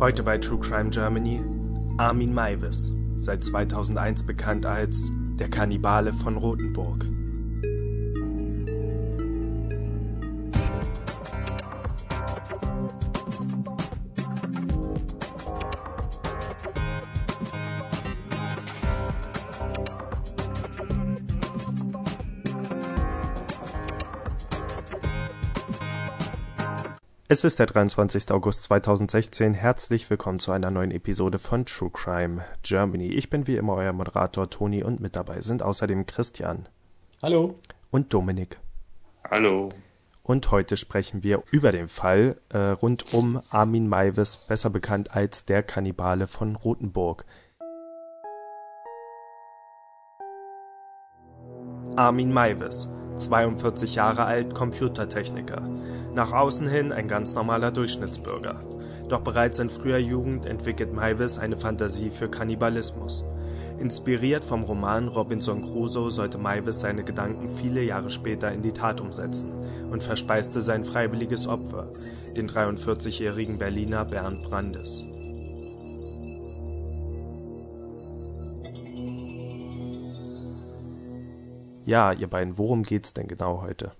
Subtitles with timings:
[0.00, 1.40] Heute bei True Crime Germany
[1.98, 7.06] Armin Maivis, seit 2001 bekannt als der Kannibale von Rothenburg.
[27.34, 28.30] Es ist der 23.
[28.30, 29.54] August 2016.
[29.54, 33.08] Herzlich willkommen zu einer neuen Episode von True Crime Germany.
[33.08, 36.68] Ich bin wie immer euer Moderator Toni und mit dabei sind außerdem Christian.
[37.20, 37.56] Hallo.
[37.90, 38.60] Und Dominik.
[39.28, 39.70] Hallo.
[40.22, 45.44] Und heute sprechen wir über den Fall äh, rund um Armin Maivis, besser bekannt als
[45.44, 47.24] der Kannibale von Rothenburg.
[51.96, 55.62] Armin Maivis 42 Jahre alt, Computertechniker.
[56.14, 58.60] Nach außen hin ein ganz normaler Durchschnittsbürger.
[59.08, 63.24] Doch bereits in früher Jugend entwickelt Maivis eine Fantasie für Kannibalismus.
[63.78, 69.00] Inspiriert vom Roman Robinson Crusoe sollte Maivis seine Gedanken viele Jahre später in die Tat
[69.00, 69.52] umsetzen
[69.90, 71.88] und verspeiste sein freiwilliges Opfer,
[72.36, 75.04] den 43-jährigen Berliner Bernd Brandes.
[81.86, 83.92] Ja, ihr beiden, worum geht's denn genau heute?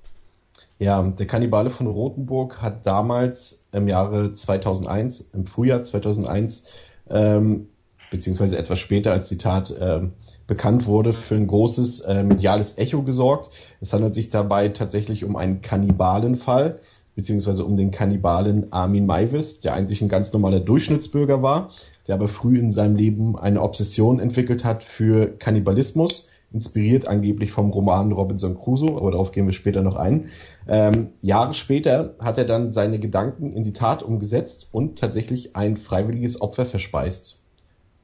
[0.78, 6.64] Ja, der Kannibale von Rothenburg hat damals im Jahre 2001, im Frühjahr 2001,
[7.10, 7.68] ähm,
[8.10, 10.00] beziehungsweise etwas später, als die Tat äh,
[10.46, 13.50] bekannt wurde, für ein großes äh, mediales Echo gesorgt.
[13.80, 16.80] Es handelt sich dabei tatsächlich um einen Kannibalenfall,
[17.14, 21.70] beziehungsweise um den Kannibalen Armin Maivis, der eigentlich ein ganz normaler Durchschnittsbürger war,
[22.08, 27.70] der aber früh in seinem Leben eine Obsession entwickelt hat für Kannibalismus inspiriert angeblich vom
[27.70, 30.30] Roman Robinson Crusoe, aber darauf gehen wir später noch ein.
[30.68, 35.76] Ähm, Jahre später hat er dann seine Gedanken in die Tat umgesetzt und tatsächlich ein
[35.76, 37.38] freiwilliges Opfer verspeist.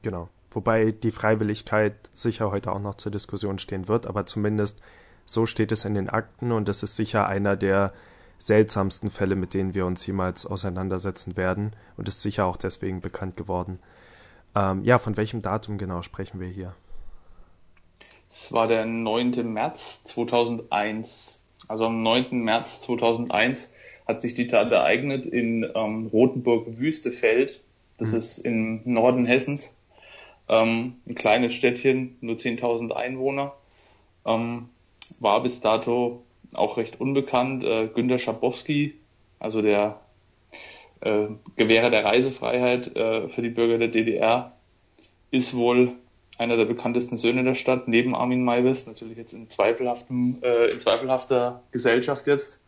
[0.01, 0.27] Genau.
[0.51, 4.81] Wobei die Freiwilligkeit sicher heute auch noch zur Diskussion stehen wird, aber zumindest
[5.25, 7.93] so steht es in den Akten und es ist sicher einer der
[8.37, 13.37] seltsamsten Fälle, mit denen wir uns jemals auseinandersetzen werden und ist sicher auch deswegen bekannt
[13.37, 13.79] geworden.
[14.55, 16.73] Ähm, ja, von welchem Datum genau sprechen wir hier?
[18.31, 19.51] Es war der 9.
[19.51, 21.43] März 2001.
[21.67, 22.39] Also am 9.
[22.39, 23.73] März 2001
[24.07, 27.61] hat sich die Tat ereignet in ähm, Rotenburg-Wüstefeld.
[27.97, 28.17] Das mhm.
[28.17, 29.75] ist im Norden Hessens.
[30.47, 33.53] Ähm, ein kleines Städtchen, nur 10.000 Einwohner.
[34.25, 34.69] Ähm,
[35.19, 37.65] war bis dato auch recht unbekannt.
[37.65, 38.95] Äh, Günter Schabowski,
[39.39, 39.99] also der
[41.01, 41.27] äh,
[41.57, 44.53] Gewährer der Reisefreiheit äh, für die Bürger der DDR,
[45.31, 45.93] ist wohl
[46.41, 50.79] einer der bekanntesten Söhne der Stadt, neben Armin Maivis, natürlich jetzt in, zweifelhaftem, äh, in
[50.79, 52.59] zweifelhafter Gesellschaft jetzt.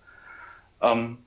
[0.79, 1.17] Ähm,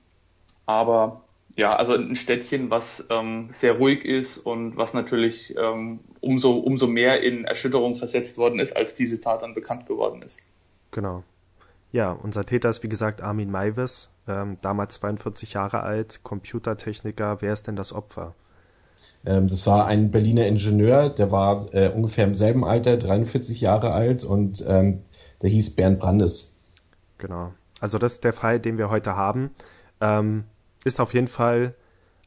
[0.65, 1.23] aber
[1.57, 6.87] ja, also ein Städtchen, was ähm, sehr ruhig ist und was natürlich ähm, umso, umso
[6.87, 10.39] mehr in Erschütterung versetzt worden ist, als diese Tat dann bekannt geworden ist.
[10.91, 11.23] Genau.
[11.91, 17.41] Ja, unser Täter ist wie gesagt Armin Maivis, ähm, damals 42 Jahre alt, Computertechniker.
[17.41, 18.35] Wer ist denn das Opfer?
[19.25, 23.91] Ähm, das war ein Berliner Ingenieur, der war äh, ungefähr im selben Alter, 43 Jahre
[23.91, 25.01] alt und ähm,
[25.41, 26.51] der hieß Bernd Brandes.
[27.17, 27.53] Genau.
[27.79, 29.51] Also das ist der Fall, den wir heute haben.
[30.01, 30.45] Ähm,
[30.83, 31.75] ist auf jeden Fall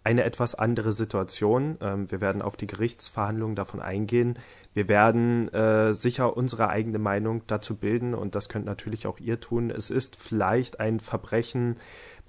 [0.02, 1.76] eine etwas andere Situation.
[1.78, 4.38] Wir werden auf die Gerichtsverhandlungen davon eingehen.
[4.72, 9.40] Wir werden äh, sicher unsere eigene Meinung dazu bilden und das könnt natürlich auch ihr
[9.40, 9.70] tun.
[9.70, 11.74] Es ist vielleicht ein Verbrechen,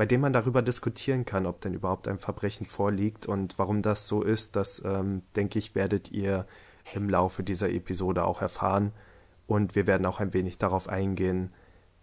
[0.01, 4.07] bei dem man darüber diskutieren kann, ob denn überhaupt ein Verbrechen vorliegt und warum das
[4.07, 6.47] so ist, das ähm, denke ich, werdet ihr
[6.95, 8.93] im Laufe dieser Episode auch erfahren.
[9.45, 11.53] Und wir werden auch ein wenig darauf eingehen,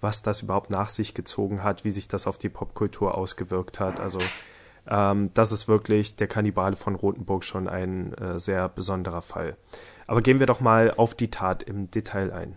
[0.00, 3.98] was das überhaupt nach sich gezogen hat, wie sich das auf die Popkultur ausgewirkt hat.
[3.98, 4.20] Also
[4.88, 9.56] ähm, das ist wirklich der Kannibale von Rothenburg schon ein äh, sehr besonderer Fall.
[10.06, 12.56] Aber gehen wir doch mal auf die Tat im Detail ein.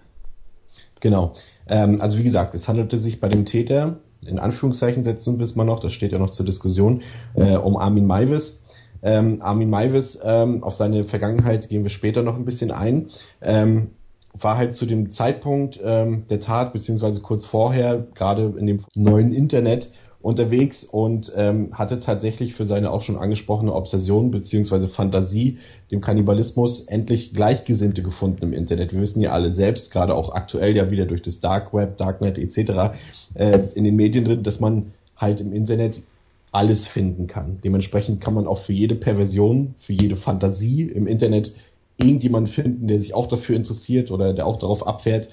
[1.00, 1.34] Genau.
[1.66, 5.64] Ähm, also wie gesagt, es handelte sich bei dem Täter in Anführungszeichen setzen bis mal
[5.64, 7.02] noch, das steht ja noch zur Diskussion,
[7.34, 8.64] äh, um Armin Maivis.
[9.04, 13.10] Ähm, Armin Maivis, ähm, auf seine Vergangenheit gehen wir später noch ein bisschen ein,
[13.42, 13.92] ähm,
[14.34, 19.34] war halt zu dem Zeitpunkt ähm, der Tat, beziehungsweise kurz vorher, gerade in dem neuen
[19.34, 19.92] Internet
[20.22, 25.58] unterwegs und ähm, hatte tatsächlich für seine auch schon angesprochene Obsession beziehungsweise Fantasie
[25.92, 28.94] dem Kannibalismus endlich Gleichgesinnte gefunden im Internet.
[28.94, 32.38] Wir wissen ja alle selbst, gerade auch aktuell ja wieder durch das Dark Web, Darknet
[32.38, 32.96] etc.
[33.34, 36.02] Äh, in den Medien drin, dass man halt im Internet
[36.52, 37.60] alles finden kann.
[37.64, 41.54] Dementsprechend kann man auch für jede Perversion, für jede Fantasie im Internet
[41.98, 45.30] irgendjemanden finden, der sich auch dafür interessiert oder der auch darauf abfährt.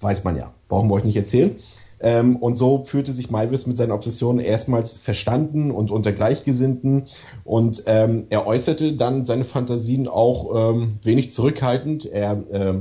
[0.00, 0.52] Weiß man ja.
[0.68, 1.56] Brauchen wir euch nicht erzählen.
[2.00, 7.08] Ähm, und so fühlte sich Malvis mit seiner Obsession erstmals verstanden und unter Gleichgesinnten.
[7.44, 12.06] Und ähm, er äußerte dann seine Fantasien auch ähm, wenig zurückhaltend.
[12.06, 12.74] Er äh,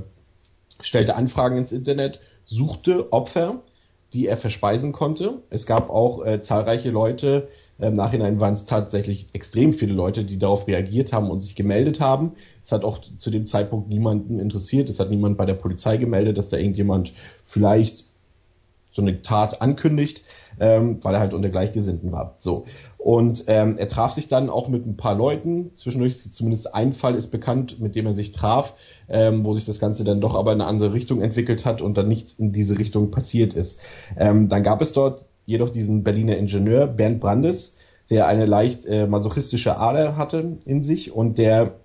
[0.81, 3.61] stellte Anfragen ins Internet, suchte Opfer,
[4.13, 5.39] die er verspeisen konnte.
[5.49, 7.47] Es gab auch äh, zahlreiche Leute,
[7.79, 11.99] im Nachhinein waren es tatsächlich extrem viele Leute, die darauf reagiert haben und sich gemeldet
[11.99, 12.31] haben.
[12.63, 14.89] Es hat auch zu dem Zeitpunkt niemanden interessiert.
[14.89, 17.13] Es hat niemand bei der Polizei gemeldet, dass da irgendjemand
[17.45, 18.06] vielleicht
[18.97, 20.23] so eine Tat ankündigt,
[20.59, 22.35] ähm, weil er halt unter Gleichgesinnten war.
[22.39, 22.65] So.
[22.97, 25.71] Und ähm, er traf sich dann auch mit ein paar Leuten.
[25.75, 28.73] Zwischendurch zumindest ein Fall ist bekannt, mit dem er sich traf,
[29.07, 31.95] ähm, wo sich das Ganze dann doch aber in eine andere Richtung entwickelt hat und
[31.95, 33.79] dann nichts in diese Richtung passiert ist.
[34.17, 37.75] Ähm, dann gab es dort jedoch diesen Berliner Ingenieur Bernd Brandes,
[38.09, 41.75] der eine leicht äh, masochistische Ader hatte in sich und der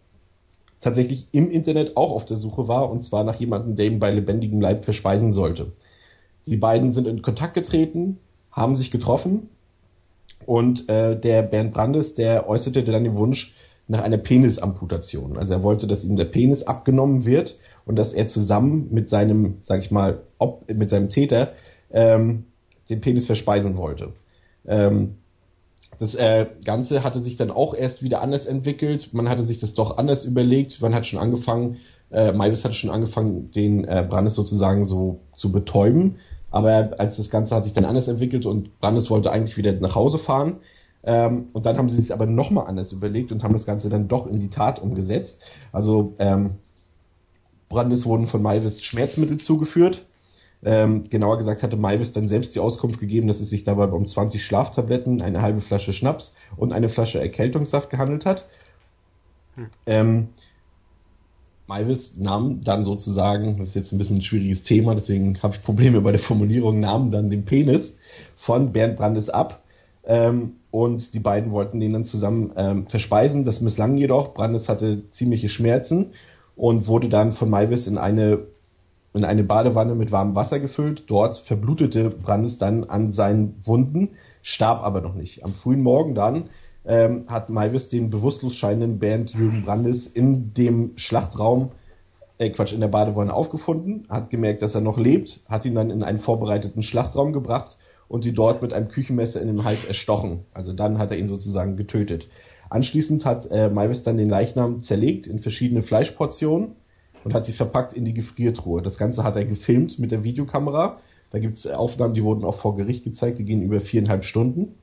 [0.80, 4.10] tatsächlich im Internet auch auf der Suche war, und zwar nach jemandem, der ihn bei
[4.10, 5.72] lebendigem Leib verspeisen sollte.
[6.46, 8.18] Die beiden sind in Kontakt getreten,
[8.50, 9.48] haben sich getroffen
[10.46, 13.54] und äh, der Bernd Brandes, der äußerte dann den Wunsch
[13.88, 15.36] nach einer Penisamputation.
[15.36, 19.58] Also er wollte, dass ihm der Penis abgenommen wird und dass er zusammen mit seinem,
[19.62, 21.52] sag ich mal, ob, mit seinem Täter
[21.90, 22.44] ähm,
[22.88, 24.12] den Penis verspeisen wollte.
[24.66, 25.16] Ähm,
[25.98, 29.10] das äh, Ganze hatte sich dann auch erst wieder anders entwickelt.
[29.12, 30.80] Man hatte sich das doch anders überlegt.
[30.80, 31.76] Man hat schon angefangen,
[32.10, 36.16] äh, Maibus hatte schon angefangen, den äh, Brandes sozusagen so zu betäuben.
[36.52, 39.94] Aber als das Ganze hat sich dann anders entwickelt und Brandes wollte eigentlich wieder nach
[39.94, 40.58] Hause fahren.
[41.04, 44.06] Ähm, und dann haben sie sich aber nochmal anders überlegt und haben das Ganze dann
[44.06, 45.50] doch in die Tat umgesetzt.
[45.72, 46.50] Also ähm,
[47.68, 50.06] Brandes wurden von Maivis Schmerzmittel zugeführt.
[50.64, 54.06] Ähm, genauer gesagt hatte Maivis dann selbst die Auskunft gegeben, dass es sich dabei um
[54.06, 58.46] 20 Schlaftabletten, eine halbe Flasche Schnaps und eine Flasche Erkältungssaft gehandelt hat.
[59.56, 59.66] Hm.
[59.86, 60.28] Ähm,
[61.72, 65.62] Maivis nahm dann sozusagen, das ist jetzt ein bisschen ein schwieriges Thema, deswegen habe ich
[65.62, 67.96] Probleme bei der Formulierung, nahm dann den Penis
[68.36, 69.62] von Bernd Brandes ab
[70.04, 73.46] ähm, und die beiden wollten den dann zusammen ähm, verspeisen.
[73.46, 74.34] Das misslang jedoch.
[74.34, 76.10] Brandes hatte ziemliche Schmerzen
[76.56, 78.40] und wurde dann von Maivis in eine
[79.14, 81.04] in eine Badewanne mit warmem Wasser gefüllt.
[81.06, 84.10] Dort verblutete Brandes dann an seinen Wunden,
[84.42, 85.44] starb aber noch nicht.
[85.44, 86.44] Am frühen Morgen dann
[86.84, 91.72] ähm, hat Maivis den bewusstlos scheinenden Band Jürgen Brandes in dem Schlachtraum,
[92.38, 95.90] äh Quatsch, in der Badewanne aufgefunden, hat gemerkt, dass er noch lebt, hat ihn dann
[95.90, 100.40] in einen vorbereiteten Schlachtraum gebracht und ihn dort mit einem Küchenmesser in den Hals erstochen.
[100.52, 102.28] Also dann hat er ihn sozusagen getötet.
[102.68, 106.72] Anschließend hat äh, Maivis dann den Leichnam zerlegt in verschiedene Fleischportionen
[107.22, 108.82] und hat sie verpackt in die Gefriertruhe.
[108.82, 110.98] Das Ganze hat er gefilmt mit der Videokamera.
[111.30, 114.74] Da gibt's Aufnahmen, die wurden auch vor Gericht gezeigt, die gehen über viereinhalb Stunden.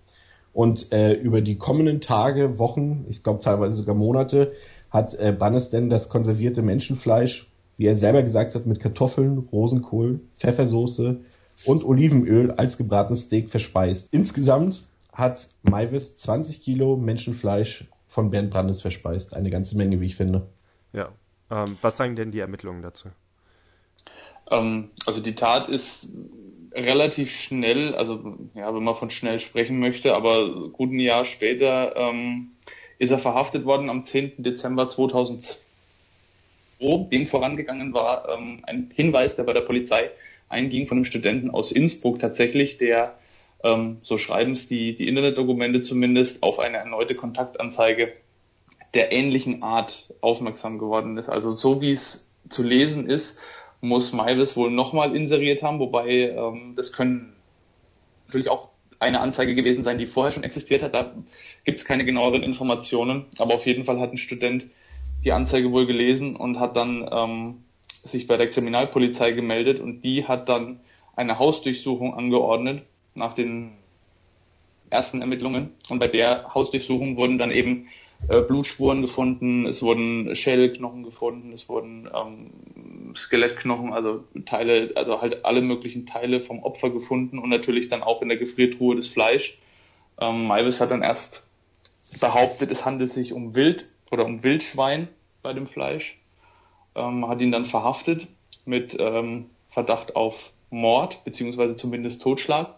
[0.59, 4.51] Und äh, über die kommenden Tage, Wochen, ich glaube teilweise sogar Monate,
[4.89, 10.19] hat äh, Bannes denn das konservierte Menschenfleisch, wie er selber gesagt hat, mit Kartoffeln, Rosenkohl,
[10.35, 11.21] Pfeffersoße
[11.63, 14.09] und Olivenöl als gebratenes Steak verspeist.
[14.11, 19.38] Insgesamt hat Maivis 20 Kilo Menschenfleisch von Bernd Brandes verspeist.
[19.38, 20.45] Eine ganze Menge, wie ich finde.
[20.91, 21.07] Ja.
[21.50, 23.07] Ähm, was sagen denn die Ermittlungen dazu?
[24.51, 26.06] Ähm, also die Tat ist
[26.74, 31.95] relativ schnell, also ja, wenn man von schnell sprechen möchte, aber gut ein Jahr später
[31.95, 32.51] ähm,
[32.98, 34.33] ist er verhaftet worden am 10.
[34.38, 35.60] Dezember 2002.
[36.80, 40.12] Dem vorangegangen war ähm, ein Hinweis, der bei der Polizei
[40.48, 43.18] einging von einem Studenten aus Innsbruck tatsächlich, der,
[43.63, 48.13] ähm, so schreiben es die, die Internetdokumente zumindest, auf eine erneute Kontaktanzeige
[48.94, 51.30] der ähnlichen Art aufmerksam geworden ist.
[51.30, 53.38] Also so wie es zu lesen ist,
[53.81, 57.33] muss Miles wohl nochmal inseriert haben, wobei ähm, das können
[58.28, 58.69] natürlich auch
[59.00, 60.94] eine Anzeige gewesen sein, die vorher schon existiert hat.
[60.94, 61.14] Da
[61.64, 64.68] gibt es keine genaueren Informationen, aber auf jeden Fall hat ein Student
[65.24, 67.64] die Anzeige wohl gelesen und hat dann ähm,
[68.04, 70.80] sich bei der Kriminalpolizei gemeldet und die hat dann
[71.16, 72.83] eine Hausdurchsuchung angeordnet
[73.16, 73.71] nach den
[74.90, 75.71] ersten Ermittlungen.
[75.90, 77.88] Und bei der Hausdurchsuchung wurden dann eben
[78.28, 85.45] äh, Blutspuren gefunden, es wurden Schädelknochen gefunden, es wurden ähm, Skelettknochen, also Teile, also halt
[85.45, 89.57] alle möglichen Teile vom Opfer gefunden und natürlich dann auch in der Gefriertruhe das Fleisch.
[90.19, 91.44] Ähm, Maivis hat dann erst
[92.19, 95.07] behauptet, es handelt sich um Wild oder um Wildschwein
[95.42, 96.19] bei dem Fleisch,
[96.95, 98.28] ähm, hat ihn dann verhaftet
[98.66, 102.76] mit ähm, Verdacht auf Mord beziehungsweise zumindest Totschlag.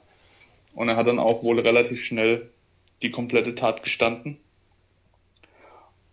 [0.74, 2.50] Und er hat dann auch wohl relativ schnell
[3.01, 4.38] die komplette Tat gestanden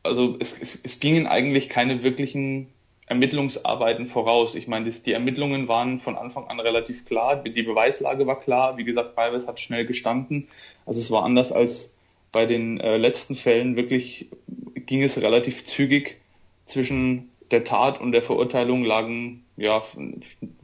[0.03, 2.69] also es, es, es gingen eigentlich keine wirklichen
[3.07, 4.55] Ermittlungsarbeiten voraus.
[4.55, 8.77] Ich meine, die, die Ermittlungen waren von Anfang an relativ klar, die Beweislage war klar.
[8.77, 10.49] Wie gesagt, Beiwes hat schnell gestanden.
[10.85, 11.95] Also es war anders als
[12.33, 13.77] bei den äh, letzten Fällen.
[13.77, 14.29] Wirklich
[14.75, 16.19] ging es relativ zügig
[16.67, 19.83] zwischen der Tat und der Verurteilung lagen ja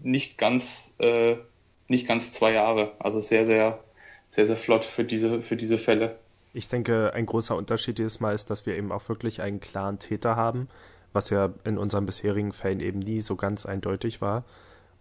[0.03, 1.37] nicht ganz äh,
[1.88, 2.93] nicht ganz zwei Jahre.
[2.99, 3.83] Also sehr, sehr,
[4.31, 6.19] sehr, sehr flott für diese, für diese Fälle.
[6.54, 9.99] Ich denke, ein großer Unterschied dieses Mal ist, dass wir eben auch wirklich einen klaren
[9.99, 10.68] Täter haben,
[11.12, 14.44] was ja in unseren bisherigen Fällen eben nie so ganz eindeutig war.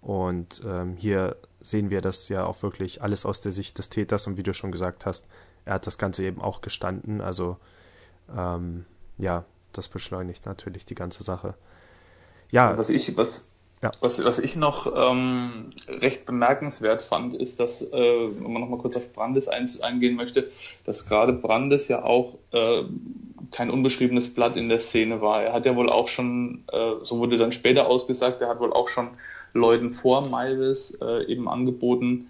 [0.01, 4.27] Und ähm, hier sehen wir das ja auch wirklich alles aus der Sicht des Täters
[4.27, 5.27] und wie du schon gesagt hast,
[5.63, 7.21] er hat das Ganze eben auch gestanden.
[7.21, 7.57] Also
[8.35, 8.85] ähm,
[9.17, 11.53] ja, das beschleunigt natürlich die ganze Sache.
[12.49, 12.77] Ja.
[12.77, 13.47] Was ich, was,
[13.83, 13.91] ja.
[13.99, 18.95] was, was ich noch ähm, recht bemerkenswert fand, ist, dass, äh, wenn man nochmal kurz
[18.95, 20.49] auf Brandes ein, eingehen möchte,
[20.85, 22.83] dass gerade Brandes ja auch äh,
[23.51, 25.43] kein unbeschriebenes Blatt in der Szene war.
[25.43, 28.73] Er hat ja wohl auch schon, äh, so wurde dann später ausgesagt, er hat wohl
[28.73, 29.09] auch schon
[29.53, 32.29] Leuten vor Malvis äh, eben angeboten,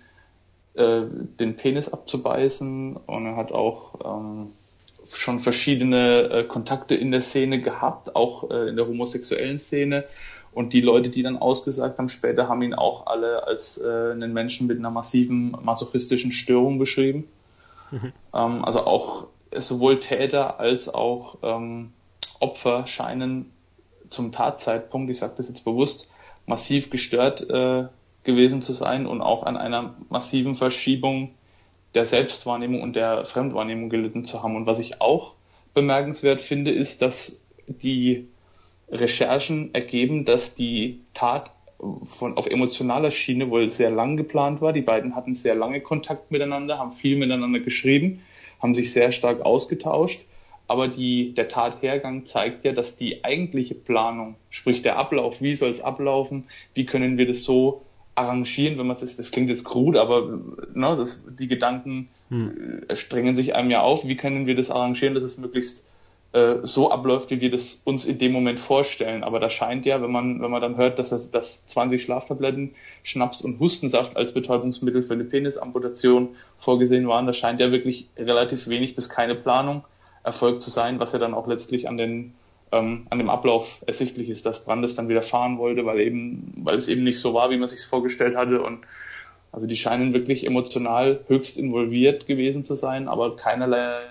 [0.74, 1.02] äh,
[1.40, 4.52] den Penis abzubeißen und er hat auch ähm,
[5.12, 10.06] schon verschiedene äh, Kontakte in der Szene gehabt, auch äh, in der homosexuellen Szene.
[10.54, 14.34] Und die Leute, die dann ausgesagt haben, später haben ihn auch alle als äh, einen
[14.34, 17.28] Menschen mit einer massiven masochistischen Störung beschrieben.
[17.92, 18.14] Mhm.
[18.34, 21.92] Ähm, also auch sowohl Täter als auch ähm,
[22.40, 23.52] Opfer scheinen
[24.10, 26.08] zum Tatzeitpunkt, ich sage das jetzt bewusst,
[26.46, 27.86] massiv gestört äh,
[28.24, 31.32] gewesen zu sein und auch an einer massiven Verschiebung
[31.96, 34.56] der Selbstwahrnehmung und der Fremdwahrnehmung gelitten zu haben.
[34.56, 35.34] Und was ich auch
[35.74, 38.28] bemerkenswert finde, ist, dass die
[38.94, 41.52] Recherchen ergeben, dass die Tat
[42.04, 44.72] von, auf emotionaler Schiene wohl sehr lang geplant war.
[44.74, 48.22] Die beiden hatten sehr lange Kontakt miteinander, haben viel miteinander geschrieben,
[48.62, 50.22] haben sich sehr stark ausgetauscht
[50.68, 55.72] aber die, der Tathergang zeigt ja, dass die eigentliche Planung, sprich der Ablauf, wie soll
[55.72, 57.82] es ablaufen, wie können wir das so
[58.16, 60.40] arrangieren, wenn man das, das klingt jetzt krud, aber
[60.74, 62.84] ne, das, die Gedanken hm.
[62.88, 65.86] Äh, strengen sich einem ja auf, wie können wir das arrangieren, dass es möglichst
[66.34, 69.24] äh, so abläuft, wie wir das uns in dem Moment vorstellen.
[69.24, 72.74] Aber da scheint ja, wenn man, wenn man dann hört, dass das dass 20 Schlaftabletten,
[73.04, 78.68] Schnaps und Hustensaft als Betäubungsmittel für eine Penisamputation vorgesehen waren, da scheint ja wirklich relativ
[78.68, 79.84] wenig bis keine Planung
[80.24, 82.34] Erfolg zu sein, was ja dann auch letztlich an den
[82.72, 86.78] ähm, an dem Ablauf ersichtlich ist, dass Brandes dann wieder fahren wollte, weil eben, weil
[86.78, 88.80] es eben nicht so war, wie man sich vorgestellt hatte und
[89.52, 94.02] also die scheinen wirklich emotional höchst involviert gewesen zu sein, aber keinerlei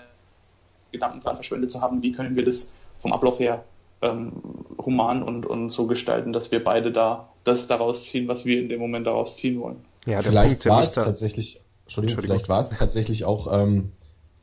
[0.93, 3.65] Gedanken daran verschwendet zu haben, wie können wir das vom Ablauf her
[4.03, 4.33] ähm,
[4.79, 8.69] human und, und so gestalten, dass wir beide da das daraus ziehen, was wir in
[8.69, 9.85] dem Moment daraus ziehen wollen.
[10.07, 13.93] Ja, vielleicht war es tatsächlich, Entschuldigung, Entschuldigung, vielleicht war es tatsächlich auch ähm,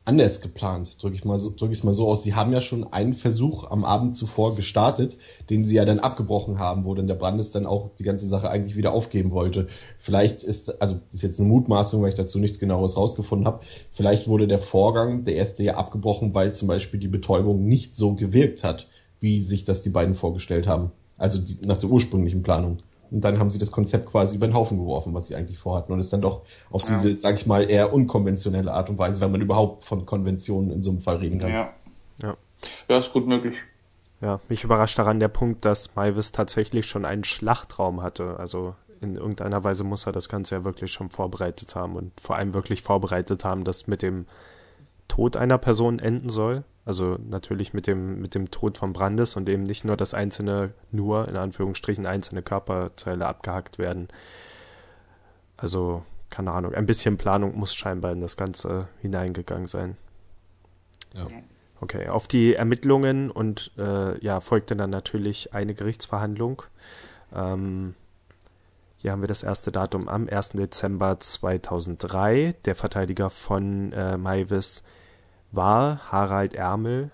[0.06, 2.24] anders geplant, drücke ich mal so, drücke ich es mal so aus.
[2.24, 5.18] Sie haben ja schon einen Versuch am Abend zuvor gestartet,
[5.50, 8.50] den sie ja dann abgebrochen haben, wo dann der Brandes dann auch die ganze Sache
[8.50, 9.68] eigentlich wieder aufgeben wollte.
[10.00, 13.64] Vielleicht ist, also ist jetzt eine Mutmaßung, weil ich dazu nichts genaues rausgefunden habe.
[13.92, 18.16] Vielleicht wurde der Vorgang, der erste ja abgebrochen, weil zum Beispiel die Betäubung nicht so
[18.16, 18.88] gewirkt hat,
[19.20, 20.92] wie sich das die beiden vorgestellt haben.
[21.18, 22.80] Also die, nach der ursprünglichen Planung.
[23.12, 25.92] Und dann haben sie das Konzept quasi über den Haufen geworfen, was sie eigentlich vorhatten.
[25.92, 26.96] Und es dann doch auf ja.
[26.96, 30.84] diese, sag ich mal, eher unkonventionelle Art und Weise, wenn man überhaupt von Konventionen in
[30.84, 31.52] so einem Fall reden kann.
[31.52, 31.74] Ja.
[32.22, 32.38] Ja,
[32.88, 33.58] ja ist gut möglich.
[34.22, 38.38] Ja, mich überrascht daran der Punkt, dass Maivis tatsächlich schon einen Schlachtraum hatte.
[38.38, 42.36] Also in irgendeiner Weise muss er das Ganze ja wirklich schon vorbereitet haben und vor
[42.36, 44.26] allem wirklich vorbereitet haben, dass mit dem
[45.08, 46.64] Tod einer Person enden soll.
[46.90, 50.74] Also natürlich mit dem, mit dem Tod von Brandes und eben nicht nur das einzelne,
[50.90, 54.08] nur in Anführungsstrichen einzelne Körperteile abgehackt werden.
[55.56, 59.98] Also, keine Ahnung, ein bisschen Planung muss scheinbar in das Ganze hineingegangen sein.
[61.14, 61.28] Ja.
[61.80, 66.64] Okay, auf die Ermittlungen und äh, ja, folgte dann natürlich eine Gerichtsverhandlung.
[67.36, 67.94] Ähm,
[68.98, 70.54] hier haben wir das erste Datum am 1.
[70.54, 72.56] Dezember 2003.
[72.66, 74.82] Der Verteidiger von äh, Maivis
[75.52, 77.12] war Harald Ärmel.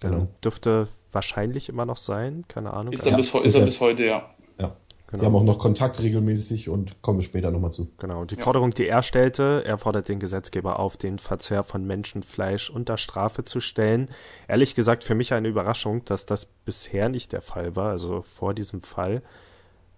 [0.00, 0.18] Genau.
[0.18, 2.92] Ähm, dürfte wahrscheinlich immer noch sein, keine Ahnung.
[2.92, 4.30] Ist er, bis, ist er bis heute, ja.
[4.58, 4.76] Ja.
[5.08, 5.20] Genau.
[5.20, 7.90] Sie haben auch noch Kontakt regelmäßig und kommen später nochmal zu.
[7.98, 8.24] Genau.
[8.24, 8.44] Die ja.
[8.44, 13.44] Forderung, die er stellte, er fordert den Gesetzgeber auf, den Verzehr von Menschenfleisch unter Strafe
[13.44, 14.10] zu stellen.
[14.46, 18.52] Ehrlich gesagt, für mich eine Überraschung, dass das bisher nicht der Fall war, also vor
[18.52, 19.22] diesem Fall.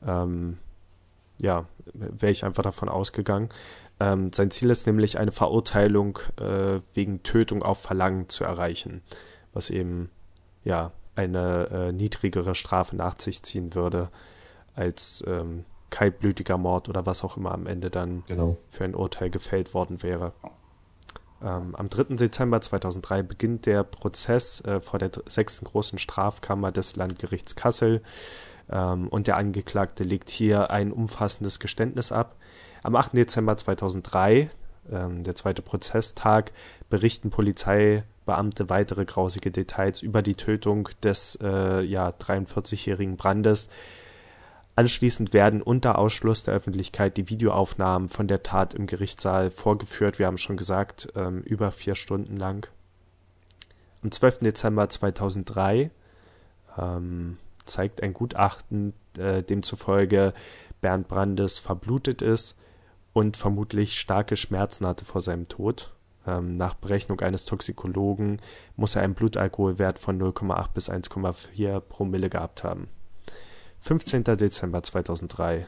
[0.07, 0.59] Ähm,
[1.41, 3.49] ja, wäre ich einfach davon ausgegangen.
[3.99, 9.03] Ähm, sein Ziel ist nämlich eine Verurteilung äh, wegen Tötung auf Verlangen zu erreichen,
[9.53, 10.11] was eben
[10.65, 14.09] ja eine äh, niedrigere Strafe nach sich ziehen würde
[14.75, 18.57] als ähm, kaltblütiger Mord oder was auch immer am Ende dann genau.
[18.71, 20.33] für ein Urteil gefällt worden wäre.
[21.43, 22.17] Ähm, am 3.
[22.17, 28.03] Dezember 2003 beginnt der Prozess äh, vor der sechsten großen Strafkammer des Landgerichts Kassel
[28.71, 32.37] und der Angeklagte legt hier ein umfassendes Geständnis ab.
[32.83, 33.15] Am 8.
[33.15, 34.49] Dezember 2003,
[34.91, 36.53] ähm, der zweite Prozesstag,
[36.89, 43.69] berichten Polizeibeamte weitere grausige Details über die Tötung des äh, ja, 43-jährigen Brandes.
[44.77, 50.19] Anschließend werden unter Ausschluss der Öffentlichkeit die Videoaufnahmen von der Tat im Gerichtssaal vorgeführt.
[50.19, 52.67] Wir haben schon gesagt, ähm, über vier Stunden lang.
[54.03, 54.39] Am 12.
[54.39, 55.91] Dezember 2003
[56.79, 57.37] ähm,
[57.71, 60.35] zeigt ein Gutachten, äh, demzufolge
[60.81, 62.57] Bernd Brandes verblutet ist
[63.13, 65.93] und vermutlich starke Schmerzen hatte vor seinem Tod.
[66.27, 68.41] Ähm, nach Berechnung eines Toxikologen
[68.77, 72.89] muss er einen Blutalkoholwert von 0,8 bis 1,4 Promille gehabt haben.
[73.81, 74.25] 15.
[74.25, 75.67] Dezember 2003.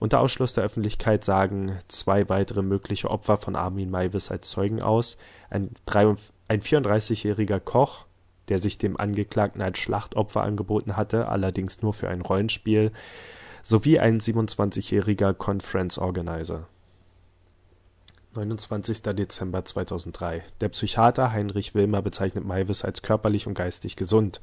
[0.00, 5.16] Unter Ausschluss der Öffentlichkeit sagen zwei weitere mögliche Opfer von Armin Maivis als Zeugen aus.
[5.48, 5.70] Ein,
[6.48, 8.06] ein 34-jähriger Koch,
[8.48, 12.92] der sich dem Angeklagten als Schlachtopfer angeboten hatte, allerdings nur für ein Rollenspiel,
[13.62, 16.66] sowie ein 27-jähriger Conference Organizer.
[18.34, 19.02] 29.
[19.02, 20.42] Dezember 2003.
[20.60, 24.40] Der Psychiater Heinrich Wilmer bezeichnet Maivis als körperlich und geistig gesund.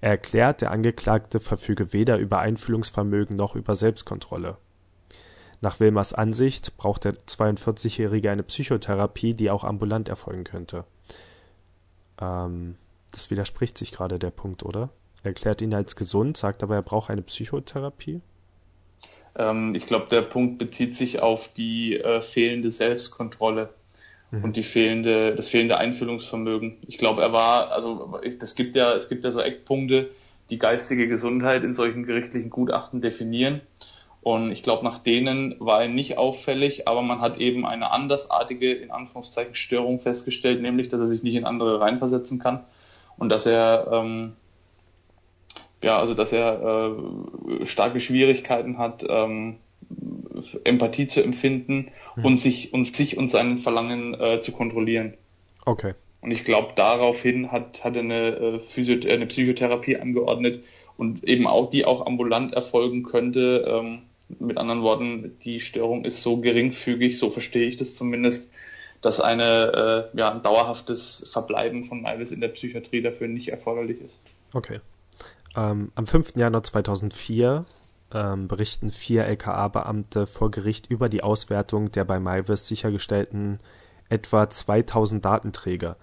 [0.00, 4.56] Er erklärt, der Angeklagte verfüge weder über Einfühlungsvermögen noch über Selbstkontrolle.
[5.60, 10.84] Nach Wilmers Ansicht braucht der 42-Jährige eine Psychotherapie, die auch ambulant erfolgen könnte.
[12.20, 12.76] Ähm,
[13.12, 14.90] das widerspricht sich gerade der Punkt, oder?
[15.22, 18.20] Er erklärt ihn als gesund, sagt aber, er braucht eine Psychotherapie.
[19.36, 23.70] Ähm, ich glaube, der Punkt bezieht sich auf die äh, fehlende Selbstkontrolle
[24.30, 24.44] mhm.
[24.44, 26.78] und die fehlende, das fehlende Einfühlungsvermögen.
[26.86, 30.10] Ich glaube, er war, also es gibt ja, es gibt ja so Eckpunkte,
[30.50, 33.60] die geistige Gesundheit in solchen gerichtlichen Gutachten definieren.
[34.22, 38.72] Und ich glaube, nach denen war er nicht auffällig, aber man hat eben eine andersartige,
[38.72, 42.64] in Anführungszeichen, Störung festgestellt, nämlich, dass er sich nicht in andere reinversetzen kann
[43.18, 44.32] und dass er ähm,
[45.82, 46.96] ja, also dass er
[47.60, 49.56] äh, starke Schwierigkeiten hat, ähm,
[50.64, 52.24] Empathie zu empfinden mhm.
[52.24, 55.14] und sich und sich und seinen Verlangen äh, zu kontrollieren.
[55.64, 55.94] Okay.
[56.20, 60.64] Und ich glaube, daraufhin hat, hat er eine, äh, Physio eine Psychotherapie angeordnet
[60.96, 63.64] und eben auch, die auch ambulant erfolgen könnte.
[63.68, 64.02] Ähm,
[64.40, 68.52] mit anderen Worten, die Störung ist so geringfügig, so verstehe ich das zumindest,
[69.00, 74.00] dass eine, äh, ja, ein dauerhaftes Verbleiben von Iris in der Psychiatrie dafür nicht erforderlich
[74.00, 74.16] ist.
[74.52, 74.80] Okay.
[75.56, 76.36] Ähm, am 5.
[76.36, 77.64] Januar 2004
[78.12, 83.60] ähm, berichten vier LKA-Beamte vor Gericht über die Auswertung der bei Maivis sichergestellten
[84.08, 85.96] etwa 2000 Datenträger.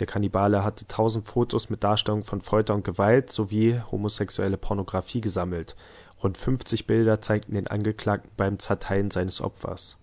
[0.00, 5.76] Der Kannibale hatte 1000 Fotos mit Darstellung von Folter und Gewalt sowie homosexuelle Pornografie gesammelt.
[6.22, 9.98] Rund 50 Bilder zeigten den Angeklagten beim Zerteilen seines Opfers.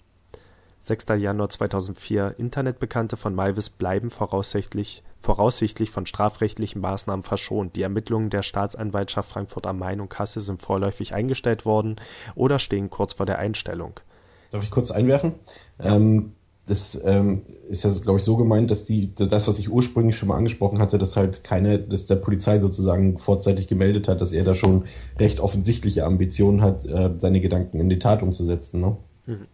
[0.83, 1.05] 6.
[1.17, 7.75] Januar 2004 Internetbekannte von Malvis bleiben voraussichtlich, voraussichtlich von strafrechtlichen Maßnahmen verschont.
[7.75, 11.97] Die Ermittlungen der Staatsanwaltschaft Frankfurt am Main und Kassel sind vorläufig eingestellt worden
[12.33, 13.99] oder stehen kurz vor der Einstellung.
[14.49, 15.35] Darf ich kurz einwerfen?
[15.77, 15.95] Ja.
[15.95, 16.33] Ähm,
[16.65, 20.29] das ähm, ist ja, glaube ich, so gemeint, dass die, das, was ich ursprünglich schon
[20.29, 24.43] mal angesprochen hatte, dass halt keine, dass der Polizei sozusagen vorzeitig gemeldet hat, dass er
[24.43, 24.85] da schon
[25.19, 28.79] recht offensichtliche Ambitionen hat, äh, seine Gedanken in die Tat umzusetzen.
[28.79, 28.97] Ne?
[29.25, 29.47] Mhm.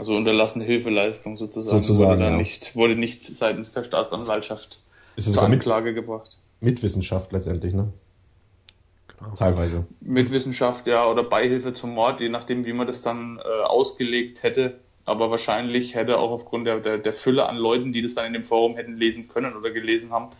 [0.00, 2.36] Also unterlassene Hilfeleistung sozusagen, sozusagen wurde, ja.
[2.38, 4.80] nicht, wurde nicht seitens der Staatsanwaltschaft
[5.16, 6.38] ist zur Anklage mit, gebracht.
[6.60, 7.92] Mitwissenschaft letztendlich, ne?
[9.08, 9.34] Genau.
[9.34, 9.86] Teilweise.
[10.00, 14.80] Mitwissenschaft, ja, oder Beihilfe zum Mord, je nachdem, wie man das dann äh, ausgelegt hätte.
[15.04, 18.32] Aber wahrscheinlich hätte auch aufgrund der, der, der Fülle an Leuten, die das dann in
[18.32, 20.30] dem Forum hätten lesen können oder gelesen haben,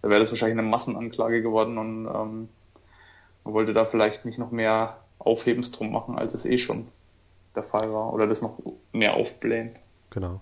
[0.00, 2.48] da wäre das wahrscheinlich eine Massenanklage geworden und ähm,
[3.44, 6.88] man wollte da vielleicht nicht noch mehr Aufhebens drum machen, als es eh schon
[7.54, 8.58] der Fall war oder das noch
[8.92, 9.76] mehr aufblähen.
[10.10, 10.40] Genau.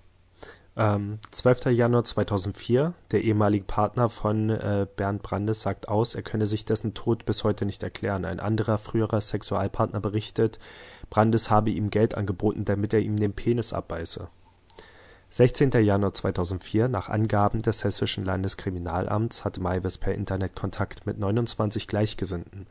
[0.79, 1.67] Ähm, 12.
[1.67, 2.95] Januar 2004.
[3.11, 7.43] Der ehemalige Partner von äh, Bernd Brandes sagt aus, er könne sich dessen Tod bis
[7.43, 8.25] heute nicht erklären.
[8.25, 10.61] Ein anderer früherer Sexualpartner berichtet,
[11.11, 14.29] Brandes habe ihm Geld angeboten, damit er ihm den Penis abbeiße.
[15.31, 15.73] 16.
[15.73, 16.89] Januar 2004.
[16.89, 22.67] Nach Angaben des Hessischen Landeskriminalamts hatte Maivis per Internet Kontakt mit 29 Gleichgesinnten.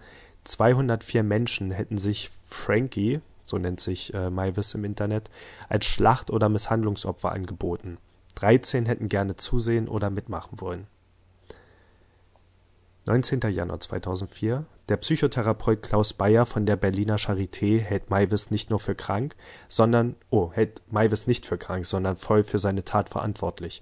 [0.46, 5.30] 204 Menschen hätten sich Frankie, so nennt sich äh, Maivis im Internet,
[5.70, 7.98] als Schlacht- oder Misshandlungsopfer angeboten.
[8.36, 10.88] 13 hätten gerne zusehen oder mitmachen wollen.
[13.08, 13.40] 19.
[13.50, 14.66] Januar 2004.
[14.90, 19.36] Der Psychotherapeut Klaus Bayer von der Berliner Charité hält Maivis nicht nur für krank,
[19.70, 23.82] sondern, oh, hält Maivis nicht für krank, sondern voll für seine Tat verantwortlich.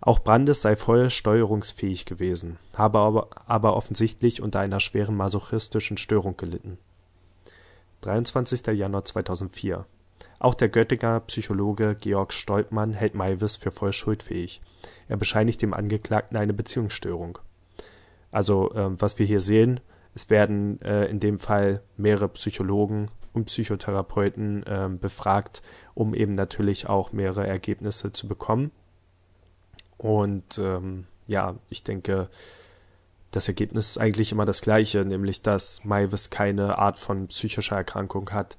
[0.00, 6.36] Auch Brandes sei voll steuerungsfähig gewesen, habe aber, aber offensichtlich unter einer schweren masochistischen Störung
[6.36, 6.78] gelitten.
[8.04, 8.66] 23.
[8.78, 9.86] Januar 2004
[10.38, 14.60] Auch der Göttinger Psychologe Georg Stolpmann hält Maivis für voll schuldfähig.
[15.08, 17.38] Er bescheinigt dem Angeklagten eine Beziehungsstörung.
[18.30, 19.80] Also, äh, was wir hier sehen,
[20.14, 25.62] es werden äh, in dem Fall mehrere Psychologen und Psychotherapeuten äh, befragt,
[25.94, 28.70] um eben natürlich auch mehrere Ergebnisse zu bekommen.
[29.96, 32.28] Und ähm, ja, ich denke,
[33.34, 38.30] das Ergebnis ist eigentlich immer das gleiche, nämlich dass Maivis keine Art von psychischer Erkrankung
[38.30, 38.56] hat,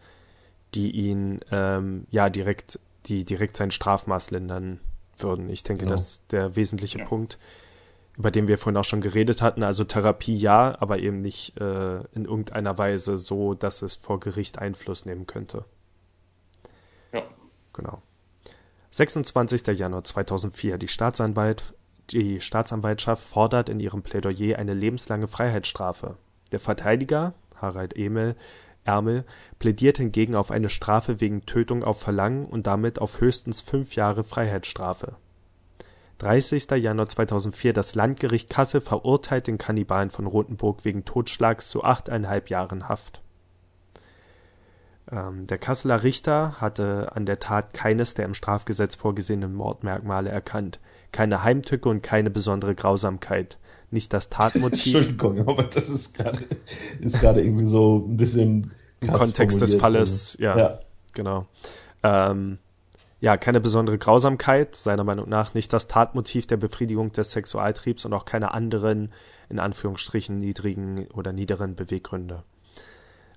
[0.73, 4.81] die ihn ähm, ja direkt, die direkt sein Strafmaß lindern
[5.15, 5.49] würden.
[5.49, 5.93] Ich denke, genau.
[5.93, 7.05] das ist der wesentliche ja.
[7.05, 7.39] Punkt,
[8.17, 9.63] über den wir vorhin auch schon geredet hatten.
[9.63, 14.59] Also Therapie ja, aber eben nicht äh, in irgendeiner Weise so, dass es vor Gericht
[14.59, 15.63] Einfluss nehmen könnte.
[17.13, 17.23] Ja.
[17.71, 18.01] Genau.
[18.91, 19.67] 26.
[19.67, 20.77] Januar 2004.
[20.77, 21.73] Die Staatsanwalt
[22.11, 26.17] die Staatsanwaltschaft fordert in ihrem Plädoyer eine lebenslange Freiheitsstrafe.
[26.51, 28.35] Der Verteidiger, Harald Emel,
[28.83, 29.25] Ärmel,
[29.59, 34.23] plädiert hingegen auf eine Strafe wegen Tötung auf Verlangen und damit auf höchstens fünf Jahre
[34.23, 35.15] Freiheitsstrafe.
[36.19, 36.69] 30.
[36.71, 42.87] Januar 2004 Das Landgericht Kassel verurteilt den Kannibalen von Rothenburg wegen Totschlags zu achteinhalb Jahren
[42.87, 43.21] Haft.
[45.11, 50.79] Ähm, der Kasseler Richter hatte an der Tat keines der im Strafgesetz vorgesehenen Mordmerkmale erkannt
[51.15, 53.57] keine Heimtücke und keine besondere Grausamkeit.
[53.89, 54.95] Nicht das Tatmotiv.
[54.95, 56.39] Entschuldigung, aber das ist gerade
[56.99, 60.79] ist gerade irgendwie so ein bisschen im Kontext des Falles, ja, ja,
[61.13, 61.45] genau.
[62.03, 62.57] Ähm,
[63.21, 68.13] ja, keine besondere Grausamkeit, seiner Meinung nach nicht das Tatmotiv der Befriedigung des Sexualtriebs und
[68.13, 69.13] auch keine anderen,
[69.49, 72.43] in Anführungsstrichen, niedrigen oder niederen Beweggründe.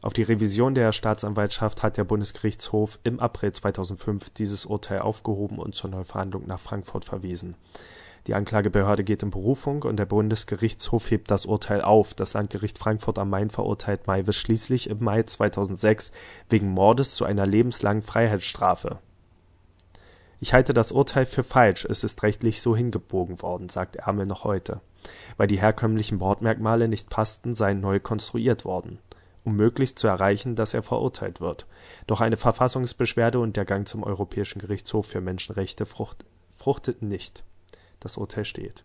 [0.00, 5.74] Auf die Revision der Staatsanwaltschaft hat der Bundesgerichtshof im April 2005 dieses Urteil aufgehoben und
[5.74, 7.56] zur Neuverhandlung nach Frankfurt verwiesen.
[8.28, 12.14] Die Anklagebehörde geht in Berufung und der Bundesgerichtshof hebt das Urteil auf.
[12.14, 16.12] Das Landgericht Frankfurt am Main verurteilt Maivis schließlich im Mai 2006
[16.48, 18.98] wegen Mordes zu einer lebenslangen Freiheitsstrafe.
[20.38, 24.44] Ich halte das Urteil für falsch, es ist rechtlich so hingebogen worden, sagt Ärmel noch
[24.44, 24.80] heute.
[25.36, 29.00] Weil die herkömmlichen Bordmerkmale nicht passten, seien neu konstruiert worden
[29.48, 31.66] um möglichst zu erreichen, dass er verurteilt wird.
[32.06, 37.44] Doch eine Verfassungsbeschwerde und der Gang zum Europäischen Gerichtshof für Menschenrechte frucht, fruchteten nicht.
[37.98, 38.84] Das Urteil steht.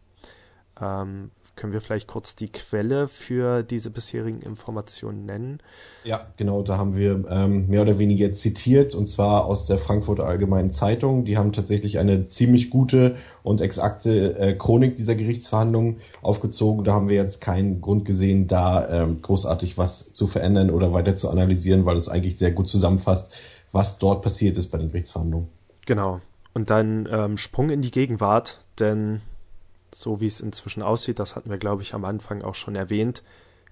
[0.82, 5.60] Ähm, können wir vielleicht kurz die Quelle für diese bisherigen Informationen nennen?
[6.04, 10.26] Ja, genau, da haben wir ähm, mehr oder weniger zitiert und zwar aus der Frankfurter
[10.26, 11.26] Allgemeinen Zeitung.
[11.26, 16.84] Die haben tatsächlich eine ziemlich gute und exakte äh, Chronik dieser Gerichtsverhandlungen aufgezogen.
[16.84, 21.14] Da haben wir jetzt keinen Grund gesehen, da ähm, großartig was zu verändern oder weiter
[21.14, 23.32] zu analysieren, weil es eigentlich sehr gut zusammenfasst,
[23.72, 25.50] was dort passiert ist bei den Gerichtsverhandlungen.
[25.86, 26.20] Genau.
[26.56, 29.22] Und dann ähm, Sprung in die Gegenwart, denn
[29.94, 33.24] so wie es inzwischen aussieht, das hatten wir, glaube ich, am Anfang auch schon erwähnt,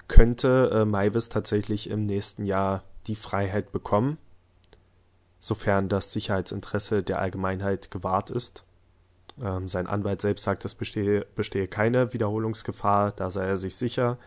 [0.07, 4.17] könnte äh, Maivis tatsächlich im nächsten Jahr die Freiheit bekommen,
[5.39, 8.63] sofern das Sicherheitsinteresse der Allgemeinheit gewahrt ist.
[9.41, 14.17] Ähm, sein Anwalt selbst sagt, es bestehe, bestehe keine Wiederholungsgefahr, da sei er sich sicher.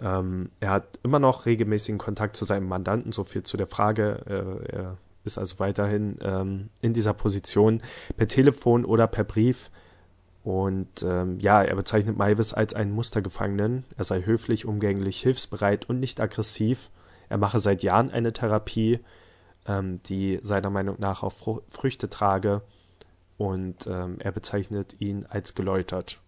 [0.00, 4.22] Ähm, er hat immer noch regelmäßigen Kontakt zu seinem Mandanten, so viel zu der Frage.
[4.70, 7.82] Äh, er ist also weiterhin ähm, in dieser Position
[8.16, 9.70] per Telefon oder per Brief
[10.42, 13.84] und ähm, ja, er bezeichnet Maivis als einen Mustergefangenen.
[13.96, 16.90] Er sei höflich, umgänglich, hilfsbereit und nicht aggressiv.
[17.28, 19.00] Er mache seit Jahren eine Therapie,
[19.66, 22.62] ähm, die seiner Meinung nach auch Fr Früchte trage.
[23.36, 26.20] Und ähm, er bezeichnet ihn als geläutert.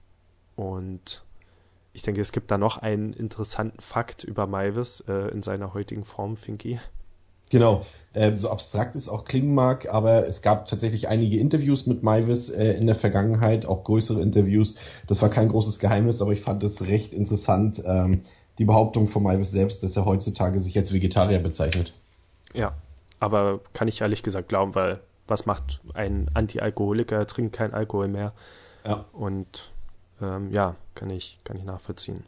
[0.56, 1.24] Und
[1.94, 6.04] ich denke, es gibt da noch einen interessanten Fakt über Maivis äh, in seiner heutigen
[6.04, 6.80] Form, Finky.
[7.52, 7.82] Genau,
[8.14, 12.48] äh, so abstrakt es auch klingen mag, aber es gab tatsächlich einige Interviews mit Maivis
[12.48, 14.76] äh, in der Vergangenheit, auch größere Interviews.
[15.06, 18.22] Das war kein großes Geheimnis, aber ich fand es recht interessant, ähm,
[18.58, 21.92] die Behauptung von Maivis selbst, dass er heutzutage sich als Vegetarier bezeichnet.
[22.54, 22.72] Ja,
[23.20, 27.16] aber kann ich ehrlich gesagt glauben, weil was macht ein Anti-Alkoholiker?
[27.18, 28.32] Er trinkt kein Alkohol mehr.
[28.86, 29.04] Ja.
[29.12, 29.70] Und
[30.22, 32.24] ähm, ja, kann ich, kann ich nachvollziehen.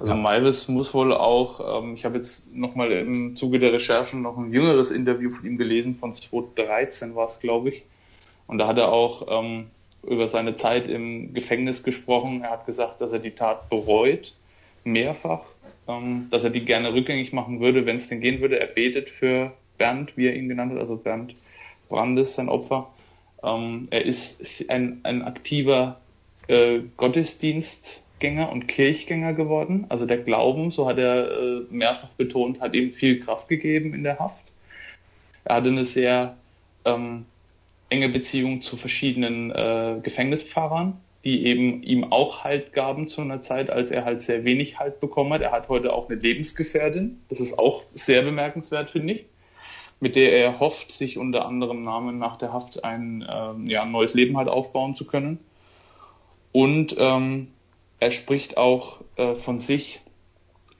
[0.00, 0.18] Also ja.
[0.18, 4.52] Maivis muss wohl auch, ähm, ich habe jetzt nochmal im Zuge der Recherchen noch ein
[4.52, 7.82] jüngeres Interview von ihm gelesen, von 2013 war es, glaube ich.
[8.46, 9.66] Und da hat er auch ähm,
[10.06, 12.42] über seine Zeit im Gefängnis gesprochen.
[12.42, 14.34] Er hat gesagt, dass er die Tat bereut,
[14.84, 15.42] mehrfach,
[15.88, 18.58] ähm, dass er die gerne rückgängig machen würde, wenn es denn gehen würde.
[18.58, 21.34] Er betet für Bernd, wie er ihn genannt hat, also Bernd
[21.88, 22.88] Brandes, sein Opfer.
[23.42, 26.00] Ähm, er ist ein, ein aktiver
[26.48, 29.86] äh, Gottesdienst Gänger und Kirchgänger geworden.
[29.88, 34.04] Also der Glauben, so hat er äh, mehrfach betont, hat ihm viel Kraft gegeben in
[34.04, 34.44] der Haft.
[35.44, 36.36] Er hatte eine sehr
[36.84, 37.26] ähm,
[37.90, 43.70] enge Beziehung zu verschiedenen äh, Gefängnispfarrern, die eben ihm auch Halt gaben zu einer Zeit,
[43.70, 45.42] als er halt sehr wenig Halt bekommen hat.
[45.42, 47.20] Er hat heute auch eine Lebensgefährdin.
[47.28, 49.26] Das ist auch sehr bemerkenswert, finde ich
[49.98, 54.14] mit der er hofft, sich unter anderem Namen nach der Haft ein, äh, ja, neues
[54.14, 55.38] Leben halt aufbauen zu können.
[56.50, 57.51] Und ähm,
[58.02, 60.00] er spricht auch äh, von sich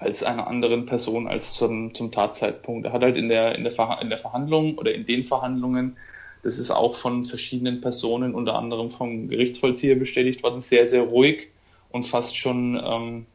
[0.01, 2.85] als einer anderen Person als zum, zum Tatzeitpunkt.
[2.85, 5.97] Er hat halt in der, in, der in der Verhandlung oder in den Verhandlungen,
[6.43, 11.51] das ist auch von verschiedenen Personen, unter anderem vom Gerichtsvollzieher bestätigt worden, sehr, sehr ruhig
[11.91, 13.27] und fast schon ähm,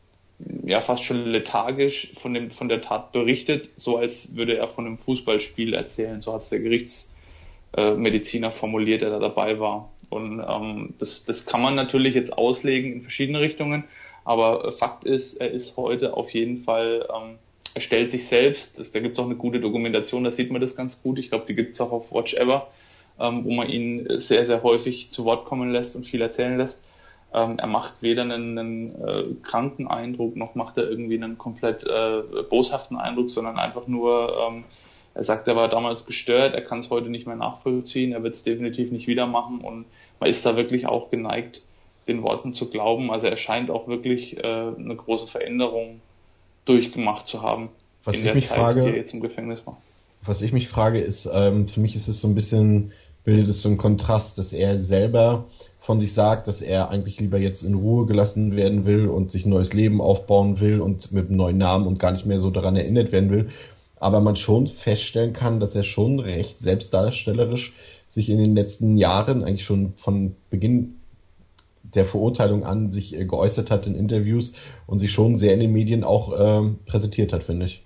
[0.65, 4.86] ja fast schon lethargisch von dem von der Tat berichtet, so als würde er von
[4.86, 6.21] einem Fußballspiel erzählen.
[6.21, 9.89] So hat es der Gerichtsmediziner formuliert, der da dabei war.
[10.10, 13.84] Und ähm, das, das kann man natürlich jetzt auslegen in verschiedene Richtungen,
[14.24, 17.36] aber Fakt ist, er ist heute auf jeden Fall, ähm,
[17.74, 20.62] er stellt sich selbst, das, da gibt es auch eine gute Dokumentation, da sieht man
[20.62, 21.20] das ganz gut.
[21.20, 22.67] Ich glaube, die gibt es auch auf Watch Ever,
[23.20, 26.84] ähm, wo man ihn sehr, sehr häufig zu Wort kommen lässt und viel erzählen lässt.
[27.34, 31.84] Ähm, er macht weder einen, einen äh, kranken Eindruck, noch macht er irgendwie einen komplett
[31.84, 34.63] äh, boshaften Eindruck, sondern einfach nur, ähm,
[35.17, 38.36] er sagt, er war damals gestört, er kann es heute nicht mehr nachvollziehen, er wird
[38.36, 39.86] es definitiv nicht wieder machen und
[40.19, 41.63] man ist da wirklich auch geneigt,
[42.08, 43.10] den Worten zu glauben.
[43.10, 46.01] Also er scheint auch wirklich äh, eine große Veränderung
[46.65, 47.69] durchgemacht zu haben
[48.03, 49.82] was in der mich Zeit, frage, die er jetzt im Gefängnis war.
[50.23, 52.91] Was ich mich frage, ist, ähm, für mich ist es so ein bisschen,
[53.23, 55.45] bildet es so ein Kontrast, dass er selber
[55.80, 59.47] von sich sagt, dass er eigentlich lieber jetzt in Ruhe gelassen werden will und sich
[59.47, 62.51] ein neues Leben aufbauen will und mit einem neuen Namen und gar nicht mehr so
[62.51, 63.49] daran erinnert werden will.
[64.00, 67.74] Aber man schon feststellen kann, dass er schon recht selbstdarstellerisch
[68.10, 70.96] sich in den letzten Jahren, eigentlich schon von Beginn
[71.84, 74.54] der Verurteilung an, sich äh, geäußert hat in Interviews
[74.86, 77.84] und sich schon sehr in den Medien auch äh, präsentiert hat, finde ich.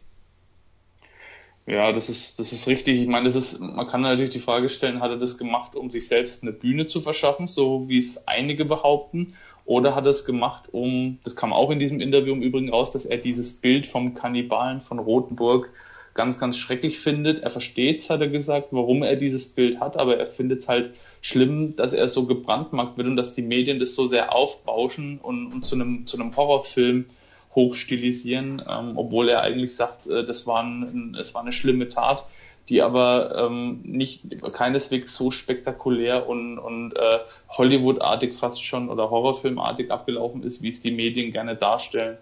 [1.67, 2.99] Ja, das ist, das ist richtig.
[2.99, 5.91] Ich meine, das ist, man kann natürlich die Frage stellen, hat er das gemacht, um
[5.91, 10.25] sich selbst eine Bühne zu verschaffen, so wie es einige behaupten, oder hat er es
[10.25, 13.85] gemacht, um, das kam auch in diesem Interview im Übrigen raus, dass er dieses Bild
[13.85, 15.69] vom Kannibalen von Rothenburg
[16.13, 17.43] ganz, ganz schrecklich findet.
[17.43, 20.93] Er versteht, hat er gesagt, warum er dieses Bild hat, aber er findet es halt
[21.21, 25.53] schlimm, dass er so gebrandmarkt wird und dass die Medien das so sehr aufbauschen und,
[25.53, 27.05] und zu einem, zu einem Horrorfilm
[27.55, 32.23] hochstilisieren, ähm, obwohl er eigentlich sagt, äh, das war ein, es war eine schlimme Tat,
[32.69, 34.21] die aber ähm, nicht
[34.53, 37.19] keineswegs so spektakulär und, und äh,
[37.49, 42.17] Hollywood-artig fast schon oder Horrorfilmartig abgelaufen ist, wie es die Medien gerne darstellen.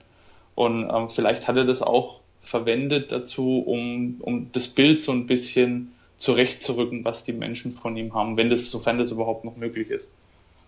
[0.55, 5.27] Und ähm, vielleicht hat er das auch verwendet dazu, um, um das Bild so ein
[5.27, 9.91] bisschen zurechtzurücken, was die Menschen von ihm haben, wenn das, sofern das überhaupt noch möglich
[9.91, 10.07] ist.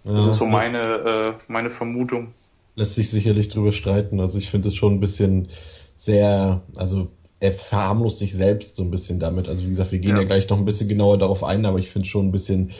[0.03, 2.27] Ja, das ist so meine, äh, meine Vermutung.
[2.75, 4.19] Lässt sich sicherlich drüber streiten.
[4.19, 5.49] Also ich finde es schon ein bisschen
[5.97, 7.07] sehr, also
[7.39, 9.49] er verharmlost sich selbst so ein bisschen damit.
[9.49, 11.79] Also wie gesagt, wir gehen ja, ja gleich noch ein bisschen genauer darauf ein, aber
[11.79, 12.71] ich finde schon ein bisschen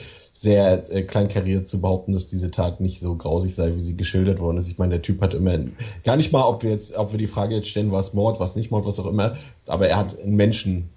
[0.42, 4.40] sehr äh, kleinkariert zu behaupten, dass diese Tat nicht so grausig sei, wie sie geschildert
[4.40, 4.68] worden ist.
[4.68, 5.60] Ich meine, der Typ hat immer
[6.04, 8.56] gar nicht mal, ob wir jetzt, ob wir die Frage jetzt stellen, was Mord, was
[8.56, 10.90] nicht Mord, was auch immer, aber er hat einen Menschen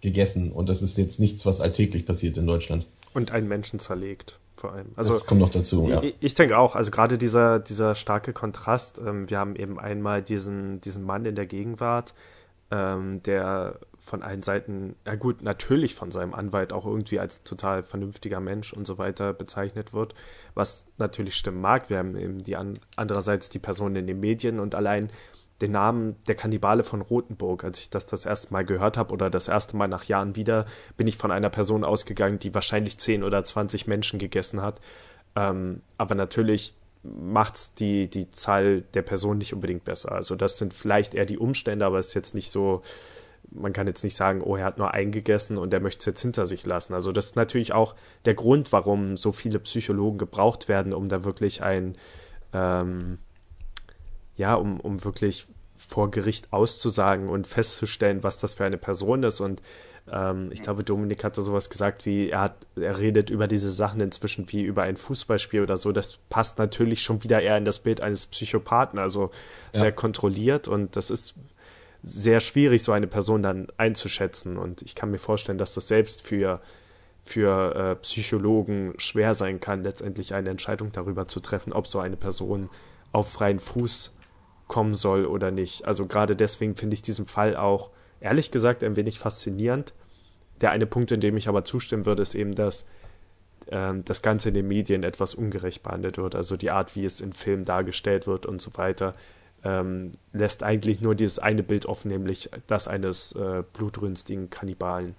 [0.00, 2.84] gegessen und das ist jetzt nichts, was alltäglich passiert in Deutschland.
[3.14, 4.88] Und einen Menschen zerlegt vor allem.
[4.96, 5.88] Also das kommt noch dazu.
[5.88, 6.02] Ja.
[6.02, 6.74] Ich, ich denke auch.
[6.74, 9.00] Also gerade dieser dieser starke Kontrast.
[9.04, 12.12] Ähm, wir haben eben einmal diesen diesen Mann in der Gegenwart,
[12.70, 17.82] ähm, der von allen Seiten, ja gut, natürlich von seinem Anwalt auch irgendwie als total
[17.82, 20.14] vernünftiger Mensch und so weiter bezeichnet wird,
[20.54, 21.90] was natürlich stimmen mag.
[21.90, 25.10] Wir haben eben die an, andererseits die Person in den Medien und allein
[25.60, 27.64] den Namen der Kannibale von Rothenburg.
[27.64, 30.64] Als ich das das erste Mal gehört habe oder das erste Mal nach Jahren wieder,
[30.96, 34.80] bin ich von einer Person ausgegangen, die wahrscheinlich 10 oder 20 Menschen gegessen hat.
[35.36, 40.12] Ähm, aber natürlich macht's die, die Zahl der Personen nicht unbedingt besser.
[40.12, 42.82] Also das sind vielleicht eher die Umstände, aber es ist jetzt nicht so,
[43.50, 46.20] man kann jetzt nicht sagen, oh, er hat nur eingegessen und er möchte es jetzt
[46.20, 46.94] hinter sich lassen.
[46.94, 51.24] Also das ist natürlich auch der Grund, warum so viele Psychologen gebraucht werden, um da
[51.24, 51.96] wirklich ein,
[52.52, 53.18] ähm,
[54.36, 55.48] ja, um, um wirklich
[55.88, 59.40] vor Gericht auszusagen und festzustellen, was das für eine Person ist.
[59.40, 59.62] Und
[60.10, 64.00] ähm, ich glaube, Dominik hatte sowas gesagt, wie er hat, er redet über diese Sachen
[64.00, 65.92] inzwischen wie über ein Fußballspiel oder so.
[65.92, 69.30] Das passt natürlich schon wieder eher in das Bild eines Psychopathen, also
[69.72, 69.80] ja.
[69.80, 71.34] sehr kontrolliert und das ist
[72.02, 74.58] sehr schwierig, so eine Person dann einzuschätzen.
[74.58, 76.60] Und ich kann mir vorstellen, dass das selbst für
[77.22, 82.16] für äh, Psychologen schwer sein kann, letztendlich eine Entscheidung darüber zu treffen, ob so eine
[82.16, 82.70] Person
[83.12, 84.12] auf freien Fuß
[84.70, 85.84] kommen soll oder nicht.
[85.84, 89.92] Also gerade deswegen finde ich diesen Fall auch ehrlich gesagt ein wenig faszinierend.
[90.60, 92.86] Der eine Punkt, in dem ich aber zustimmen würde, ist eben, dass
[93.68, 96.36] ähm, das Ganze in den Medien etwas ungerecht behandelt wird.
[96.36, 99.14] Also die Art, wie es in Filmen dargestellt wird und so weiter,
[99.64, 105.16] ähm, lässt eigentlich nur dieses eine Bild offen, nämlich das eines äh, blutrünstigen Kannibalen.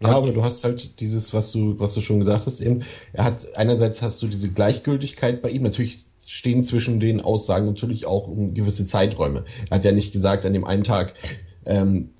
[0.00, 2.82] Ja, aber du hast halt dieses, was du, was du schon gesagt hast, eben,
[3.14, 8.06] er hat, einerseits hast du diese Gleichgültigkeit bei ihm, natürlich stehen zwischen den Aussagen natürlich
[8.06, 9.44] auch um gewisse Zeiträume.
[9.70, 11.14] Er hat ja nicht gesagt, an dem einen Tag
[11.66, 12.10] ähm,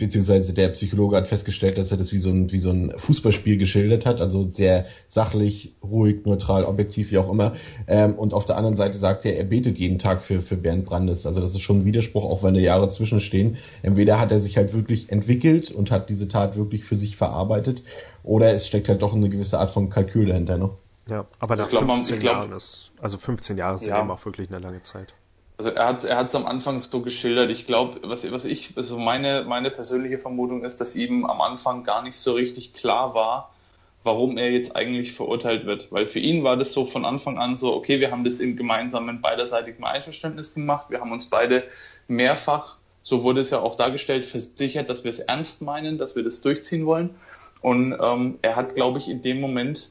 [0.00, 3.58] beziehungsweise der Psychologe hat festgestellt, dass er das wie so ein, wie so ein Fußballspiel
[3.58, 7.54] geschildert hat, also sehr sachlich, ruhig, neutral, objektiv, wie auch immer.
[7.86, 10.86] Ähm, und auf der anderen Seite sagt er, er betet jeden Tag für, für Bernd
[10.86, 11.26] Brandes.
[11.26, 13.58] Also das ist schon ein Widerspruch, auch wenn da Jahre zwischenstehen.
[13.82, 17.84] Entweder hat er sich halt wirklich entwickelt und hat diese Tat wirklich für sich verarbeitet,
[18.22, 20.70] oder es steckt halt doch eine gewisse Art von Kalkül dahinter, ne?
[21.10, 24.00] Ja, aber nach glaub, 15 glaub, Jahren ist, also 15 Jahre sind ja.
[24.00, 25.14] eben auch wirklich eine lange Zeit.
[25.58, 27.50] Also er hat er hat es am Anfang so geschildert.
[27.50, 31.84] Ich glaube, was was ich also meine meine persönliche Vermutung ist, dass ihm am Anfang
[31.84, 33.50] gar nicht so richtig klar war,
[34.02, 35.92] warum er jetzt eigentlich verurteilt wird.
[35.92, 38.56] Weil für ihn war das so von Anfang an so, okay, wir haben das im
[38.56, 40.86] gemeinsamen beiderseitigen Einverständnis gemacht.
[40.88, 41.64] Wir haben uns beide
[42.08, 46.22] mehrfach, so wurde es ja auch dargestellt, versichert, dass wir es ernst meinen, dass wir
[46.22, 47.16] das durchziehen wollen.
[47.60, 49.90] Und ähm, er hat, glaube ich, in dem Moment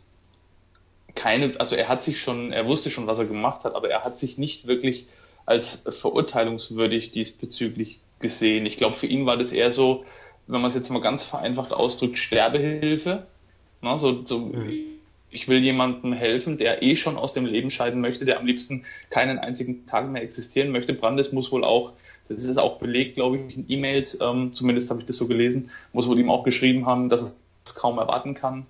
[1.20, 4.06] keine, also er hat sich schon, er wusste schon, was er gemacht hat, aber er
[4.06, 5.08] hat sich nicht wirklich
[5.46, 8.66] als verurteilungswürdig diesbezüglich gesehen.
[8.66, 10.06] Ich glaube, für ihn war das eher so,
[10.48, 13.28] wenn man es jetzt mal ganz vereinfacht ausdrückt, Sterbehilfe.
[13.82, 14.72] Na, so, so, mhm.
[15.30, 18.86] ich will jemandem helfen, der eh schon aus dem Leben scheiden möchte, der am liebsten
[19.10, 20.94] keinen einzigen Tag mehr existieren möchte.
[20.94, 21.92] Brandes muss wohl auch,
[22.30, 25.70] das ist auch belegt, glaube ich, in E-Mails, ähm, zumindest habe ich das so gelesen,
[25.92, 28.66] muss wohl ihm auch geschrieben haben, dass es kaum erwarten kann,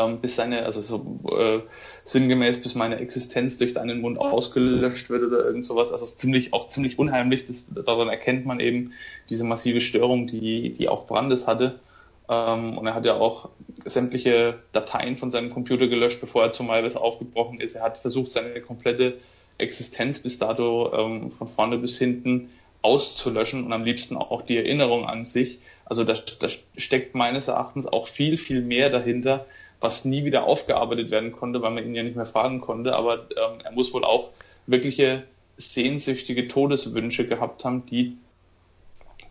[0.00, 1.60] ähm, bis seine, also so äh,
[2.04, 5.92] sinngemäß, bis meine Existenz durch deinen Mund ausgelöscht wird oder irgend sowas.
[5.92, 7.46] Also ziemlich, auch ziemlich unheimlich.
[7.46, 8.92] Das, daran erkennt man eben
[9.28, 11.80] diese massive Störung, die, die auch Brandes hatte.
[12.28, 13.50] Ähm, und er hat ja auch
[13.84, 17.74] sämtliche Dateien von seinem Computer gelöscht, bevor er zum Malwes aufgebrochen ist.
[17.74, 19.18] Er hat versucht, seine komplette
[19.58, 22.50] Existenz bis dato ähm, von vorne bis hinten
[22.82, 25.60] auszulöschen und am liebsten auch die Erinnerung an sich.
[25.84, 29.46] Also da, da steckt meines Erachtens auch viel, viel mehr dahinter,
[29.80, 32.94] was nie wieder aufgearbeitet werden konnte, weil man ihn ja nicht mehr fragen konnte.
[32.94, 34.30] Aber ähm, er muss wohl auch
[34.66, 35.24] wirkliche
[35.56, 38.16] sehnsüchtige Todeswünsche gehabt haben, die,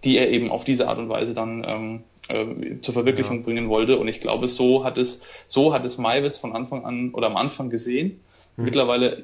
[0.04, 3.44] die er eben auf diese Art und Weise dann ähm, äh, zur Verwirklichung ja.
[3.44, 3.98] bringen wollte.
[3.98, 7.38] Und ich glaube, so hat es, so hat es Maivis von Anfang an oder am
[7.38, 8.20] Anfang gesehen.
[8.58, 8.66] Mhm.
[8.66, 9.24] Mittlerweile,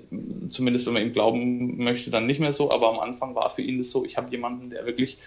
[0.50, 3.62] zumindest wenn man ihm glauben möchte, dann nicht mehr so, aber am Anfang war für
[3.62, 5.18] ihn das so, ich habe jemanden, der wirklich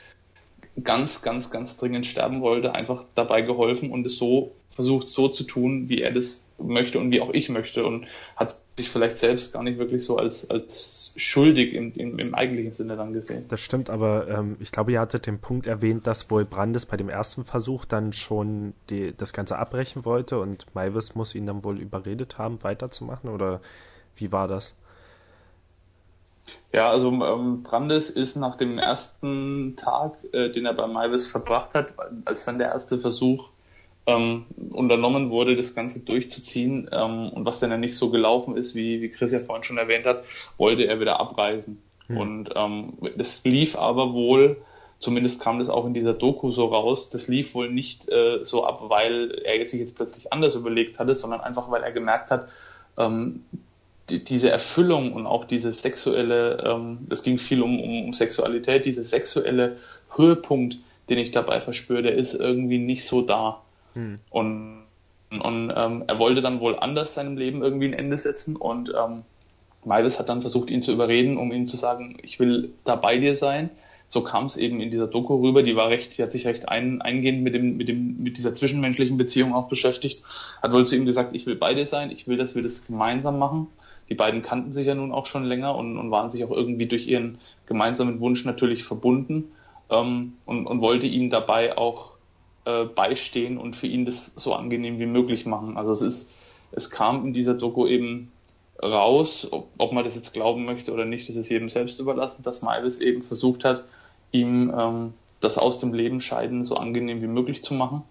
[0.85, 5.45] ganz, ganz, ganz dringend sterben wollte, einfach dabei geholfen und es so versucht so zu
[5.45, 9.53] tun, wie er das möchte und wie auch ich möchte und hat sich vielleicht selbst
[9.53, 13.45] gar nicht wirklich so als, als schuldig im, im, im eigentlichen Sinne dann gesehen.
[13.49, 16.97] Das stimmt, aber ähm, ich glaube, ihr hattet den Punkt erwähnt, dass wohl Brandes bei
[16.97, 21.65] dem ersten Versuch dann schon die, das Ganze abbrechen wollte und Maivis muss ihn dann
[21.65, 23.61] wohl überredet haben, weiterzumachen oder
[24.15, 24.77] wie war das?
[26.73, 31.75] Ja, also ähm, Brandes ist nach dem ersten Tag, äh, den er bei Maivis verbracht
[31.75, 31.89] hat,
[32.25, 33.49] als dann der erste Versuch
[34.07, 36.89] ähm, unternommen wurde, das Ganze durchzuziehen.
[36.93, 39.79] Ähm, und was dann ja nicht so gelaufen ist, wie, wie Chris ja vorhin schon
[39.79, 40.25] erwähnt hat,
[40.57, 41.83] wollte er wieder abreisen.
[42.07, 42.17] Hm.
[42.17, 44.59] Und ähm, das lief aber wohl,
[44.99, 48.65] zumindest kam das auch in dieser Doku so raus, das lief wohl nicht äh, so
[48.65, 52.49] ab, weil er sich jetzt plötzlich anders überlegt hatte, sondern einfach, weil er gemerkt hat,
[52.97, 53.45] ähm,
[54.11, 58.85] die, diese Erfüllung und auch diese sexuelle, ähm, es ging viel um, um, um Sexualität,
[58.85, 59.77] dieser sexuelle
[60.17, 63.63] Höhepunkt, den ich dabei verspüre, der ist irgendwie nicht so da.
[63.95, 64.19] Hm.
[64.31, 64.83] Und,
[65.31, 69.23] und ähm, er wollte dann wohl anders seinem Leben irgendwie ein Ende setzen und ähm,
[69.85, 73.19] Miles hat dann versucht, ihn zu überreden, um ihm zu sagen, ich will da bei
[73.19, 73.71] dir sein.
[74.11, 75.63] So kam es eben in dieser Doku rüber.
[75.63, 78.55] Die war recht, die hat sich recht ein, eingehend mit dem, mit dem, mit dieser
[78.55, 80.23] zwischenmenschlichen Beziehung auch beschäftigt.
[80.63, 82.87] Hat wohl zu ihm gesagt, ich will bei dir sein, ich will, dass wir das
[82.87, 83.69] gemeinsam machen.
[84.09, 86.87] Die beiden kannten sich ja nun auch schon länger und, und waren sich auch irgendwie
[86.87, 89.53] durch ihren gemeinsamen Wunsch natürlich verbunden
[89.91, 92.13] ähm, und, und wollte ihn dabei auch
[92.65, 95.77] äh, beistehen und für ihn das so angenehm wie möglich machen.
[95.77, 96.33] Also es ist,
[96.73, 98.33] es kam in dieser Doku eben
[98.83, 102.43] raus, ob, ob man das jetzt glauben möchte oder nicht, das ist jedem selbst überlassen,
[102.43, 103.85] dass Maivis eben versucht hat,
[104.33, 108.05] ihm ähm, das aus dem Leben scheiden so angenehm wie möglich zu machen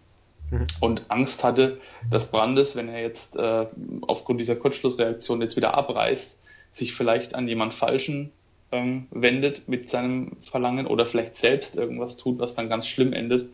[0.52, 0.68] mhm.
[0.80, 1.80] und Angst hatte,
[2.10, 3.66] dass Brandes, wenn er jetzt äh,
[4.02, 6.40] aufgrund dieser Kurzschlussreaktion jetzt wieder abreißt,
[6.74, 8.32] sich vielleicht an jemand Falschen
[8.72, 13.50] ähm, wendet mit seinem Verlangen oder vielleicht selbst irgendwas tut, was dann ganz schlimm endet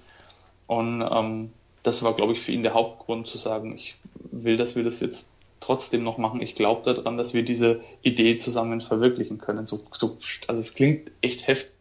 [0.67, 1.51] und ähm,
[1.83, 3.95] das war, glaube ich, für ihn der Hauptgrund zu sagen, ich
[4.31, 5.29] will, dass wir das jetzt
[5.59, 6.41] trotzdem noch machen.
[6.41, 9.65] Ich glaube daran, dass wir diese Idee zusammen verwirklichen können.
[9.65, 11.71] So, so, also es klingt echt heftig,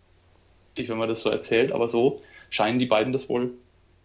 [0.88, 2.20] wenn man das so erzählt, aber so
[2.50, 3.52] scheinen die beiden das wohl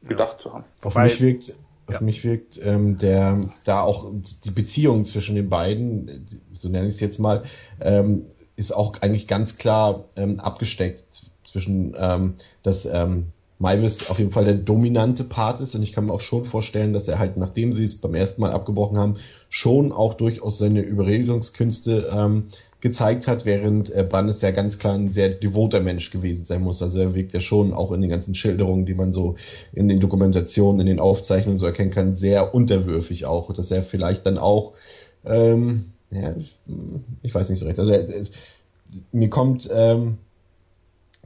[0.01, 0.09] ja.
[0.09, 0.65] gedacht zu haben.
[0.83, 1.55] Auf mich wirkt,
[1.87, 2.01] auf ja.
[2.01, 4.11] mich wirkt ähm, der da auch
[4.43, 7.43] die Beziehung zwischen den beiden, so nenne ich es jetzt mal,
[7.79, 11.03] ähm, ist auch eigentlich ganz klar ähm, abgesteckt
[11.45, 13.27] zwischen ähm, dass ähm,
[13.59, 16.93] Maivis auf jeden Fall der dominante Part ist und ich kann mir auch schon vorstellen,
[16.93, 19.15] dass er halt, nachdem sie es beim ersten Mal abgebrochen haben,
[19.49, 22.49] schon auch durchaus seine Überredungskünste ähm,
[22.81, 26.83] gezeigt hat, während äh, Brandes ja ganz klar ein sehr devoter Mensch gewesen sein muss.
[26.83, 29.35] Also er wirkt ja schon auch in den ganzen Schilderungen, die man so
[29.73, 34.27] in den Dokumentationen, in den Aufzeichnungen so erkennen kann, sehr unterwürfig auch, dass er vielleicht
[34.27, 34.73] dann auch,
[35.25, 36.35] ähm, ja,
[37.23, 37.79] ich weiß nicht so recht.
[37.79, 38.07] Also er,
[39.11, 40.19] mir kommt ähm,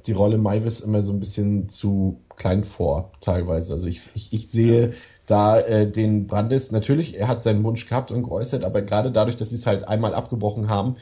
[0.07, 3.73] die Rolle Maivis immer so ein bisschen zu klein vor, teilweise.
[3.73, 4.93] Also ich, ich, ich sehe
[5.25, 9.37] da äh, den Brandes, natürlich, er hat seinen Wunsch gehabt und geäußert, aber gerade dadurch,
[9.37, 10.97] dass sie es halt einmal abgebrochen haben,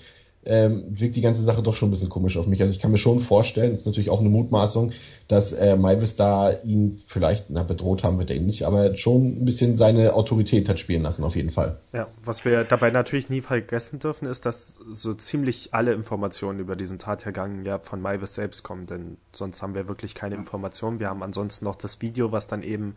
[0.46, 2.62] ähm, wirkt die ganze Sache doch schon ein bisschen komisch auf mich.
[2.62, 4.94] Also ich kann mir schon vorstellen, ist natürlich auch eine Mutmaßung,
[5.28, 9.46] dass äh, Maivis da ihn vielleicht, na bedroht haben wird er nicht, aber schon ein
[9.46, 11.78] bisschen seine Autorität hat spielen lassen, auf jeden Fall.
[11.94, 16.76] Ja, was wir dabei natürlich nie vergessen dürfen, ist, dass so ziemlich alle Informationen über
[16.76, 21.00] diesen Tathergang ja von Maivis selbst kommen, denn sonst haben wir wirklich keine Informationen.
[21.00, 22.96] Wir haben ansonsten noch das Video, was dann eben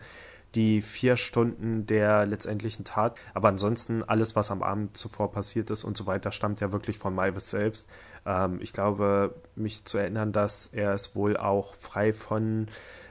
[0.55, 3.17] die vier Stunden der letztendlichen Tat.
[3.35, 6.99] Aber ansonsten alles, was am Abend zuvor passiert ist und so weiter, stammt ja wirklich
[6.99, 7.89] von Maivis selbst.
[8.27, 12.67] Ähm, ich glaube, mich zu erinnern, dass er es wohl auch frei von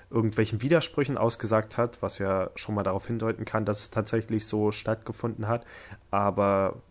[0.09, 4.71] irgendwelchen Widersprüchen ausgesagt hat, was ja schon mal darauf hindeuten kann, dass es tatsächlich so
[4.71, 5.65] stattgefunden hat.
[6.11, 6.81] Aber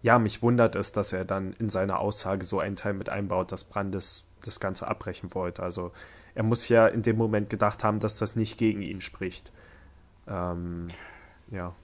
[0.00, 3.52] ja, mich wundert es, dass er dann in seiner Aussage so einen Teil mit einbaut,
[3.52, 5.62] dass Brandes das Ganze abbrechen wollte.
[5.62, 5.92] Also
[6.34, 9.52] er muss ja in dem Moment gedacht haben, dass das nicht gegen ihn spricht.
[10.28, 10.90] Ähm,
[11.50, 11.74] ja.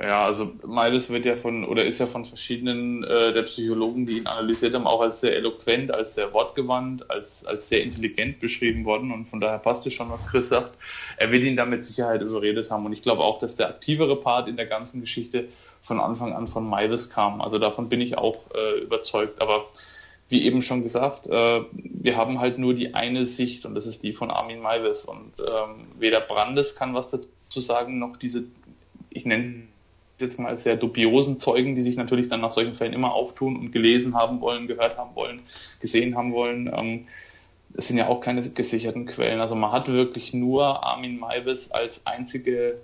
[0.00, 4.18] Ja, also Miles wird ja von, oder ist ja von verschiedenen äh, der Psychologen, die
[4.18, 8.84] ihn analysiert haben, auch als sehr eloquent, als sehr wortgewandt, als, als sehr intelligent beschrieben
[8.84, 10.74] worden und von daher passt es schon, was Chris sagt.
[11.16, 14.16] Er wird ihn da mit Sicherheit überredet haben und ich glaube auch, dass der aktivere
[14.16, 15.48] Part in der ganzen Geschichte
[15.82, 17.40] von Anfang an von Miles kam.
[17.40, 19.66] Also davon bin ich auch äh, überzeugt, aber
[20.28, 24.02] wie eben schon gesagt, äh, wir haben halt nur die eine Sicht und das ist
[24.02, 28.44] die von Armin Maivis und ähm, weder Brandes kann was dazu sozusagen noch diese,
[29.10, 29.64] ich nenne
[30.16, 33.56] es jetzt mal sehr dubiosen Zeugen, die sich natürlich dann nach solchen Fällen immer auftun
[33.56, 35.42] und gelesen haben wollen, gehört haben wollen,
[35.80, 36.70] gesehen haben wollen.
[36.74, 37.06] Ähm,
[37.74, 39.40] es sind ja auch keine gesicherten Quellen.
[39.40, 42.78] Also man hat wirklich nur Armin Maivis als einzige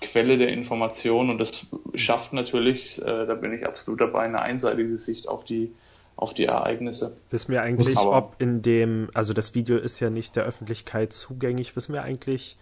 [0.00, 4.98] Quelle der Information und das schafft natürlich, äh, da bin ich absolut dabei, eine einseitige
[4.98, 5.72] Sicht auf die
[6.14, 7.16] auf die Ereignisse.
[7.30, 11.12] Wissen wir eigentlich, Aber ob in dem, also das Video ist ja nicht der Öffentlichkeit
[11.12, 12.56] zugänglich, wissen wir eigentlich,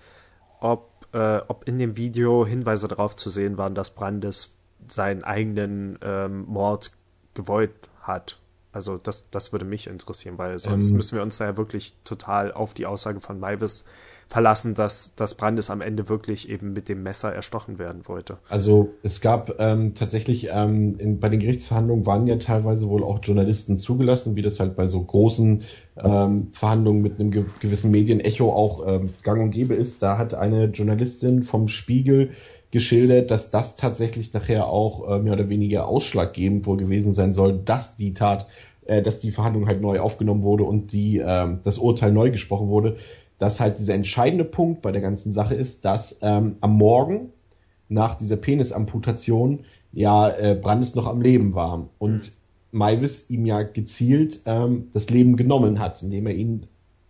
[0.61, 5.98] ob äh, ob in dem Video Hinweise darauf zu sehen waren, dass Brandes seinen eigenen
[6.02, 6.90] ähm, Mord
[7.32, 8.38] gewollt hat.
[8.77, 11.95] Also das, das würde mich interessieren, weil sonst ähm, müssen wir uns da ja wirklich
[12.05, 13.87] total auf die Aussage von Maivis
[14.29, 18.37] verlassen, dass, dass Brandes am Ende wirklich eben mit dem Messer erstochen werden wollte.
[18.51, 23.20] Also es gab ähm, tatsächlich ähm, in, bei den Gerichtsverhandlungen waren ja teilweise wohl auch
[23.22, 25.62] Journalisten zugelassen, wie das halt bei so großen
[25.97, 30.03] ähm, Verhandlungen mit einem ge gewissen Medienecho auch ähm, gang und gäbe ist.
[30.03, 32.33] Da hat eine Journalistin vom Spiegel
[32.70, 37.58] geschildert, dass das tatsächlich nachher auch äh, mehr oder weniger ausschlaggebend wohl gewesen sein soll,
[37.64, 38.46] dass die Tat,
[38.86, 42.68] äh, dass die Verhandlung halt neu aufgenommen wurde und die äh, das Urteil neu gesprochen
[42.68, 42.96] wurde,
[43.38, 47.32] dass halt dieser entscheidende Punkt bei der ganzen Sache ist, dass ähm, am Morgen
[47.88, 49.60] nach dieser Penisamputation
[49.92, 52.32] ja äh, Brandes noch am Leben war und
[52.72, 56.66] Maivis ihm ja gezielt ähm, das Leben genommen hat, indem er ihn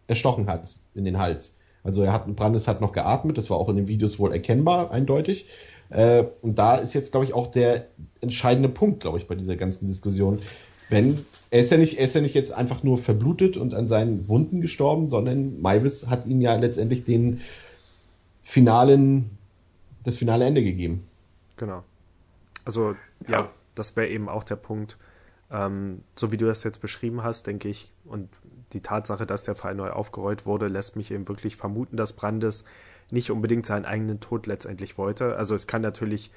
[0.06, 1.55] erstochen hat in den Hals.
[1.86, 4.90] Also er hat, Brandes hat noch geatmet, das war auch in den Videos wohl erkennbar,
[4.90, 5.46] eindeutig.
[5.88, 7.86] Äh, und da ist jetzt, glaube ich, auch der
[8.20, 10.40] entscheidende Punkt, glaube ich, bei dieser ganzen Diskussion.
[10.88, 13.86] Wenn, er ist ja nicht, er ist ja nicht jetzt einfach nur verblutet und an
[13.86, 17.40] seinen Wunden gestorben, sondern Maivis hat ihm ja letztendlich den
[18.42, 19.30] finalen,
[20.02, 21.04] das finale Ende gegeben.
[21.56, 21.84] Genau.
[22.64, 22.96] Also,
[23.28, 24.96] ja, das wäre eben auch der Punkt.
[25.52, 28.28] Ähm, so wie du das jetzt beschrieben hast, denke ich, und
[28.72, 32.64] die Tatsache, dass der Fall neu aufgerollt wurde, lässt mich eben wirklich vermuten, dass Brandes
[33.10, 35.36] nicht unbedingt seinen eigenen Tod letztendlich wollte.
[35.36, 36.30] Also es kann natürlich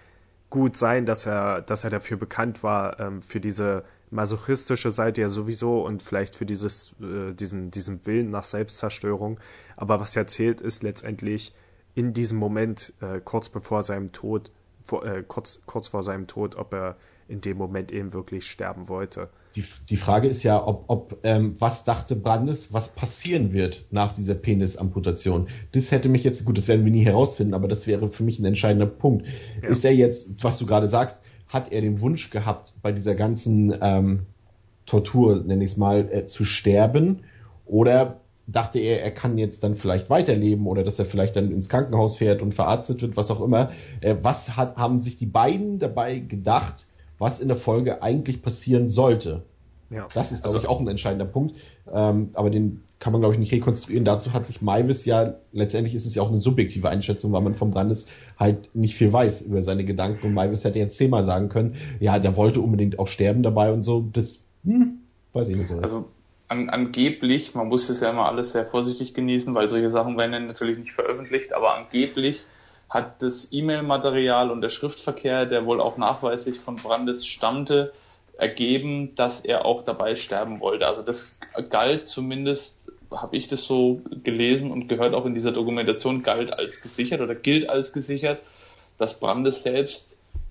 [0.49, 5.29] gut sein, dass er, dass er dafür bekannt war, ähm, für diese masochistische Seite ja
[5.29, 9.39] sowieso und vielleicht für dieses, äh, diesen, diesen Willen nach Selbstzerstörung.
[9.75, 11.53] Aber was er zählt, ist letztendlich
[11.95, 14.51] in diesem Moment, äh, kurz bevor seinem Tod,
[14.83, 16.95] vor, äh, kurz, kurz vor seinem Tod, ob er
[17.29, 19.29] in dem Moment eben wirklich sterben wollte.
[19.55, 24.13] Die, die Frage ist ja, ob, ob ähm, was dachte Brandes, was passieren wird nach
[24.13, 25.47] dieser Penisamputation.
[25.71, 28.39] Das hätte mich jetzt, gut, das werden wir nie herausfinden, aber das wäre für mich
[28.39, 29.27] ein entscheidender Punkt.
[29.61, 29.69] Ja.
[29.69, 33.73] Ist er jetzt, was du gerade sagst, hat er den Wunsch gehabt, bei dieser ganzen
[33.81, 34.21] ähm,
[34.85, 37.21] Tortur, nenne ich es mal, äh, zu sterben?
[37.65, 38.19] Oder
[38.51, 42.17] dachte er, er kann jetzt dann vielleicht weiterleben oder dass er vielleicht dann ins Krankenhaus
[42.17, 43.71] fährt und verarztet wird, was auch immer.
[44.01, 46.87] Äh, was hat, haben sich die beiden dabei gedacht,
[47.19, 49.43] was in der Folge eigentlich passieren sollte.
[49.91, 50.07] Ja.
[50.13, 51.57] Das ist, glaube also, ich, auch ein entscheidender Punkt.
[51.91, 54.05] Ähm, aber den kann man, glaube ich, nicht rekonstruieren.
[54.05, 57.55] Dazu hat sich Maivis ja, letztendlich ist es ja auch eine subjektive Einschätzung, weil man
[57.55, 58.07] vom Brandes
[58.37, 60.27] halt nicht viel weiß über seine Gedanken.
[60.27, 63.83] Und Maivis hätte jetzt zehnmal sagen können, ja, der wollte unbedingt auch sterben dabei und
[63.83, 64.07] so.
[64.13, 64.99] Das, hm,
[65.33, 65.79] weiß ich nicht so.
[65.79, 66.09] Also,
[66.49, 70.31] an, angeblich, man muss das ja immer alles sehr vorsichtig genießen, weil solche Sachen werden
[70.31, 72.43] dann natürlich nicht veröffentlicht, aber angeblich
[72.89, 77.93] hat das E-Mail-Material und der Schriftverkehr, der wohl auch nachweislich von Brandes stammte,
[78.37, 80.87] ergeben, dass er auch dabei sterben wollte.
[80.87, 81.37] Also das
[81.69, 82.77] galt zumindest
[83.11, 87.35] habe ich das so gelesen und gehört auch in dieser Dokumentation, galt als gesichert oder
[87.35, 88.41] gilt als gesichert,
[88.97, 90.07] dass Brandes selbst